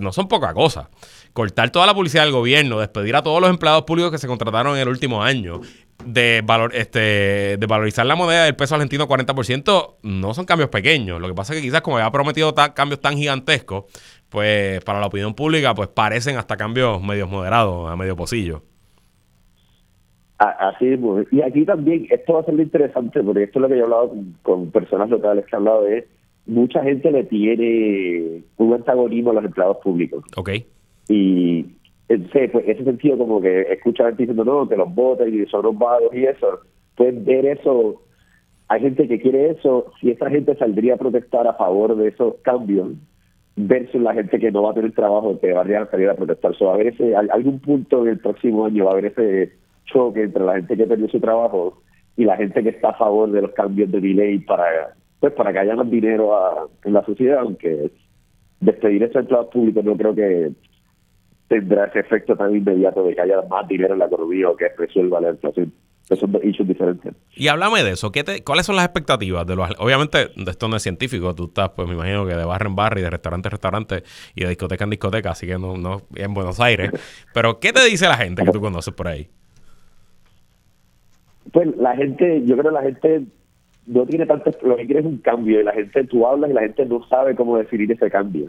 no 0.01 0.13
son 0.13 0.29
poca 0.29 0.55
cosa 0.55 0.89
cortar 1.33 1.71
toda 1.71 1.87
la 1.87 1.95
publicidad 1.95 2.25
del 2.25 2.33
gobierno, 2.33 2.81
despedir 2.81 3.17
a 3.17 3.23
todos 3.23 3.41
los 3.41 3.51
empleados 3.51 3.85
públicos 3.85 4.11
que 4.11 4.19
se 4.19 4.27
contrataron 4.27 4.75
en 4.77 4.83
el 4.83 4.89
último 4.89 5.23
año, 5.23 5.61
de, 6.05 6.43
valor, 6.45 6.75
este, 6.75 7.57
de 7.57 7.67
valorizar 7.67 8.07
la 8.07 8.17
moneda 8.17 8.45
del 8.45 8.57
peso 8.57 8.75
argentino 8.75 9.09
40%, 9.09 9.97
no 10.03 10.35
son 10.35 10.45
cambios 10.45 10.71
pequeños. 10.71 11.21
Lo 11.21 11.29
que 11.29 11.35
pasa 11.35 11.53
es 11.53 11.61
que 11.61 11.67
quizás 11.67 11.81
como 11.81 11.99
había 11.99 12.11
prometido 12.11 12.55
cambios 12.75 13.01
tan 13.01 13.17
gigantescos, 13.17 13.85
pues 14.29 14.83
para 14.85 15.01
la 15.01 15.07
opinión 15.07 15.35
pública, 15.35 15.75
pues 15.75 15.89
parecen 15.89 16.37
hasta 16.37 16.57
cambios 16.57 17.03
medios 17.03 17.29
moderados, 17.29 17.91
a 17.91 17.97
medio 17.97 18.17
pocillo. 18.17 18.63
Así 20.39 20.87
es, 20.87 21.01
y 21.33 21.43
aquí 21.43 21.65
también, 21.65 22.07
esto 22.11 22.35
va 22.35 22.41
a 22.41 22.45
ser 22.45 22.55
interesante, 22.61 23.21
porque 23.25 23.43
esto 23.45 23.59
es 23.59 23.63
lo 23.63 23.69
que 23.69 23.75
yo 23.75 23.81
he 23.81 23.85
hablado 23.85 24.15
con, 24.43 24.71
personas 24.71 25.11
locales 25.11 25.45
que 25.47 25.57
han 25.57 25.63
hablado 25.63 25.83
de, 25.83 26.07
mucha 26.47 26.81
gente 26.85 27.11
le 27.11 27.25
tiene 27.25 28.43
un 28.57 28.73
antagonismo 28.73 29.33
a 29.33 29.35
los 29.35 29.45
empleados 29.45 29.79
públicos. 29.79 30.23
Ok. 30.37 30.51
Y 31.09 31.67
ese, 32.09 32.49
pues, 32.49 32.69
ese 32.69 32.85
sentido 32.85 33.19
como 33.19 33.41
que 33.41 33.63
escucha 33.73 34.07
gente 34.07 34.23
diciendo 34.23 34.45
no, 34.45 34.69
que 34.69 34.77
los 34.77 34.95
voten 34.95 35.35
y 35.35 35.47
son 35.47 35.65
los 35.65 35.79
vagos 35.79 36.15
y 36.15 36.25
eso, 36.25 36.61
pueden 36.97 37.25
ver 37.25 37.47
eso, 37.47 38.03
hay 38.69 38.81
gente 38.81 39.09
que 39.09 39.21
quiere 39.21 39.51
eso, 39.51 39.93
si 40.01 40.11
esa 40.11 40.29
gente 40.31 40.55
saldría 40.57 40.95
a 40.95 40.99
protestar 40.99 41.47
a 41.47 41.55
favor 41.55 41.97
de 41.97 42.09
esos 42.09 42.35
cambios, 42.43 42.89
versus 43.59 44.01
la 44.01 44.15
gente 44.15 44.39
que 44.39 44.53
no 44.53 44.63
va 44.63 44.71
a 44.71 44.75
tener 44.75 44.93
trabajo, 44.93 45.39
que 45.41 45.53
va 45.53 45.63
a 45.63 45.91
salir 45.91 46.09
a 46.09 46.15
protestar. 46.15 46.55
So, 46.55 46.73
a 46.73 46.77
ver 46.77 46.89
ese, 46.89 47.17
algún 47.17 47.59
punto 47.59 48.03
en 48.03 48.13
el 48.13 48.19
próximo 48.21 48.67
año 48.67 48.85
va 48.85 48.91
a 48.91 48.93
haber 48.95 49.07
ese 49.07 49.53
choque 49.87 50.23
entre 50.23 50.45
la 50.45 50.55
gente 50.55 50.77
que 50.77 50.87
perdió 50.87 51.09
su 51.09 51.19
trabajo 51.19 51.83
y 52.17 52.25
la 52.25 52.37
gente 52.37 52.63
que 52.63 52.69
está 52.69 52.91
a 52.91 52.99
favor 52.99 53.31
de 53.33 53.43
los 53.43 53.53
cambios 53.53 53.91
de 53.91 54.01
delay 54.01 54.39
para 54.41 54.95
pues 55.19 55.33
para 55.33 55.53
que 55.53 55.59
haya 55.59 55.75
más 55.75 55.91
dinero 55.91 56.31
en 56.85 56.93
la 56.93 57.05
sociedad, 57.05 57.41
aunque 57.41 57.91
despedir 58.61 59.03
esos 59.03 59.17
empleados 59.17 59.49
públicos 59.49 59.85
no 59.85 59.97
creo 59.97 60.15
que 60.15 60.53
tendrá 61.49 61.87
ese 61.87 62.01
efecto 62.01 62.37
tan 62.37 62.55
inmediato 62.55 63.03
de 63.03 63.15
que 63.15 63.21
haya 63.21 63.43
más 63.49 63.67
dinero 63.67 63.95
en 63.95 64.01
la 64.01 64.07
economía 64.07 64.51
o 64.51 64.57
que 64.57 64.69
resuelva 64.77 65.21
la 65.21 65.31
inflación. 65.31 65.73
Son 66.17 66.33
dos 66.33 66.43
issues 66.43 66.67
diferentes. 66.67 67.13
Y 67.35 67.49
háblame 67.49 67.83
de 67.83 67.91
eso. 67.91 68.11
¿Qué 68.11 68.25
te, 68.25 68.43
¿Cuáles 68.43 68.65
son 68.65 68.77
las 68.77 68.87
expectativas 68.87 69.47
de 69.47 69.57
los... 69.57 69.69
Obviamente, 69.79 70.29
de 70.37 70.51
esto 70.51 70.67
no 70.67 70.77
es 70.77 70.83
científico. 70.83 71.35
Tú 71.35 71.47
estás, 71.47 71.71
pues 71.71 71.87
me 71.87 71.95
imagino 71.95 72.27
que 72.27 72.35
de 72.35 72.47
barrio 72.47 72.71
en 72.71 72.77
barrio 72.77 73.01
y 73.03 73.05
de 73.05 73.11
restaurante 73.11 73.49
en 73.49 73.51
restaurante 73.51 74.03
y 74.35 74.43
de 74.43 74.49
discoteca 74.49 74.85
en 74.85 74.91
discoteca, 74.91 75.33
así 75.33 75.47
que 75.47 75.59
no, 75.59 75.77
no 75.77 76.03
en 76.15 76.33
Buenos 76.33 76.61
Aires. 76.61 76.93
Pero, 77.35 77.61
¿qué 77.61 77.75
te 77.75 77.85
dice 77.85 78.07
la 78.07 78.17
gente 78.17 78.43
que 78.43 78.51
tú 78.51 78.61
conoces 78.61 78.95
por 78.95 79.09
ahí? 79.09 79.29
Pues 81.53 81.77
la 81.77 81.95
gente, 81.95 82.43
yo 82.47 82.57
creo 82.57 82.71
que 82.71 82.75
la 82.75 82.83
gente 82.83 83.23
no 83.87 84.07
tiene 84.07 84.25
tanto... 84.25 84.51
Lo 84.63 84.77
que 84.77 84.87
quiere 84.87 85.01
es 85.01 85.07
un 85.07 85.19
cambio 85.19 85.61
y 85.61 85.65
la 85.65 85.73
gente, 85.73 86.05
tú 86.05 86.27
hablas 86.27 86.51
y 86.51 86.55
la 86.55 86.63
gente 86.63 86.87
no 86.87 87.07
sabe 87.09 87.35
cómo 87.35 87.59
definir 87.59 87.93
ese 87.93 88.11
cambio. 88.11 88.49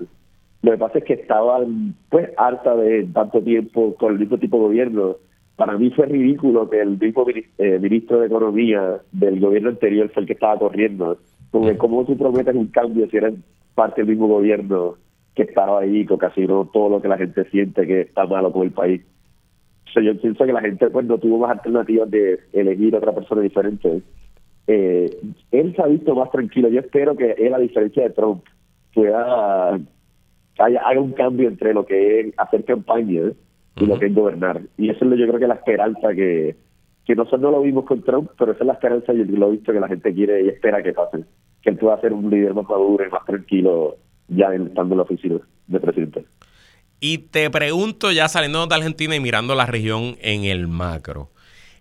Lo 0.62 0.72
que 0.72 0.78
pasa 0.78 0.98
es 1.00 1.04
que 1.06 1.14
estaban 1.14 1.96
pues 2.10 2.30
harta 2.38 2.76
de 2.76 3.06
tanto 3.14 3.42
tiempo 3.42 3.96
con 3.96 4.14
el 4.14 4.20
mismo 4.20 4.38
tipo 4.38 4.58
de 4.58 4.64
gobierno. 4.64 5.16
Para 5.56 5.78
mí 5.78 5.90
fue 5.92 6.06
ridículo 6.06 6.70
que 6.70 6.82
el 6.82 6.98
mismo 6.98 7.26
eh, 7.58 7.80
ministro 7.80 8.20
de 8.20 8.28
Economía 8.28 9.00
del 9.12 9.40
gobierno 9.40 9.70
anterior 9.70 10.10
fue 10.14 10.22
el 10.22 10.28
que 10.28 10.34
estaba 10.34 10.58
corriendo. 10.58 11.18
Porque 11.52 11.78
cómo 11.78 12.06
tú 12.06 12.18
prometes 12.18 12.56
un 12.56 12.68
cambio 12.68 13.10
si 13.10 13.18
eres 13.18 13.36
parte 13.74 14.02
del 14.02 14.12
mismo 14.12 14.28
gobierno 14.28 14.96
que 15.36 15.44
estaba 15.44 15.80
ahí, 15.80 16.06
casi 16.06 16.46
no 16.46 16.66
todo 16.66 16.90
lo 16.90 17.02
que 17.02 17.08
la 17.08 17.18
gente 17.18 17.50
siente 17.50 17.88
que 17.88 18.02
está 18.02 18.26
malo 18.26 18.52
con 18.52 18.64
el 18.64 18.72
país. 18.72 19.02
yo 19.96 20.20
pienso 20.20 20.46
que 20.46 20.54
la 20.54 20.62
gente 20.62 20.90
pues 20.90 21.06
no 21.06 21.18
tuvo 21.18 21.40
más 21.40 21.52
alternativas 21.52 22.12
de 22.12 22.40
elegir 22.52 22.96
otra 22.96 23.14
persona 23.14 23.42
diferente. 23.42 24.02
Eh, 24.68 25.10
él 25.52 25.76
se 25.76 25.82
ha 25.82 25.88
visto 25.88 26.14
más 26.14 26.30
tranquilo. 26.30 26.70
Yo 26.70 26.82
espero 26.82 27.16
que 27.16 27.32
él, 27.32 27.54
a 27.54 27.60
diferencia 27.60 28.04
de 28.04 28.10
Trump, 28.10 28.44
pueda 28.94 29.80
haya, 30.60 30.82
haga 30.82 31.00
un 31.00 31.14
cambio 31.14 31.48
entre 31.48 31.74
lo 31.74 31.86
que 31.86 32.20
es 32.20 32.34
hacer 32.38 32.66
campaña 32.66 33.32
y 33.76 33.86
lo 33.86 34.00
que 34.00 34.08
es 34.08 34.14
gobernar. 34.14 34.62
Y 34.78 34.90
eso 34.90 35.06
es 35.06 35.10
lo, 35.12 35.16
yo 35.16 35.28
creo 35.28 35.40
que 35.40 35.48
la 35.48 35.56
esperanza 35.56 36.14
que, 36.14 36.56
que 37.06 37.16
nosotros 37.16 37.42
no 37.42 37.52
lo 37.52 37.62
vimos 37.62 37.86
con 37.86 38.04
Trump, 38.04 38.32
pero 38.38 38.52
esa 38.52 38.64
es 38.64 38.68
la 38.68 38.74
esperanza 38.74 39.14
y 39.14 39.24
lo 39.26 39.48
he 39.48 39.52
visto 39.52 39.74
que 39.74 39.80
la 39.80 39.88
gente 39.88 40.14
quiere 40.14 40.44
y 40.44 40.50
espera 40.50 40.84
que 40.84 40.94
pase. 40.94 41.24
Que 41.62 41.72
él 41.72 41.78
pueda 41.78 42.00
ser 42.02 42.14
un 42.14 42.30
líder 42.30 42.54
más 42.54 42.68
maduro 42.68 43.06
y 43.06 43.10
más 43.10 43.26
tranquilo 43.26 43.98
ya 44.28 44.54
estando 44.54 44.94
en 44.94 44.98
la 44.98 45.04
oficina 45.04 45.40
de 45.68 45.80
presidente. 45.80 46.26
Y 47.00 47.20
te 47.20 47.50
pregunto, 47.50 48.12
ya 48.12 48.28
saliendo 48.28 48.66
de 48.68 48.76
Argentina 48.76 49.16
y 49.16 49.20
mirando 49.20 49.56
la 49.56 49.66
región 49.66 50.18
en 50.22 50.44
el 50.44 50.68
macro, 50.68 51.32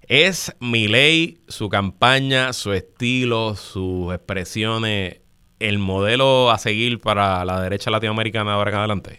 ¿es 0.03 0.57
mi 0.61 0.87
ley, 0.87 1.39
su 1.49 1.69
campaña, 1.69 2.53
su 2.53 2.73
estilo, 2.73 3.55
sus 3.57 4.15
expresiones 4.15 5.21
el 5.61 5.79
modelo 5.79 6.51
a 6.51 6.59
seguir 6.59 7.01
para 7.01 7.45
la 7.45 7.63
derecha 7.63 7.91
latinoamericana 7.91 8.55
ahora 8.55 8.71
en 8.71 8.77
adelante? 8.77 9.19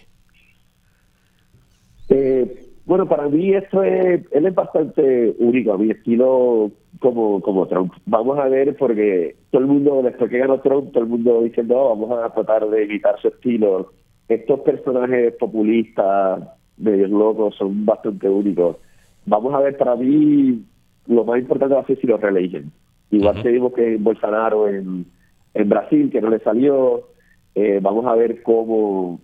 Eh, 2.10 2.70
bueno, 2.86 3.08
para 3.08 3.30
mí 3.30 3.54
esto 3.54 3.84
es, 3.84 4.26
él 4.32 4.46
es 4.48 4.56
bastante 4.56 5.36
único, 5.38 5.74
a 5.74 5.78
mi 5.78 5.92
estilo 5.92 6.72
como, 7.00 7.40
como 7.42 7.68
Trump. 7.68 7.94
Vamos 8.06 8.40
a 8.40 8.46
ver, 8.46 8.76
porque 8.78 9.36
todo 9.52 9.62
el 9.62 9.68
mundo, 9.68 10.02
después 10.02 10.30
que 10.32 10.40
ganó 10.40 10.60
Trump, 10.60 10.92
todo 10.92 11.04
el 11.04 11.10
mundo 11.10 11.44
diciendo, 11.44 11.76
no, 11.76 11.90
vamos 11.90 12.24
a 12.24 12.34
tratar 12.34 12.68
de 12.68 12.86
imitar 12.86 13.20
su 13.22 13.28
estilo. 13.28 13.92
Estos 14.28 14.62
personajes 14.62 15.34
populistas, 15.36 16.42
medios 16.78 17.12
locos, 17.12 17.56
son 17.58 17.86
bastante 17.86 18.28
únicos. 18.28 18.78
Vamos 19.26 19.54
a 19.54 19.60
ver, 19.60 19.78
para 19.78 19.96
mí, 19.96 20.64
lo 21.06 21.24
más 21.26 21.40
importante 21.40 21.76
va 21.76 21.82
a 21.82 21.86
ser 21.86 22.00
si 22.00 22.08
los 22.08 22.20
reeligen. 22.20 22.72
Igual 23.12 23.42
que 23.42 23.50
vimos 23.50 23.74
que 23.74 23.98
Bolsonaro 23.98 24.68
en 24.68 25.06
en 25.54 25.70
Brasil, 25.70 26.10
que 26.12 26.22
no 26.22 26.30
le 26.30 26.40
salió. 26.40 27.10
Eh, 27.56 27.80
vamos 27.82 28.06
a 28.06 28.16
ver 28.16 28.42
cómo, 28.44 29.20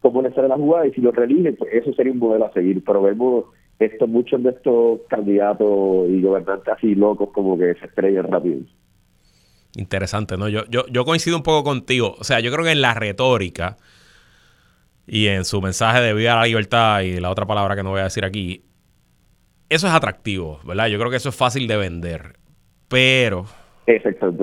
cómo 0.00 0.22
le 0.22 0.32
sale 0.32 0.48
la 0.48 0.56
jugada 0.56 0.86
y 0.86 0.92
si 0.92 1.00
lo 1.00 1.12
reeligen, 1.12 1.56
pues 1.56 1.72
eso 1.72 1.92
sería 1.94 2.12
un 2.12 2.18
modelo 2.18 2.46
a 2.46 2.52
seguir. 2.52 2.82
Pero 2.84 3.02
vemos 3.02 3.46
esto, 3.78 4.06
muchos 4.06 4.42
de 4.42 4.50
estos 4.50 5.00
candidatos 5.08 6.08
y 6.08 6.22
gobernantes 6.22 6.68
así 6.68 6.94
locos 6.94 7.30
como 7.32 7.58
que 7.58 7.74
se 7.74 7.86
estrellan 7.86 8.30
rápido. 8.30 8.60
Interesante, 9.76 10.36
¿no? 10.36 10.48
Yo, 10.48 10.64
yo, 10.68 10.86
yo 10.88 11.04
coincido 11.04 11.36
un 11.36 11.42
poco 11.42 11.64
contigo. 11.64 12.14
O 12.18 12.24
sea, 12.24 12.40
yo 12.40 12.52
creo 12.52 12.64
que 12.64 12.72
en 12.72 12.82
la 12.82 12.94
retórica 12.94 13.78
y 15.06 15.26
en 15.26 15.44
su 15.44 15.60
mensaje 15.60 16.00
de 16.00 16.14
vida 16.14 16.34
a 16.34 16.36
la 16.36 16.46
libertad 16.46 17.00
y 17.00 17.18
la 17.18 17.30
otra 17.30 17.46
palabra 17.46 17.74
que 17.74 17.82
no 17.82 17.90
voy 17.90 18.00
a 18.00 18.04
decir 18.04 18.24
aquí, 18.24 18.64
eso 19.68 19.86
es 19.86 19.92
atractivo, 19.94 20.60
¿verdad? 20.64 20.88
Yo 20.88 20.98
creo 20.98 21.10
que 21.10 21.16
eso 21.16 21.30
es 21.30 21.34
fácil 21.34 21.66
de 21.66 21.76
vender. 21.76 22.36
Pero 22.88 23.46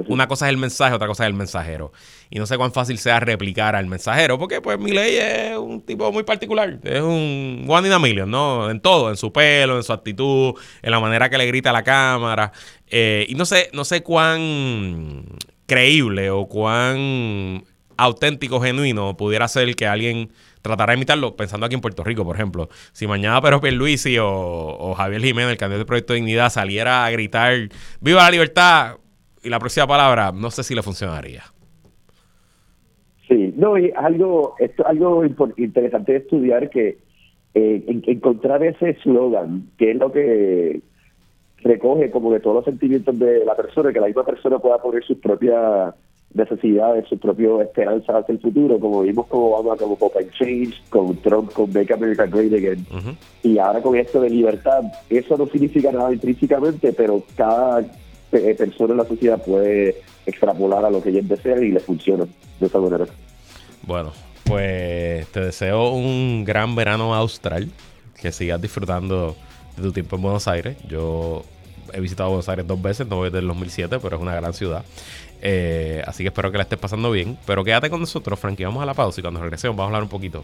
una 0.08 0.28
cosa 0.28 0.48
es 0.48 0.50
el 0.50 0.58
mensaje, 0.58 0.94
otra 0.94 1.08
cosa 1.08 1.24
es 1.24 1.28
el 1.28 1.34
mensajero. 1.34 1.92
Y 2.30 2.40
no 2.40 2.46
sé 2.46 2.58
cuán 2.58 2.72
fácil 2.72 2.98
sea 2.98 3.20
replicar 3.20 3.76
al 3.76 3.88
mensajero, 3.88 4.38
porque 4.38 4.62
pues 4.62 4.78
mi 4.80 4.92
ley 4.92 5.16
es 5.18 5.58
un 5.58 5.82
tipo 5.82 6.12
muy 6.12 6.24
particular. 6.24 6.80
Es 6.84 7.02
un 7.02 7.66
one 7.68 7.88
in 7.88 7.94
a 7.94 8.00
million, 8.00 8.30
¿no? 8.30 8.70
En 8.70 8.82
todo, 8.82 9.10
en 9.10 9.18
su 9.18 9.32
pelo, 9.32 9.78
en 9.78 9.84
su 9.84 9.94
actitud, 9.94 10.54
en 10.82 10.92
la 10.92 11.00
manera 11.00 11.30
que 11.30 11.38
le 11.38 11.46
grita 11.46 11.70
a 11.70 11.74
la 11.74 11.84
cámara. 11.84 12.52
Eh, 12.88 13.26
y 13.30 13.36
no 13.36 13.46
sé, 13.46 13.70
no 13.74 13.86
sé 13.86 14.04
cuán 14.04 15.26
creíble 15.66 16.30
o 16.32 16.48
cuán 16.48 17.64
auténtico, 17.96 18.62
genuino 18.62 19.16
pudiera 19.18 19.48
ser 19.48 19.76
que 19.76 19.86
alguien 19.88 20.32
tratara 20.62 20.92
de 20.92 20.98
imitarlo, 20.98 21.36
pensando 21.36 21.66
aquí 21.66 21.76
en 21.76 21.82
Puerto 21.82 22.04
Rico, 22.04 22.26
por 22.26 22.36
ejemplo. 22.36 22.70
Si 22.92 23.08
mañana 23.08 23.42
Pedro 23.42 23.62
Pierluisi 23.62 24.18
o, 24.18 24.28
o 24.28 24.96
Javier 24.96 25.22
Jiménez, 25.22 25.52
el 25.52 25.58
candidato 25.58 25.80
del 25.80 25.86
Proyecto 25.86 26.14
de 26.14 26.18
Dignidad, 26.18 26.50
saliera 26.50 27.06
a 27.06 27.12
gritar 27.12 27.70
¡Viva 28.02 28.24
la 28.24 28.32
libertad! 28.32 28.98
Y 29.44 29.50
la 29.50 29.60
próxima 29.60 29.88
palabra, 29.88 30.32
no 30.32 30.52
sé 30.52 30.64
si 30.64 30.76
le 30.76 30.82
funcionaría. 30.82 31.44
Sí, 33.28 33.54
no, 33.56 33.78
y 33.78 33.92
algo, 33.96 34.56
esto, 34.60 34.86
algo 34.88 35.24
interesante 35.58 36.14
de 36.14 36.18
estudiar 36.18 36.70
que 36.70 36.98
eh, 37.54 37.84
encontrar 38.08 38.64
ese 38.64 38.92
eslogan, 38.92 39.70
que 39.78 39.92
es 39.92 39.98
lo 39.98 40.12
que 40.12 40.82
recoge 41.58 42.10
como 42.10 42.32
de 42.32 42.40
todos 42.40 42.58
los 42.58 42.66
sentimientos 42.66 43.18
de 43.20 43.46
la 43.46 43.56
persona, 43.56 43.92
que 43.94 44.00
la 44.00 44.08
misma 44.08 44.26
persona 44.26 44.60
pueda 44.60 44.78
poner 44.80 45.04
sus 45.04 45.18
propias 45.18 45.94
necesidades, 46.34 47.08
sus 47.08 47.20
propias 47.20 47.62
esperanzas 47.62 48.16
hacia 48.16 48.34
el 48.34 48.40
futuro, 48.40 48.80
como 48.80 49.02
vimos 49.02 49.28
con 49.28 49.42
Obama, 49.42 49.76
como 49.76 49.94
Open 50.00 50.30
Change, 50.32 50.76
con 50.90 51.16
Trump, 51.18 51.52
con 51.54 51.72
Make 51.74 51.94
America 51.94 52.26
Great 52.28 52.54
Again, 52.54 52.86
y 53.44 53.58
ahora 53.58 53.82
con 53.82 53.96
esto 53.96 54.22
de 54.22 54.30
libertad, 54.30 54.84
eso 55.10 55.38
no 55.38 55.48
significa 55.48 55.92
nada 55.92 56.14
intrínsecamente, 56.14 56.94
pero 56.94 57.24
cada 57.36 57.84
persona 58.30 58.92
en 58.94 58.98
la 58.98 59.06
sociedad 59.06 59.42
puede 59.42 60.02
extrapolar 60.26 60.86
a 60.86 60.90
lo 60.90 61.02
que 61.02 61.10
ellos 61.10 61.28
desean 61.28 61.64
y 61.64 61.70
le 61.70 61.80
funciona 61.80 62.26
de 62.60 62.66
esa 62.66 62.80
manera. 62.80 63.06
Bueno, 63.84 64.12
pues 64.44 65.28
te 65.28 65.40
deseo 65.42 65.92
un 65.92 66.44
gran 66.46 66.76
verano 66.76 67.16
austral, 67.16 67.70
que 68.20 68.32
sigas 68.32 68.62
disfrutando 68.62 69.36
de 69.78 69.84
tu 69.84 69.92
tiempo 69.92 70.16
en 70.16 70.22
Buenos 70.22 70.48
Aires. 70.48 70.78
Yo 70.88 71.44
he 71.94 72.00
visitado 72.00 72.30
Buenos 72.30 72.50
Aires 72.50 72.68
dos 72.68 72.82
veces, 72.82 73.08
no 73.08 73.18
voy 73.18 73.30
desde 73.30 73.40
el 73.40 73.48
2007, 73.48 74.00
pero 74.02 74.18
es 74.18 74.22
una 74.22 74.36
gran 74.36 74.54
ciudad. 74.54 74.84
Eh, 75.42 76.04
así 76.06 76.24
que 76.24 76.28
espero 76.28 76.52
que 76.52 76.58
la 76.58 76.64
estés 76.64 76.80
pasando 76.80 77.12
bien. 77.12 77.38
Pero 77.46 77.64
quédate 77.64 77.90
con 77.90 78.00
nosotros, 78.00 78.40
Frankie. 78.40 78.66
Vamos 78.66 78.84
a 78.84 78.86
la 78.86 78.94
pausa 78.94 79.22
y 79.22 79.24
cuando 79.24 79.40
regresemos 79.40 79.76
vamos 79.76 79.88
a 79.88 79.96
hablar 79.96 80.04
un 80.04 80.10
poquito 80.10 80.44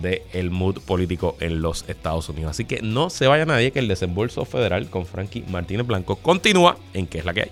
del 0.00 0.22
el 0.32 0.50
mood 0.50 0.78
político 0.80 1.36
en 1.40 1.62
los 1.62 1.84
Estados 1.88 2.28
Unidos. 2.28 2.52
Así 2.52 2.64
que 2.64 2.80
no 2.82 3.10
se 3.10 3.26
vaya 3.26 3.44
nadie 3.44 3.72
que 3.72 3.78
el 3.78 3.88
desembolso 3.88 4.44
federal 4.44 4.88
con 4.88 5.06
Frankie 5.06 5.44
Martínez 5.48 5.86
Blanco 5.86 6.16
continúa 6.16 6.76
en 6.94 7.06
qué 7.06 7.18
es 7.18 7.24
la 7.24 7.34
que 7.34 7.42
hay. 7.42 7.50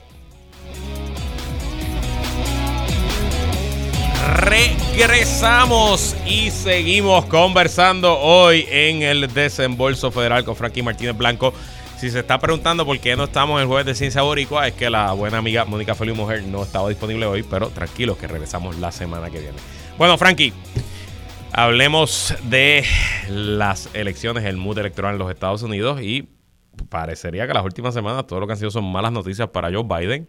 Regresamos 4.36 6.14
y 6.26 6.50
seguimos 6.50 7.24
conversando 7.26 8.18
hoy 8.18 8.66
en 8.70 9.02
el 9.02 9.32
desembolso 9.32 10.10
federal 10.10 10.44
con 10.44 10.56
Frankie 10.56 10.82
Martínez 10.82 11.16
Blanco. 11.16 11.52
Si 11.98 12.10
se 12.10 12.20
está 12.20 12.38
preguntando 12.38 12.86
por 12.86 12.98
qué 12.98 13.16
no 13.16 13.24
estamos 13.24 13.56
en 13.56 13.62
el 13.62 13.66
jueves 13.66 13.84
de 13.86 13.94
ciencia 13.94 14.22
boricua, 14.22 14.66
es 14.66 14.74
que 14.74 14.88
la 14.88 15.12
buena 15.12 15.38
amiga 15.38 15.64
Mónica 15.66 15.94
Feliu 15.94 16.14
Mujer 16.14 16.42
no 16.44 16.62
estaba 16.62 16.88
disponible 16.88 17.26
hoy, 17.26 17.42
pero 17.42 17.68
tranquilos 17.68 18.16
que 18.16 18.26
regresamos 18.26 18.78
la 18.78 18.90
semana 18.92 19.28
que 19.28 19.40
viene. 19.40 19.58
Bueno, 19.98 20.16
Frankie, 20.16 20.52
Hablemos 21.52 22.34
de 22.44 22.84
las 23.28 23.92
elecciones, 23.94 24.44
el 24.44 24.56
mood 24.56 24.78
electoral 24.78 25.14
en 25.14 25.18
los 25.18 25.30
Estados 25.30 25.62
Unidos 25.62 26.00
y 26.00 26.28
parecería 26.88 27.46
que 27.46 27.52
las 27.52 27.64
últimas 27.64 27.92
semanas 27.92 28.26
todo 28.26 28.40
lo 28.40 28.46
que 28.46 28.52
han 28.52 28.58
sido 28.58 28.70
son 28.70 28.90
malas 28.90 29.10
noticias 29.10 29.48
para 29.48 29.70
Joe 29.72 29.82
Biden. 29.82 30.26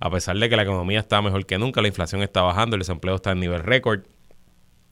A 0.00 0.10
pesar 0.10 0.36
de 0.38 0.48
que 0.48 0.56
la 0.56 0.62
economía 0.62 1.00
está 1.00 1.22
mejor 1.22 1.46
que 1.46 1.58
nunca, 1.58 1.80
la 1.80 1.88
inflación 1.88 2.22
está 2.22 2.42
bajando, 2.42 2.76
el 2.76 2.80
desempleo 2.80 3.16
está 3.16 3.32
en 3.32 3.40
nivel 3.40 3.62
récord. 3.62 4.02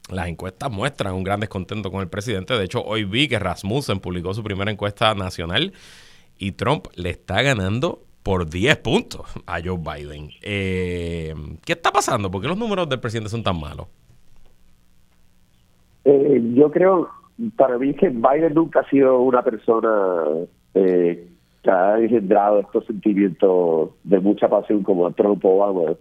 Las 0.09 0.27
encuestas 0.27 0.71
muestran 0.71 1.13
un 1.13 1.23
gran 1.23 1.39
descontento 1.39 1.91
con 1.91 2.01
el 2.01 2.09
presidente. 2.09 2.55
De 2.55 2.65
hecho, 2.65 2.83
hoy 2.83 3.03
vi 3.03 3.27
que 3.27 3.37
Rasmussen 3.37 3.99
publicó 3.99 4.33
su 4.33 4.43
primera 4.43 4.71
encuesta 4.71 5.13
nacional 5.13 5.73
y 6.39 6.53
Trump 6.53 6.87
le 6.95 7.11
está 7.11 7.43
ganando 7.43 8.03
por 8.23 8.49
10 8.49 8.77
puntos 8.77 9.27
a 9.45 9.59
Joe 9.63 9.77
Biden. 9.77 10.31
Eh, 10.41 11.35
¿Qué 11.63 11.73
está 11.73 11.91
pasando? 11.91 12.31
¿Por 12.31 12.41
qué 12.41 12.47
los 12.47 12.57
números 12.57 12.89
del 12.89 12.99
presidente 12.99 13.29
son 13.29 13.43
tan 13.43 13.59
malos? 13.59 13.87
Eh, 16.11 16.41
yo 16.55 16.71
creo, 16.71 17.07
para 17.55 17.77
mí 17.77 17.93
que 17.93 18.09
Biden 18.09 18.55
nunca 18.55 18.79
ha 18.79 18.89
sido 18.89 19.21
una 19.21 19.43
persona 19.43 20.25
eh, 20.73 21.27
que 21.61 21.69
ha 21.69 21.99
engendrado 21.99 22.61
estos 22.61 22.87
sentimientos 22.87 23.91
de 24.03 24.19
mucha 24.19 24.49
pasión 24.49 24.81
como 24.81 25.11
Trump 25.11 25.45
o 25.45 25.49
Obama. 25.49 25.95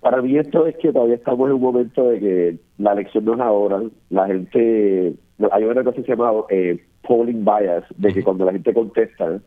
Para 0.00 0.22
mí 0.22 0.38
esto 0.38 0.66
es 0.66 0.74
que 0.78 0.90
todavía 0.90 1.16
estamos 1.16 1.48
en 1.48 1.56
un 1.56 1.60
momento 1.60 2.08
de 2.08 2.18
que 2.18 2.58
la 2.78 2.92
elección 2.92 3.26
no 3.26 3.34
es 3.34 3.40
ahora. 3.40 3.82
La 4.08 4.26
gente, 4.26 5.16
hay 5.50 5.64
una 5.64 5.84
cosa 5.84 5.96
que 5.96 6.02
se 6.02 6.16
llama 6.16 6.32
eh, 6.48 6.82
polling 7.06 7.44
bias, 7.44 7.84
de 7.98 8.14
que 8.14 8.24
cuando 8.24 8.46
la 8.46 8.52
gente 8.52 8.72
contesta, 8.72 9.38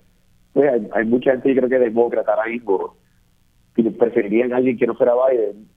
pues 0.54 0.72
hay, 0.94 1.06
mucha 1.06 1.32
gente, 1.32 1.50
yo 1.50 1.62
creo 1.62 1.70
que 1.70 1.80
demócrata 1.80 2.32
ahora 2.32 2.48
mismo, 2.48 2.96
que 3.76 3.90
preferirían 3.90 4.54
a 4.54 4.58
alguien 4.58 4.78
que 4.78 4.86
no 4.86 4.94
fuera 4.94 5.14
Biden 5.28 5.68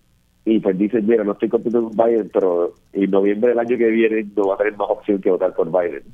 y 0.48 0.60
pues 0.60 0.78
dicen, 0.78 1.06
mira, 1.06 1.24
no 1.24 1.32
estoy 1.32 1.50
contento 1.50 1.82
con 1.82 2.06
Biden, 2.06 2.30
pero 2.32 2.72
en 2.94 3.10
noviembre 3.10 3.50
del 3.50 3.58
año 3.58 3.76
que 3.76 3.88
viene 3.88 4.26
no 4.34 4.48
va 4.48 4.54
a 4.54 4.58
tener 4.58 4.76
más 4.78 4.88
opción 4.88 5.20
que 5.20 5.30
votar 5.30 5.54
por 5.54 5.70
Biden. 5.70 6.04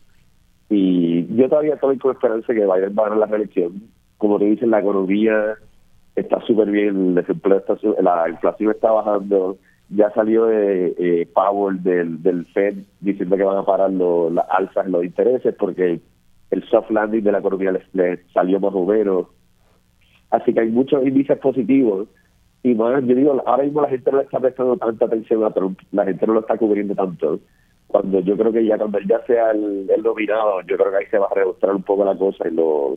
Y 0.68 1.24
yo 1.36 1.48
todavía 1.48 1.74
estoy 1.74 1.98
con 1.98 2.12
esperanza 2.12 2.52
que 2.52 2.66
Biden 2.66 2.96
va 2.98 3.06
a 3.06 3.10
ganar 3.10 3.18
la 3.18 3.26
reelección. 3.26 3.80
Como 4.18 4.40
te 4.40 4.46
dicen, 4.46 4.70
la 4.70 4.80
economía 4.80 5.54
está 6.16 6.40
súper 6.40 6.68
bien, 6.68 7.10
el 7.10 7.14
desempleo 7.14 7.58
está, 7.58 7.76
la 8.02 8.28
inflación 8.28 8.72
está 8.72 8.90
bajando, 8.90 9.56
ya 9.90 10.10
salió 10.10 10.46
de 10.46 10.96
eh, 10.98 11.28
Powell 11.32 11.80
del, 11.84 12.20
del 12.20 12.44
Fed 12.46 12.78
diciendo 13.00 13.36
que 13.36 13.44
van 13.44 13.58
a 13.58 13.64
parar 13.64 13.92
las 13.92 14.46
alzas 14.50 14.86
en 14.86 14.92
los 14.92 15.04
intereses 15.04 15.54
porque 15.56 16.00
el 16.50 16.68
soft 16.70 16.90
landing 16.90 17.22
de 17.22 17.30
la 17.30 17.38
economía 17.38 17.70
les 17.92 18.20
salió 18.32 18.58
más 18.58 18.72
o. 18.74 19.30
Así 20.30 20.52
que 20.52 20.60
hay 20.60 20.70
muchos 20.70 21.06
índices 21.06 21.38
positivos 21.38 22.08
y 22.64 22.74
más, 22.74 23.04
yo 23.04 23.14
digo, 23.14 23.42
ahora 23.44 23.62
mismo 23.62 23.82
la 23.82 23.90
gente 23.90 24.10
no 24.10 24.16
le 24.16 24.24
está 24.24 24.40
prestando 24.40 24.78
tanta 24.78 25.04
atención 25.04 25.44
a 25.44 25.50
Trump, 25.50 25.78
la 25.92 26.06
gente 26.06 26.26
no 26.26 26.32
lo 26.32 26.40
está 26.40 26.56
cubriendo 26.56 26.94
tanto. 26.94 27.38
Cuando 27.88 28.20
yo 28.20 28.38
creo 28.38 28.52
que 28.52 28.64
ya 28.64 28.78
cuando 28.78 28.96
él 28.96 29.06
ya 29.06 29.20
sea 29.26 29.50
el, 29.50 29.86
nominado, 30.02 30.62
yo 30.62 30.78
creo 30.78 30.90
que 30.90 30.96
ahí 30.96 31.06
se 31.10 31.18
va 31.18 31.28
a 31.30 31.38
demostrar 31.38 31.74
un 31.76 31.82
poco 31.82 32.06
la 32.06 32.16
cosa 32.16 32.48
y 32.48 32.54
lo 32.54 32.96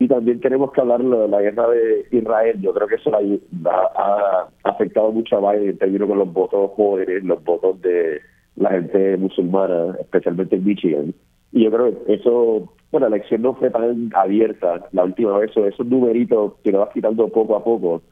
y 0.00 0.08
también 0.08 0.40
tenemos 0.40 0.72
que 0.72 0.80
hablar 0.80 1.04
de 1.04 1.28
la 1.28 1.40
guerra 1.40 1.68
de 1.68 2.06
Israel. 2.10 2.60
Yo 2.60 2.72
creo 2.74 2.88
que 2.88 2.96
eso 2.96 3.12
ha, 3.14 4.48
afectado 4.64 5.12
mucho 5.12 5.36
a 5.36 5.52
Biden 5.52 5.68
en 5.68 5.78
términos 5.78 6.08
con 6.08 6.18
los 6.18 6.32
votos 6.32 6.70
jóvenes, 6.74 7.22
los 7.22 7.44
votos 7.44 7.80
de 7.82 8.20
la 8.56 8.70
gente 8.70 9.16
musulmana, 9.18 9.94
especialmente 10.00 10.56
en 10.56 10.64
Michigan. 10.64 11.14
Y 11.52 11.64
yo 11.64 11.70
creo 11.70 12.04
que 12.06 12.14
eso, 12.14 12.72
bueno, 12.90 13.08
la 13.08 13.16
elección 13.16 13.42
no 13.42 13.54
fue 13.54 13.70
tan 13.70 14.10
abierta 14.14 14.88
la 14.90 15.04
última 15.04 15.38
vez, 15.38 15.56
esos 15.56 15.86
numeritos 15.86 16.54
que 16.64 16.72
lo 16.72 16.80
vas 16.80 16.90
quitando 16.92 17.28
poco 17.28 17.54
a 17.54 17.62
poco 17.62 18.02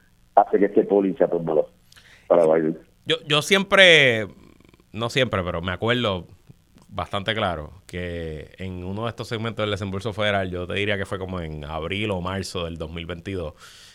hace 0.40 0.58
que 0.58 0.66
este 0.66 0.84
polling 0.84 1.16
sea 1.16 1.28
para 1.28 2.46
Biden. 2.46 2.78
Yo, 3.06 3.16
yo 3.26 3.42
siempre, 3.42 4.26
no 4.92 5.10
siempre, 5.10 5.42
pero 5.42 5.62
me 5.62 5.72
acuerdo 5.72 6.26
bastante 6.88 7.34
claro 7.34 7.82
que 7.86 8.54
en 8.58 8.84
uno 8.84 9.04
de 9.04 9.10
estos 9.10 9.28
segmentos 9.28 9.62
del 9.62 9.70
desembolso 9.70 10.12
federal, 10.12 10.50
yo 10.50 10.66
te 10.66 10.74
diría 10.74 10.96
que 10.96 11.06
fue 11.06 11.18
como 11.18 11.40
en 11.40 11.64
abril 11.64 12.10
o 12.10 12.20
marzo 12.20 12.64
del 12.64 12.76
2022, 12.76 13.54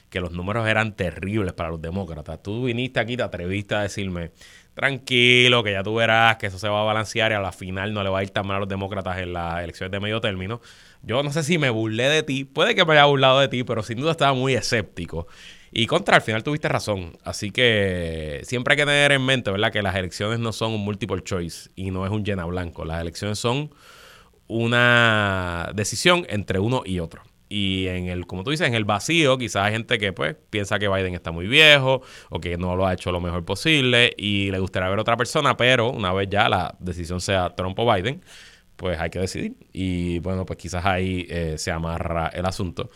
que 0.10 0.20
los 0.20 0.32
números 0.32 0.68
eran 0.68 0.96
terribles 0.96 1.54
para 1.54 1.70
los 1.70 1.82
demócratas. 1.82 2.42
Tú 2.42 2.66
viniste 2.66 3.00
aquí, 3.00 3.18
te 3.18 3.24
atreviste 3.24 3.76
a 3.76 3.82
decirme, 3.82 4.32
tranquilo, 4.74 5.64
que 5.64 5.72
ya 5.72 5.84
tú 5.84 5.96
verás 5.96 6.38
que 6.38 6.48
eso 6.48 6.60
se 6.60 6.70
va 6.70 6.82
a 6.82 6.84
balancear 6.84 7.32
y 7.32 7.36
a 7.36 7.40
la 7.40 7.52
final 7.52 7.94
no 7.94 8.04
le 8.04 8.10
va 8.10 8.20
a 8.20 8.24
ir 8.24 8.30
tan 8.30 8.46
mal 8.46 8.58
a 8.58 8.60
los 8.62 8.70
demócratas 8.70 9.18
en 9.18 9.34
las 9.34 9.64
elecciones 9.64 9.92
de 9.92 10.00
medio 10.00 10.22
término. 10.22 10.62
Yo 11.02 11.24
no 11.24 11.32
sé 11.32 11.44
si 11.44 11.58
me 11.58 11.70
burlé 11.70 12.10
de 12.10 12.24
ti, 12.24 12.44
puede 12.46 12.76
que 12.76 12.86
me 12.86 12.94
haya 12.94 13.06
burlado 13.06 13.40
de 13.40 13.48
ti, 13.48 13.64
pero 13.64 13.82
sin 13.84 14.00
duda 14.00 14.12
estaba 14.12 14.34
muy 14.34 14.54
escéptico. 14.54 15.28
Y 15.76 15.88
contra, 15.88 16.18
al 16.18 16.22
final 16.22 16.44
tuviste 16.44 16.70
razón. 16.70 17.18
Así 17.24 17.50
que 17.50 18.42
siempre 18.44 18.74
hay 18.74 18.78
que 18.78 18.86
tener 18.86 19.12
en 19.12 19.26
mente, 19.26 19.50
¿verdad? 19.50 19.72
Que 19.72 19.82
las 19.82 19.96
elecciones 19.96 20.40
no 20.40 20.54
son 20.54 20.74
un 20.74 20.86
multiple 20.86 21.24
choice 21.24 21.72
y 21.76 21.90
no 21.90 22.06
es 22.06 22.12
un 22.12 22.24
llena 22.24 22.46
blanco. 22.46 22.86
Las 22.86 23.02
elecciones 23.02 23.40
son 23.40 23.74
una 24.48 25.72
decisión 25.74 26.28
entre 26.30 26.60
uno 26.60 26.84
y 26.86 27.00
otro. 27.00 27.24
Y 27.50 27.88
en 27.88 28.08
el, 28.08 28.28
como 28.28 28.44
tú 28.44 28.52
dices, 28.52 28.68
en 28.68 28.76
el 28.76 28.86
vacío, 28.86 29.38
quizás 29.40 29.66
hay 29.66 29.74
gente 29.74 29.98
que 29.98 30.14
pues 30.14 30.36
piensa 30.52 30.78
que 30.78 30.88
Biden 30.88 31.16
está 31.16 31.32
muy 31.32 31.48
viejo 31.48 32.02
o 32.30 32.40
que 32.40 32.58
no 32.58 32.76
lo 32.76 32.86
ha 32.86 32.94
hecho 32.94 33.12
lo 33.12 33.20
mejor 33.20 33.44
posible 33.44 34.14
y 34.18 34.52
le 34.52 34.60
gustaría 34.60 34.90
ver 34.90 35.00
otra 35.00 35.18
persona, 35.18 35.58
pero 35.58 35.90
una 35.90 36.14
vez 36.14 36.30
ya 36.30 36.50
la 36.50 36.76
decisión 36.80 37.20
sea 37.20 37.56
Trump 37.56 37.78
o 37.80 37.92
Biden, 37.92 38.24
pues 38.76 39.00
hay 39.00 39.10
que 39.10 39.20
decidir. 39.20 39.56
Y 39.72 40.20
bueno, 40.20 40.46
pues 40.46 40.58
quizás 40.58 40.86
ahí 40.86 41.26
eh, 41.30 41.56
se 41.58 41.72
amarra 41.72 42.28
el 42.28 42.46
asunto 42.46 42.90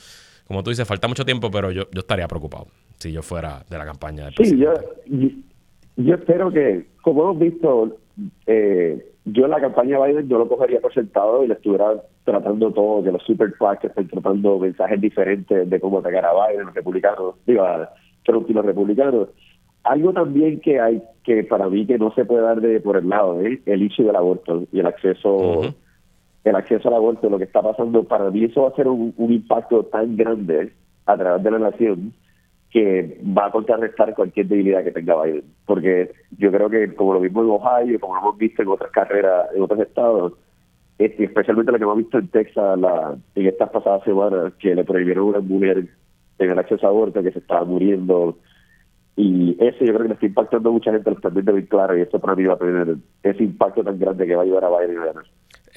como 0.48 0.64
tú 0.64 0.70
dices, 0.70 0.88
falta 0.88 1.08
mucho 1.08 1.26
tiempo, 1.26 1.52
pero 1.52 1.72
yo, 1.72 1.84
yo 1.92 2.00
estaría 2.00 2.28
preocupado. 2.28 2.68
si 2.98 3.12
yo 3.12 3.22
fuera 3.22 3.64
de 3.70 3.78
la 3.78 3.86
campaña. 3.86 4.30
sí, 4.38 4.58
yo, 4.58 4.74
yo, 5.98 6.16
espero 6.16 6.52
que, 6.52 6.88
como 7.02 7.24
hemos 7.24 7.40
visto, 7.40 7.98
eh, 8.46 9.06
yo 9.26 9.46
en 9.46 9.52
la 9.52 9.60
campaña 9.60 10.00
de 10.00 10.08
Biden 10.08 10.30
yo 10.30 10.38
lo 10.38 10.48
cogería 10.48 10.80
por 10.80 10.94
sentado 10.94 11.44
y 11.44 11.48
le 11.48 11.56
estuviera 11.56 12.02
tratando 12.24 12.72
todo, 12.72 13.04
que 13.04 13.12
los 13.12 13.24
super 13.24 13.54
PAC 13.58 13.86
estén 13.86 14.08
tratando 14.08 14.58
mensajes 14.60 15.02
diferentes 15.02 15.70
de 15.70 15.80
cómo 15.80 16.00
atacar 16.00 16.26
a 16.26 16.48
Biden, 16.48 16.66
los 16.66 16.76
republicanos, 16.76 17.36
digo, 17.46 17.64
a 17.64 17.90
Trump 18.24 18.50
y 18.50 18.54
los 18.54 18.66
republicanos. 18.66 19.30
Algo 19.84 20.14
también 20.14 20.60
que 20.60 20.80
hay 20.80 21.02
que 21.24 21.44
para 21.44 21.70
mí 21.70 21.86
que 21.86 21.98
no 21.98 22.14
se 22.14 22.26
puede 22.26 22.42
dar 22.42 22.62
de 22.62 22.80
por 22.80 22.98
el 22.98 23.10
lado, 23.10 23.42
¿eh? 23.42 23.62
el 23.66 23.82
issue 23.82 24.06
del 24.06 24.16
aborto 24.16 24.64
y 24.72 24.80
el 24.80 24.86
acceso 24.86 25.74
el 26.50 26.56
acceso 26.56 26.88
al 26.88 26.96
aborto, 26.96 27.30
lo 27.30 27.38
que 27.38 27.46
está 27.46 27.62
pasando, 27.62 28.04
para 28.04 28.30
mí 28.30 28.46
eso 28.46 28.64
va 28.64 28.70
a 28.70 28.76
ser 28.76 28.88
un, 28.88 29.14
impacto 29.18 29.84
tan 29.84 30.16
grande 30.16 30.74
a 31.06 31.18
través 31.18 31.44
de 31.44 31.52
la 31.52 31.60
nación 31.60 32.14
que 32.70 33.20
va 33.26 33.48
a 33.48 33.52
contrarrestar 33.52 34.14
cualquier 34.14 34.48
debilidad 34.48 34.84
que 34.84 34.92
tenga 34.92 35.22
Biden. 35.24 35.44
Porque 35.66 36.12
yo 36.38 36.52
creo 36.52 36.70
que, 36.70 36.94
como 36.96 37.14
lo 37.14 37.22
vimos 37.22 37.44
en 37.44 37.52
Ohio, 37.52 38.00
como 38.00 38.16
lo 38.16 38.22
hemos 38.22 38.38
visto 38.38 38.62
en 38.62 38.68
otras 38.68 38.92
carreras, 38.92 39.48
en 39.56 39.62
otros 39.62 39.80
estados, 39.80 40.34
especialmente 40.98 41.72
lo 41.72 41.78
que 41.78 41.84
hemos 41.84 41.98
visto 41.98 42.18
en 42.18 42.28
Texas 42.28 42.80
la, 42.80 43.18
en 43.36 43.48
estas 43.48 43.70
pasadas 43.70 44.04
semanas, 44.04 44.54
que 44.60 44.76
le 44.76 44.84
prohibieron 44.84 45.26
a 45.26 45.30
una 45.30 45.40
mujer 45.40 45.88
en 46.40 46.52
el 46.52 46.60
acceso 46.60 46.86
a 46.86 46.90
aborto 46.90 47.24
que 47.24 47.32
se 47.32 47.40
estaba 47.40 47.64
muriendo. 47.64 48.38
Y 49.16 49.58
eso 49.60 49.80
yo 49.80 49.94
creo 49.94 50.02
que 50.04 50.08
le 50.10 50.14
está 50.14 50.26
impactando 50.28 50.70
a 50.70 50.74
mucha 50.74 50.92
gente, 50.92 51.10
lo 51.10 51.16
están 51.16 51.34
viendo 51.34 51.54
bien 51.54 51.66
claro, 51.66 51.98
y 51.98 52.02
esto 52.02 52.20
para 52.20 52.36
mí 52.36 52.44
va 52.44 52.54
a 52.54 52.58
tener 52.58 52.98
ese 53.24 53.44
impacto 53.44 53.84
tan 53.84 53.98
grande 53.98 54.28
que 54.28 54.36
va 54.36 54.42
a 54.42 54.46
ayudar 54.46 54.66
a 54.66 54.78
Biden 54.78 55.00
a 55.00 55.06
ganar 55.06 55.24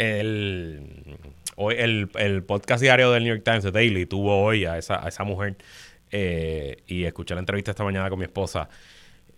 el, 0.01 1.19
el, 1.59 2.11
el, 2.15 2.43
podcast 2.43 2.81
diario 2.81 3.13
del 3.13 3.23
New 3.23 3.35
York 3.35 3.45
Times, 3.45 3.65
The 3.65 3.71
Daily, 3.71 4.07
tuvo 4.07 4.43
hoy 4.43 4.65
a 4.65 4.79
esa, 4.79 5.05
a 5.05 5.09
esa 5.09 5.25
mujer 5.25 5.59
eh, 6.11 6.83
y 6.87 7.05
escuché 7.05 7.35
la 7.35 7.41
entrevista 7.41 7.73
esta 7.73 7.85
mañana 7.85 8.09
con 8.09 8.19
mi 8.19 8.25
esposa 8.25 8.71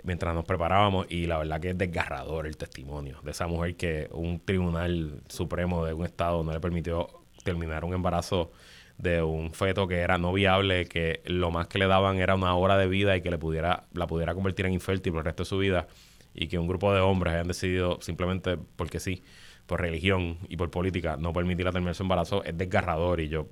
mientras 0.05 0.33
nos 0.35 0.45
preparábamos 0.45 1.07
y 1.11 1.27
la 1.27 1.39
verdad 1.39 1.61
que 1.61 1.71
es 1.71 1.79
desgarrador 1.79 2.47
el 2.47 2.57
testimonio 2.57 3.19
de 3.25 3.33
esa 3.33 3.49
mujer 3.49 3.77
que 3.77 4.09
un 4.13 4.39
tribunal 4.39 5.23
supremo 5.29 5.85
de 5.85 5.95
un 5.95 6.05
estado 6.05 6.45
no 6.45 6.53
le 6.53 6.61
permitió 6.61 7.09
terminar 7.43 7.85
un 7.85 7.95
embarazo 7.95 8.53
de 8.99 9.21
un 9.21 9.53
feto 9.53 9.89
que 9.89 9.99
era 9.99 10.17
no 10.17 10.33
viable, 10.33 10.87
que 10.87 11.23
lo 11.27 11.51
más 11.51 11.67
que 11.67 11.79
le 11.79 11.89
daban 11.89 12.19
era 12.19 12.37
una 12.37 12.55
hora 12.55 12.77
de 12.79 12.87
vida 12.87 13.17
y 13.17 13.21
que 13.21 13.33
le 13.33 13.39
pudiera, 13.39 13.87
la 13.95 14.07
pudiera 14.07 14.33
convertir 14.33 14.67
en 14.67 14.75
infértil 14.75 15.13
por 15.13 15.23
el 15.23 15.25
resto 15.25 15.43
de 15.43 15.49
su 15.49 15.59
vida 15.59 15.89
y 16.35 16.47
que 16.47 16.59
un 16.59 16.69
grupo 16.69 16.95
de 16.95 17.01
hombres 17.01 17.35
hayan 17.35 17.49
decidido 17.49 17.99
simplemente 18.01 18.57
porque 18.77 19.01
sí 19.01 19.25
por 19.73 19.81
religión 19.81 20.37
y 20.51 20.59
por 20.59 20.71
política 20.71 21.17
no 21.19 21.33
permitir 21.33 21.65
la 21.65 21.73
terminar 21.73 21.95
su 21.95 22.03
embarazo 22.03 22.45
es 22.45 22.59
desgarrador 22.59 23.21
y 23.21 23.29
yo 23.29 23.49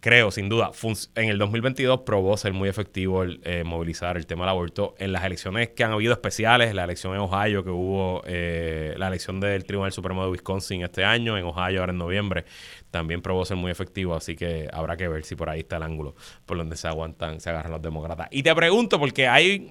creo, 0.00 0.32
sin 0.32 0.48
duda, 0.48 0.72
en 1.14 1.28
el 1.28 1.38
2022 1.38 2.00
probó 2.00 2.36
ser 2.36 2.52
muy 2.52 2.68
efectivo 2.68 3.22
el 3.22 3.40
eh, 3.44 3.62
movilizar 3.62 4.16
el 4.16 4.26
tema 4.26 4.42
del 4.42 4.50
aborto. 4.50 4.96
En 4.98 5.12
las 5.12 5.22
elecciones 5.22 5.68
que 5.68 5.84
han 5.84 5.92
habido 5.92 6.12
especiales, 6.12 6.74
la 6.74 6.82
elección 6.82 7.14
en 7.14 7.20
Ohio 7.20 7.62
que 7.62 7.70
hubo, 7.70 8.22
eh, 8.26 8.94
la 8.96 9.06
elección 9.06 9.38
del 9.38 9.64
Tribunal 9.64 9.92
Supremo 9.92 10.24
de 10.24 10.30
Wisconsin 10.32 10.82
este 10.82 11.04
año, 11.04 11.38
en 11.38 11.44
Ohio 11.44 11.80
ahora 11.80 11.92
en 11.92 11.98
noviembre, 11.98 12.44
también 12.90 13.22
probó 13.22 13.44
ser 13.44 13.56
muy 13.56 13.70
efectivo, 13.70 14.16
así 14.16 14.34
que 14.34 14.68
habrá 14.72 14.96
que 14.96 15.06
ver 15.06 15.24
si 15.24 15.36
por 15.36 15.48
ahí 15.48 15.60
está 15.60 15.76
el 15.76 15.84
ángulo 15.84 16.16
por 16.46 16.56
donde 16.56 16.76
se 16.76 16.88
aguantan, 16.88 17.38
se 17.38 17.50
agarran 17.50 17.70
los 17.70 17.82
demócratas. 17.82 18.26
Y 18.32 18.42
te 18.42 18.52
pregunto, 18.56 18.98
porque 18.98 19.28
hay... 19.28 19.70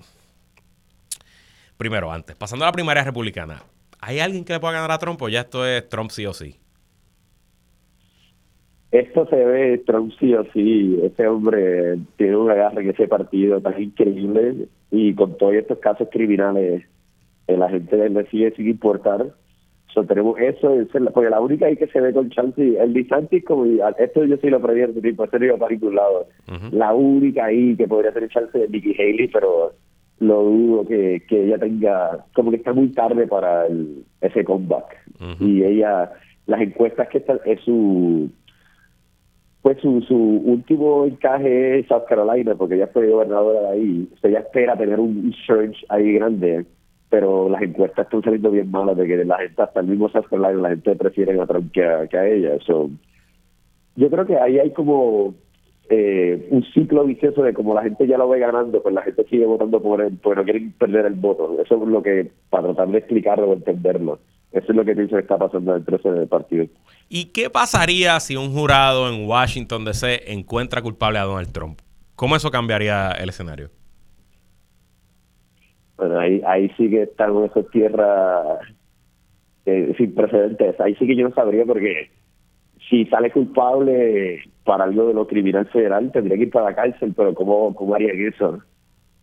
Primero, 1.76 2.10
antes, 2.10 2.38
pasando 2.38 2.64
a 2.64 2.70
la 2.70 2.72
primaria 2.72 3.04
republicana, 3.04 3.62
¿Hay 4.08 4.20
alguien 4.20 4.46
que 4.46 4.54
le 4.54 4.60
pueda 4.60 4.74
ganar 4.74 4.92
a 4.92 5.00
Trump 5.00 5.20
o 5.24 5.30
ya 5.30 5.42
esto 5.42 5.66
es 5.66 5.90
Trump 5.90 6.12
sí 6.12 6.28
o 6.28 6.34
sí? 6.34 6.56
Esto 8.92 9.26
se 9.28 9.36
ve 9.36 9.80
Trump 9.80 10.14
sí 10.20 10.32
o 10.36 10.46
sí. 10.54 11.00
Ese 11.02 11.28
hombre 11.28 11.98
tiene 12.16 12.38
un 12.38 12.52
agarre 12.52 12.84
en 12.84 12.92
ese 12.92 13.08
partido 13.08 13.60
tan 13.62 13.82
increíble 13.82 14.68
y 14.92 15.16
con 15.16 15.36
todos 15.38 15.56
estos 15.56 15.80
casos 15.80 16.08
criminales 16.12 16.84
eh, 17.48 17.58
la 17.58 17.68
gente 17.68 18.08
le 18.08 18.26
sigue 18.28 18.52
sin 18.52 18.70
importar. 18.70 19.26
So, 19.92 20.04
tenemos 20.04 20.38
eso, 20.40 20.76
porque 21.12 21.30
la 21.30 21.40
única 21.40 21.66
ahí 21.66 21.76
que 21.76 21.88
se 21.88 22.00
ve 22.00 22.14
con 22.14 22.30
chance, 22.30 22.62
el 22.62 22.94
Disantis, 22.94 23.44
como 23.44 23.66
esto 23.98 24.26
yo 24.26 24.38
sí 24.38 24.50
lo 24.50 24.62
previerto, 24.62 25.02
tipo, 25.02 25.24
este 25.24 25.40
no 25.40 25.46
iba 25.46 25.58
para 25.58 25.72
ningún 25.72 25.96
lado. 25.96 26.28
La 26.72 26.94
única 26.94 27.46
ahí 27.46 27.76
que 27.76 27.88
podría 27.88 28.12
tener 28.12 28.30
chance 28.30 28.62
es 28.62 28.70
Nikki 28.70 28.94
Haley, 28.94 29.30
pero 29.30 29.74
lo 30.20 30.44
dudo 30.44 30.88
que, 30.88 31.24
que 31.28 31.46
ella 31.46 31.58
tenga, 31.58 32.26
como 32.34 32.52
que 32.52 32.58
está 32.58 32.74
muy 32.74 32.90
tarde 32.90 33.28
para 33.28 33.68
el, 33.68 34.04
ese 34.22 34.44
comeback. 34.44 34.98
Y 35.40 35.64
ella, 35.64 36.12
las 36.46 36.62
encuestas 36.62 37.08
que 37.10 37.20
están, 37.20 37.40
es 37.46 37.60
su, 37.62 38.30
pues 39.62 39.78
su, 39.82 40.02
su 40.02 40.16
último 40.16 41.06
encaje 41.06 41.80
es 41.80 41.88
South 41.88 42.04
Carolina, 42.08 42.56
porque 42.56 42.76
ella 42.76 42.88
fue 42.88 43.10
gobernadora 43.10 43.62
de 43.62 43.68
ahí. 43.70 44.10
O 44.14 44.18
sea, 44.18 44.30
ella 44.30 44.40
espera 44.40 44.78
tener 44.78 45.00
un 45.00 45.34
surge 45.46 45.86
ahí 45.90 46.14
grande, 46.14 46.66
pero 47.10 47.50
las 47.50 47.62
encuestas 47.62 48.06
están 48.06 48.22
saliendo 48.24 48.52
bien 48.52 48.72
malas, 48.72 48.98
de 48.98 49.08
que 49.08 49.26
la 49.26 49.38
gente, 49.40 49.62
hasta 49.62 49.80
el 49.80 49.88
mismo 49.88 50.10
South 50.10 50.26
Carolina, 50.30 50.62
la 50.62 50.70
gente 50.70 50.96
prefiere 50.96 51.40
a 51.40 51.46
Trump 51.46 51.72
que 51.72 51.84
a, 51.86 52.08
que 52.08 52.18
a 52.18 52.28
ella. 52.28 52.58
So, 52.66 52.90
yo 53.96 54.10
creo 54.10 54.26
que 54.26 54.38
ahí 54.38 54.60
hay 54.60 54.72
como 54.72 55.34
eh, 55.90 56.48
un 56.50 56.64
ciclo 56.74 57.04
vicioso 57.06 57.44
de 57.44 57.54
como 57.54 57.74
la 57.74 57.84
gente 57.84 58.08
ya 58.08 58.18
lo 58.18 58.28
ve 58.30 58.40
ganando, 58.40 58.82
pues 58.82 58.94
la 58.96 59.04
gente 59.04 59.24
sigue 59.30 59.46
votando 59.46 59.82
por 59.82 60.02
él, 60.02 60.18
pues 60.22 60.36
no 60.36 60.44
quieren 60.44 60.72
perder 60.74 61.06
el 61.06 61.14
voto. 61.14 61.58
Eso 61.62 61.76
es 61.76 61.88
lo 61.88 62.02
que, 62.02 62.32
para 62.50 62.64
tratar 62.64 62.88
de 62.90 62.98
explicarlo 62.98 63.50
o 63.50 63.54
entenderlo, 63.54 64.20
eso 64.52 64.66
es 64.70 64.76
lo 64.76 64.86
que 64.86 64.96
pienso 64.96 65.16
que 65.16 65.22
está 65.22 65.38
pasando 65.38 65.74
dentro 65.74 65.98
del 66.12 66.28
partido. 66.28 66.66
¿Y 67.10 67.26
qué 67.26 67.50
pasaría 67.50 68.20
si 68.20 68.36
un 68.36 68.52
jurado 68.52 69.10
en 69.10 69.28
Washington 69.28 69.86
DC 69.86 70.32
encuentra 70.32 70.82
culpable 70.82 71.20
a 71.20 71.24
Donald 71.24 71.52
Trump? 71.52 71.80
¿Cómo 72.16 72.36
eso 72.36 72.50
cambiaría 72.50 73.12
el 73.12 73.30
escenario? 73.30 73.70
Bueno, 75.98 76.20
ahí, 76.20 76.42
ahí 76.48 76.72
sí 76.78 76.90
que 76.90 77.04
estamos 77.04 77.52
en 77.56 77.66
tierra 77.70 78.60
eh, 79.66 79.94
sin 79.98 80.16
precedentes. 80.16 80.80
Ahí 80.80 80.96
sí 80.96 81.06
que 81.06 81.16
yo 81.16 81.28
no 81.28 81.36
sabría 81.36 81.66
porque 81.66 82.10
si 82.90 83.06
sale 83.06 83.32
culpable 83.32 84.42
para 84.66 84.84
algo 84.84 85.08
de 85.08 85.14
lo 85.14 85.28
criminal 85.28 85.68
federal, 85.68 86.12
tendría 86.12 86.36
que 86.36 86.44
ir 86.44 86.52
para 86.52 86.72
la 86.72 86.76
cárcel, 86.76 87.14
pero 87.16 87.34
¿cómo, 87.34 87.74
cómo 87.76 87.96
haría 87.96 88.12
eso? 88.14 88.60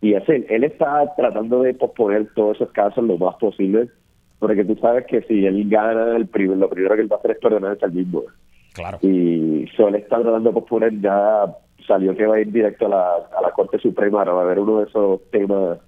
Y 0.01 0.15
es 0.15 0.27
él, 0.29 0.47
él 0.49 0.65
está 0.65 1.13
tratando 1.17 1.63
de 1.63 1.75
posponer 1.75 2.29
todos 2.35 2.57
esos 2.57 2.71
casos 2.71 3.05
lo 3.05 3.19
más 3.19 3.37
posible, 3.37 3.89
porque 4.39 4.65
tú 4.65 4.77
sabes 4.77 5.05
que 5.07 5.21
si 5.23 5.45
él 5.45 5.69
gana, 5.69 6.17
el 6.17 6.29
primer, 6.29 6.57
lo 6.57 6.71
primero 6.71 6.95
que 6.95 7.03
él 7.03 7.13
va 7.13 7.17
a 7.17 7.19
hacer 7.19 7.33
es 7.33 7.39
perdonarse 7.39 7.85
al 7.85 7.93
mismo. 7.93 8.23
Claro. 8.73 8.99
Y 9.03 9.69
solo 9.77 9.97
está 9.97 10.21
tratando 10.23 10.51
de 10.51 10.55
posponer, 10.55 11.01
ya 11.01 11.45
salió 11.87 12.17
que 12.17 12.27
va 12.27 12.37
a 12.37 12.41
ir 12.41 12.53
directo 12.53 12.87
a 12.87 12.89
la, 12.89 13.15
a 13.37 13.43
la 13.43 13.51
Corte 13.51 13.79
Suprema, 13.79 14.25
va 14.25 14.41
a 14.41 14.45
haber 14.45 14.61
uno 14.61 14.79
de 14.79 14.85
esos 14.87 15.21
temas 15.31 15.79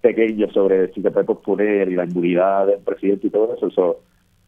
pequeños 0.00 0.52
sobre 0.52 0.92
si 0.92 1.00
se 1.00 1.10
puede 1.10 1.24
posponer 1.24 1.88
y 1.88 1.94
la 1.94 2.04
inmunidad 2.04 2.66
del 2.66 2.80
presidente 2.80 3.28
y 3.28 3.30
todo 3.30 3.54
eso. 3.54 3.68
eso 3.68 4.00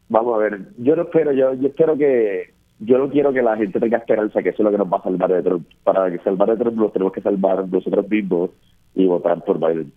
vamos 0.09 0.35
a 0.35 0.39
ver, 0.39 0.61
yo 0.79 0.97
no 0.97 1.03
espero, 1.03 1.33
yo, 1.33 1.55
yo 1.55 1.69
espero 1.69 1.97
que, 1.97 2.56
yo 2.79 2.99
no 2.99 3.09
quiero 3.09 3.33
que 3.33 3.43
la 3.43 3.57
gente 3.57 3.81
tenga 3.81 3.99
esperanza 3.99 4.43
que 4.43 4.51
eso 4.51 4.63
es 4.63 4.65
lo 4.65 4.71
que 4.71 4.79
nos 4.79 4.93
va 4.93 4.99
a 4.99 5.03
salvar 5.03 5.33
de 5.33 5.43
Trump. 5.43 5.67
Para 5.83 6.11
que 6.11 6.19
salvar 6.19 6.51
de 6.51 6.57
Trump 6.57 6.77
nos 6.77 6.93
tenemos 6.93 7.13
que 7.13 7.21
salvar 7.21 7.67
nosotros 7.69 8.09
mismos 8.09 8.51
y 8.95 9.07
votar 9.07 9.43
por 9.45 9.59
Biden. 9.59 9.93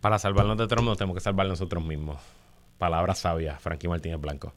Para 0.00 0.18
salvarnos 0.18 0.56
de 0.56 0.66
Trump 0.66 0.86
nos 0.86 0.96
tenemos 0.96 1.14
que 1.14 1.20
salvar 1.20 1.46
nosotros 1.46 1.84
mismos. 1.84 2.16
Palabras 2.78 3.18
sabias, 3.18 3.60
Frankie 3.60 3.88
Martínez 3.88 4.20
Blanco. 4.20 4.52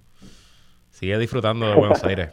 Sigue 0.90 1.18
disfrutando 1.18 1.68
de 1.68 1.76
Buenos 1.76 2.04
Aires. 2.04 2.32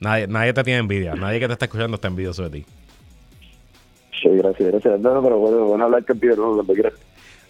Nadie, 0.00 0.26
nadie 0.26 0.52
te 0.52 0.62
tiene 0.62 0.80
envidia. 0.80 1.14
Nadie 1.14 1.38
que 1.38 1.46
te 1.46 1.52
está 1.52 1.66
escuchando 1.66 1.96
está 1.96 2.08
envidioso 2.08 2.42
de 2.48 2.50
ti. 2.50 2.66
Gracias, 4.34 4.70
gracias. 4.70 5.00
No, 5.00 5.22
pero 5.22 5.38
bueno, 5.38 5.64
bueno 5.64 5.84
hablar 5.84 6.04
contigo, 6.04 6.36
no, 6.36 6.54
cuando 6.54 6.74
quieras. 6.74 6.94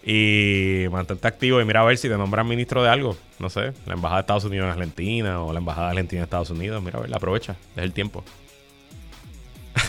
Y 0.03 0.85
mantente 0.89 1.27
activo 1.27 1.59
y 1.59 1.65
mira 1.65 1.81
a 1.81 1.83
ver 1.83 1.97
si 1.97 2.07
te 2.07 2.17
nombran 2.17 2.47
ministro 2.47 2.81
de 2.81 2.89
algo. 2.89 3.17
No 3.39 3.49
sé, 3.49 3.73
la 3.85 3.93
embajada 3.93 4.21
de 4.21 4.21
Estados 4.21 4.45
Unidos 4.45 4.65
en 4.65 4.71
Argentina 4.71 5.43
o 5.43 5.51
la 5.51 5.59
embajada 5.59 5.87
de 5.87 5.91
Argentina 5.91 6.21
en 6.21 6.23
Estados 6.23 6.49
Unidos. 6.49 6.81
Mira 6.81 6.99
a 6.99 7.01
ver, 7.01 7.13
aprovecha, 7.13 7.55
es 7.75 7.83
el 7.83 7.91
tiempo. 7.91 8.23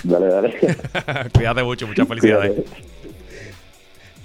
Dale, 0.03 0.27
dale. 0.27 0.59
Cuídate 1.35 1.63
mucho, 1.63 1.87
muchas 1.87 2.09
felicidades. 2.09 2.65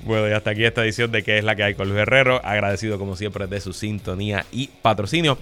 Bueno, 0.03 0.27
y 0.27 0.31
hasta 0.31 0.49
aquí 0.49 0.65
esta 0.65 0.83
edición 0.83 1.11
de 1.11 1.23
¿Qué 1.23 1.37
es 1.37 1.43
la 1.43 1.55
que 1.55 1.63
hay 1.63 1.75
con 1.75 1.87
Luis 1.87 2.01
Herrero? 2.01 2.41
Agradecido 2.43 2.99
como 2.99 3.15
siempre 3.15 3.47
de 3.47 3.61
su 3.61 3.71
sintonía 3.71 4.45
y 4.51 4.67
patrocinio. 4.81 5.37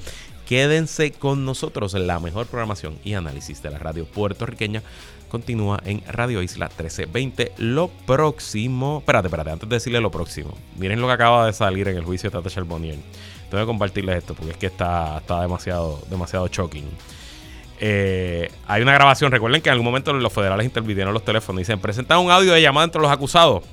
Quédense 0.46 1.12
con 1.12 1.46
nosotros 1.46 1.94
en 1.94 2.08
la 2.08 2.20
mejor 2.20 2.46
programación 2.46 2.98
y 3.04 3.14
análisis 3.14 3.64
de 3.64 3.72
la 3.72 3.80
radio 3.80 4.06
puertorriqueña 4.06 4.84
continúa 5.32 5.82
en 5.86 6.04
Radio 6.08 6.42
Isla 6.42 6.68
1320. 6.68 7.54
Lo 7.58 7.88
próximo, 7.88 9.00
espérate, 9.00 9.30
espérate, 9.30 9.52
antes 9.52 9.70
de 9.70 9.76
decirle 9.76 10.02
lo 10.02 10.12
próximo, 10.12 10.54
miren 10.78 11.00
lo 11.00 11.08
que 11.08 11.14
acaba 11.14 11.46
de 11.46 11.54
salir 11.54 11.88
en 11.88 11.96
el 11.96 12.04
juicio 12.04 12.30
de 12.30 12.38
Tata 12.38 12.50
Charbonnier. 12.50 12.98
Tengo 13.50 13.64
que 13.64 13.68
compartirles 13.68 14.18
esto 14.18 14.36
porque 14.36 14.52
es 14.52 14.58
que 14.58 14.68
está, 14.68 15.20
está 15.20 15.42
demasiado, 15.42 16.02
demasiado 16.10 16.48
shocking. 16.48 16.86
Eh, 17.80 18.52
hay 18.68 18.82
una 18.82 18.94
grabación, 18.94 19.32
recuerden 19.32 19.62
que 19.62 19.70
en 19.70 19.74
algún 19.74 19.86
momento 19.86 20.14
los 20.14 20.34
federales 20.34 20.66
intervinieron 20.66 21.14
los 21.14 21.24
teléfonos 21.24 21.60
y 21.60 21.64
dicen, 21.64 21.80
presentan 21.80 22.20
un 22.20 22.30
audio 22.30 22.52
de 22.54 22.62
llamada 22.62 22.86
entre 22.86 23.02
los 23.02 23.10
acusados. 23.10 23.64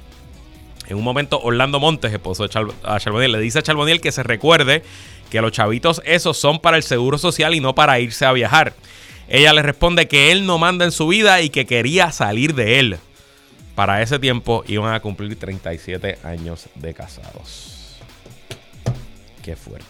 En 0.87 0.97
un 0.97 1.05
momento, 1.05 1.41
Orlando 1.41 1.81
Montes, 1.81 2.13
esposo 2.13 2.45
de 2.45 2.49
Charbonnier, 2.49 3.31
le 3.31 3.41
dice 3.41 3.59
a 3.59 3.63
Charbonnier 3.63 4.01
que 4.01 4.13
se 4.13 4.23
recuerde 4.23 4.83
que 5.29 5.43
los 5.43 5.53
chavitos 5.53 6.01
esos 6.07 6.39
son 6.39 6.61
para 6.61 6.77
el 6.77 6.83
seguro 6.83 7.19
social 7.19 7.55
y 7.55 7.61
no 7.61 7.75
para 7.75 8.01
irse 8.01 8.25
a 8.25 8.33
viajar. 8.33 8.75
Ella 9.29 9.53
le 9.53 9.63
responde 9.63 10.09
que 10.09 10.33
él 10.33 10.47
no 10.47 10.59
manda 10.59 10.85
en 10.85 10.93
su 10.93 11.07
vida 11.07 11.41
y 11.43 11.51
que 11.51 11.67
quería 11.67 12.13
salir 12.13 12.55
de 12.55 12.81
él. 12.81 12.99
para 13.75 14.03
ese 14.03 14.19
tiempo 14.19 14.65
iban 14.67 14.93
a 14.93 14.99
cumplir 14.99 15.39
37 15.39 16.19
años 16.25 16.69
de 16.75 16.95
casados. 16.95 17.97
Qué 19.41 19.55
fuerte. 19.55 19.87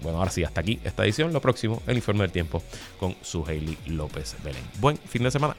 Bueno, 0.00 0.18
ahora 0.18 0.30
sí, 0.30 0.42
hasta 0.42 0.62
aquí 0.62 0.80
esta 0.84 1.04
edición. 1.04 1.32
Lo 1.34 1.40
próximo, 1.40 1.82
el 1.86 1.96
informe 1.96 2.22
del 2.22 2.32
tiempo 2.32 2.62
con 2.98 3.14
su 3.20 3.44
Hailey 3.46 3.76
López 3.88 4.36
Belén. 4.42 4.62
Buen 4.80 4.96
fin 4.96 5.22
de 5.22 5.30
semana. 5.30 5.54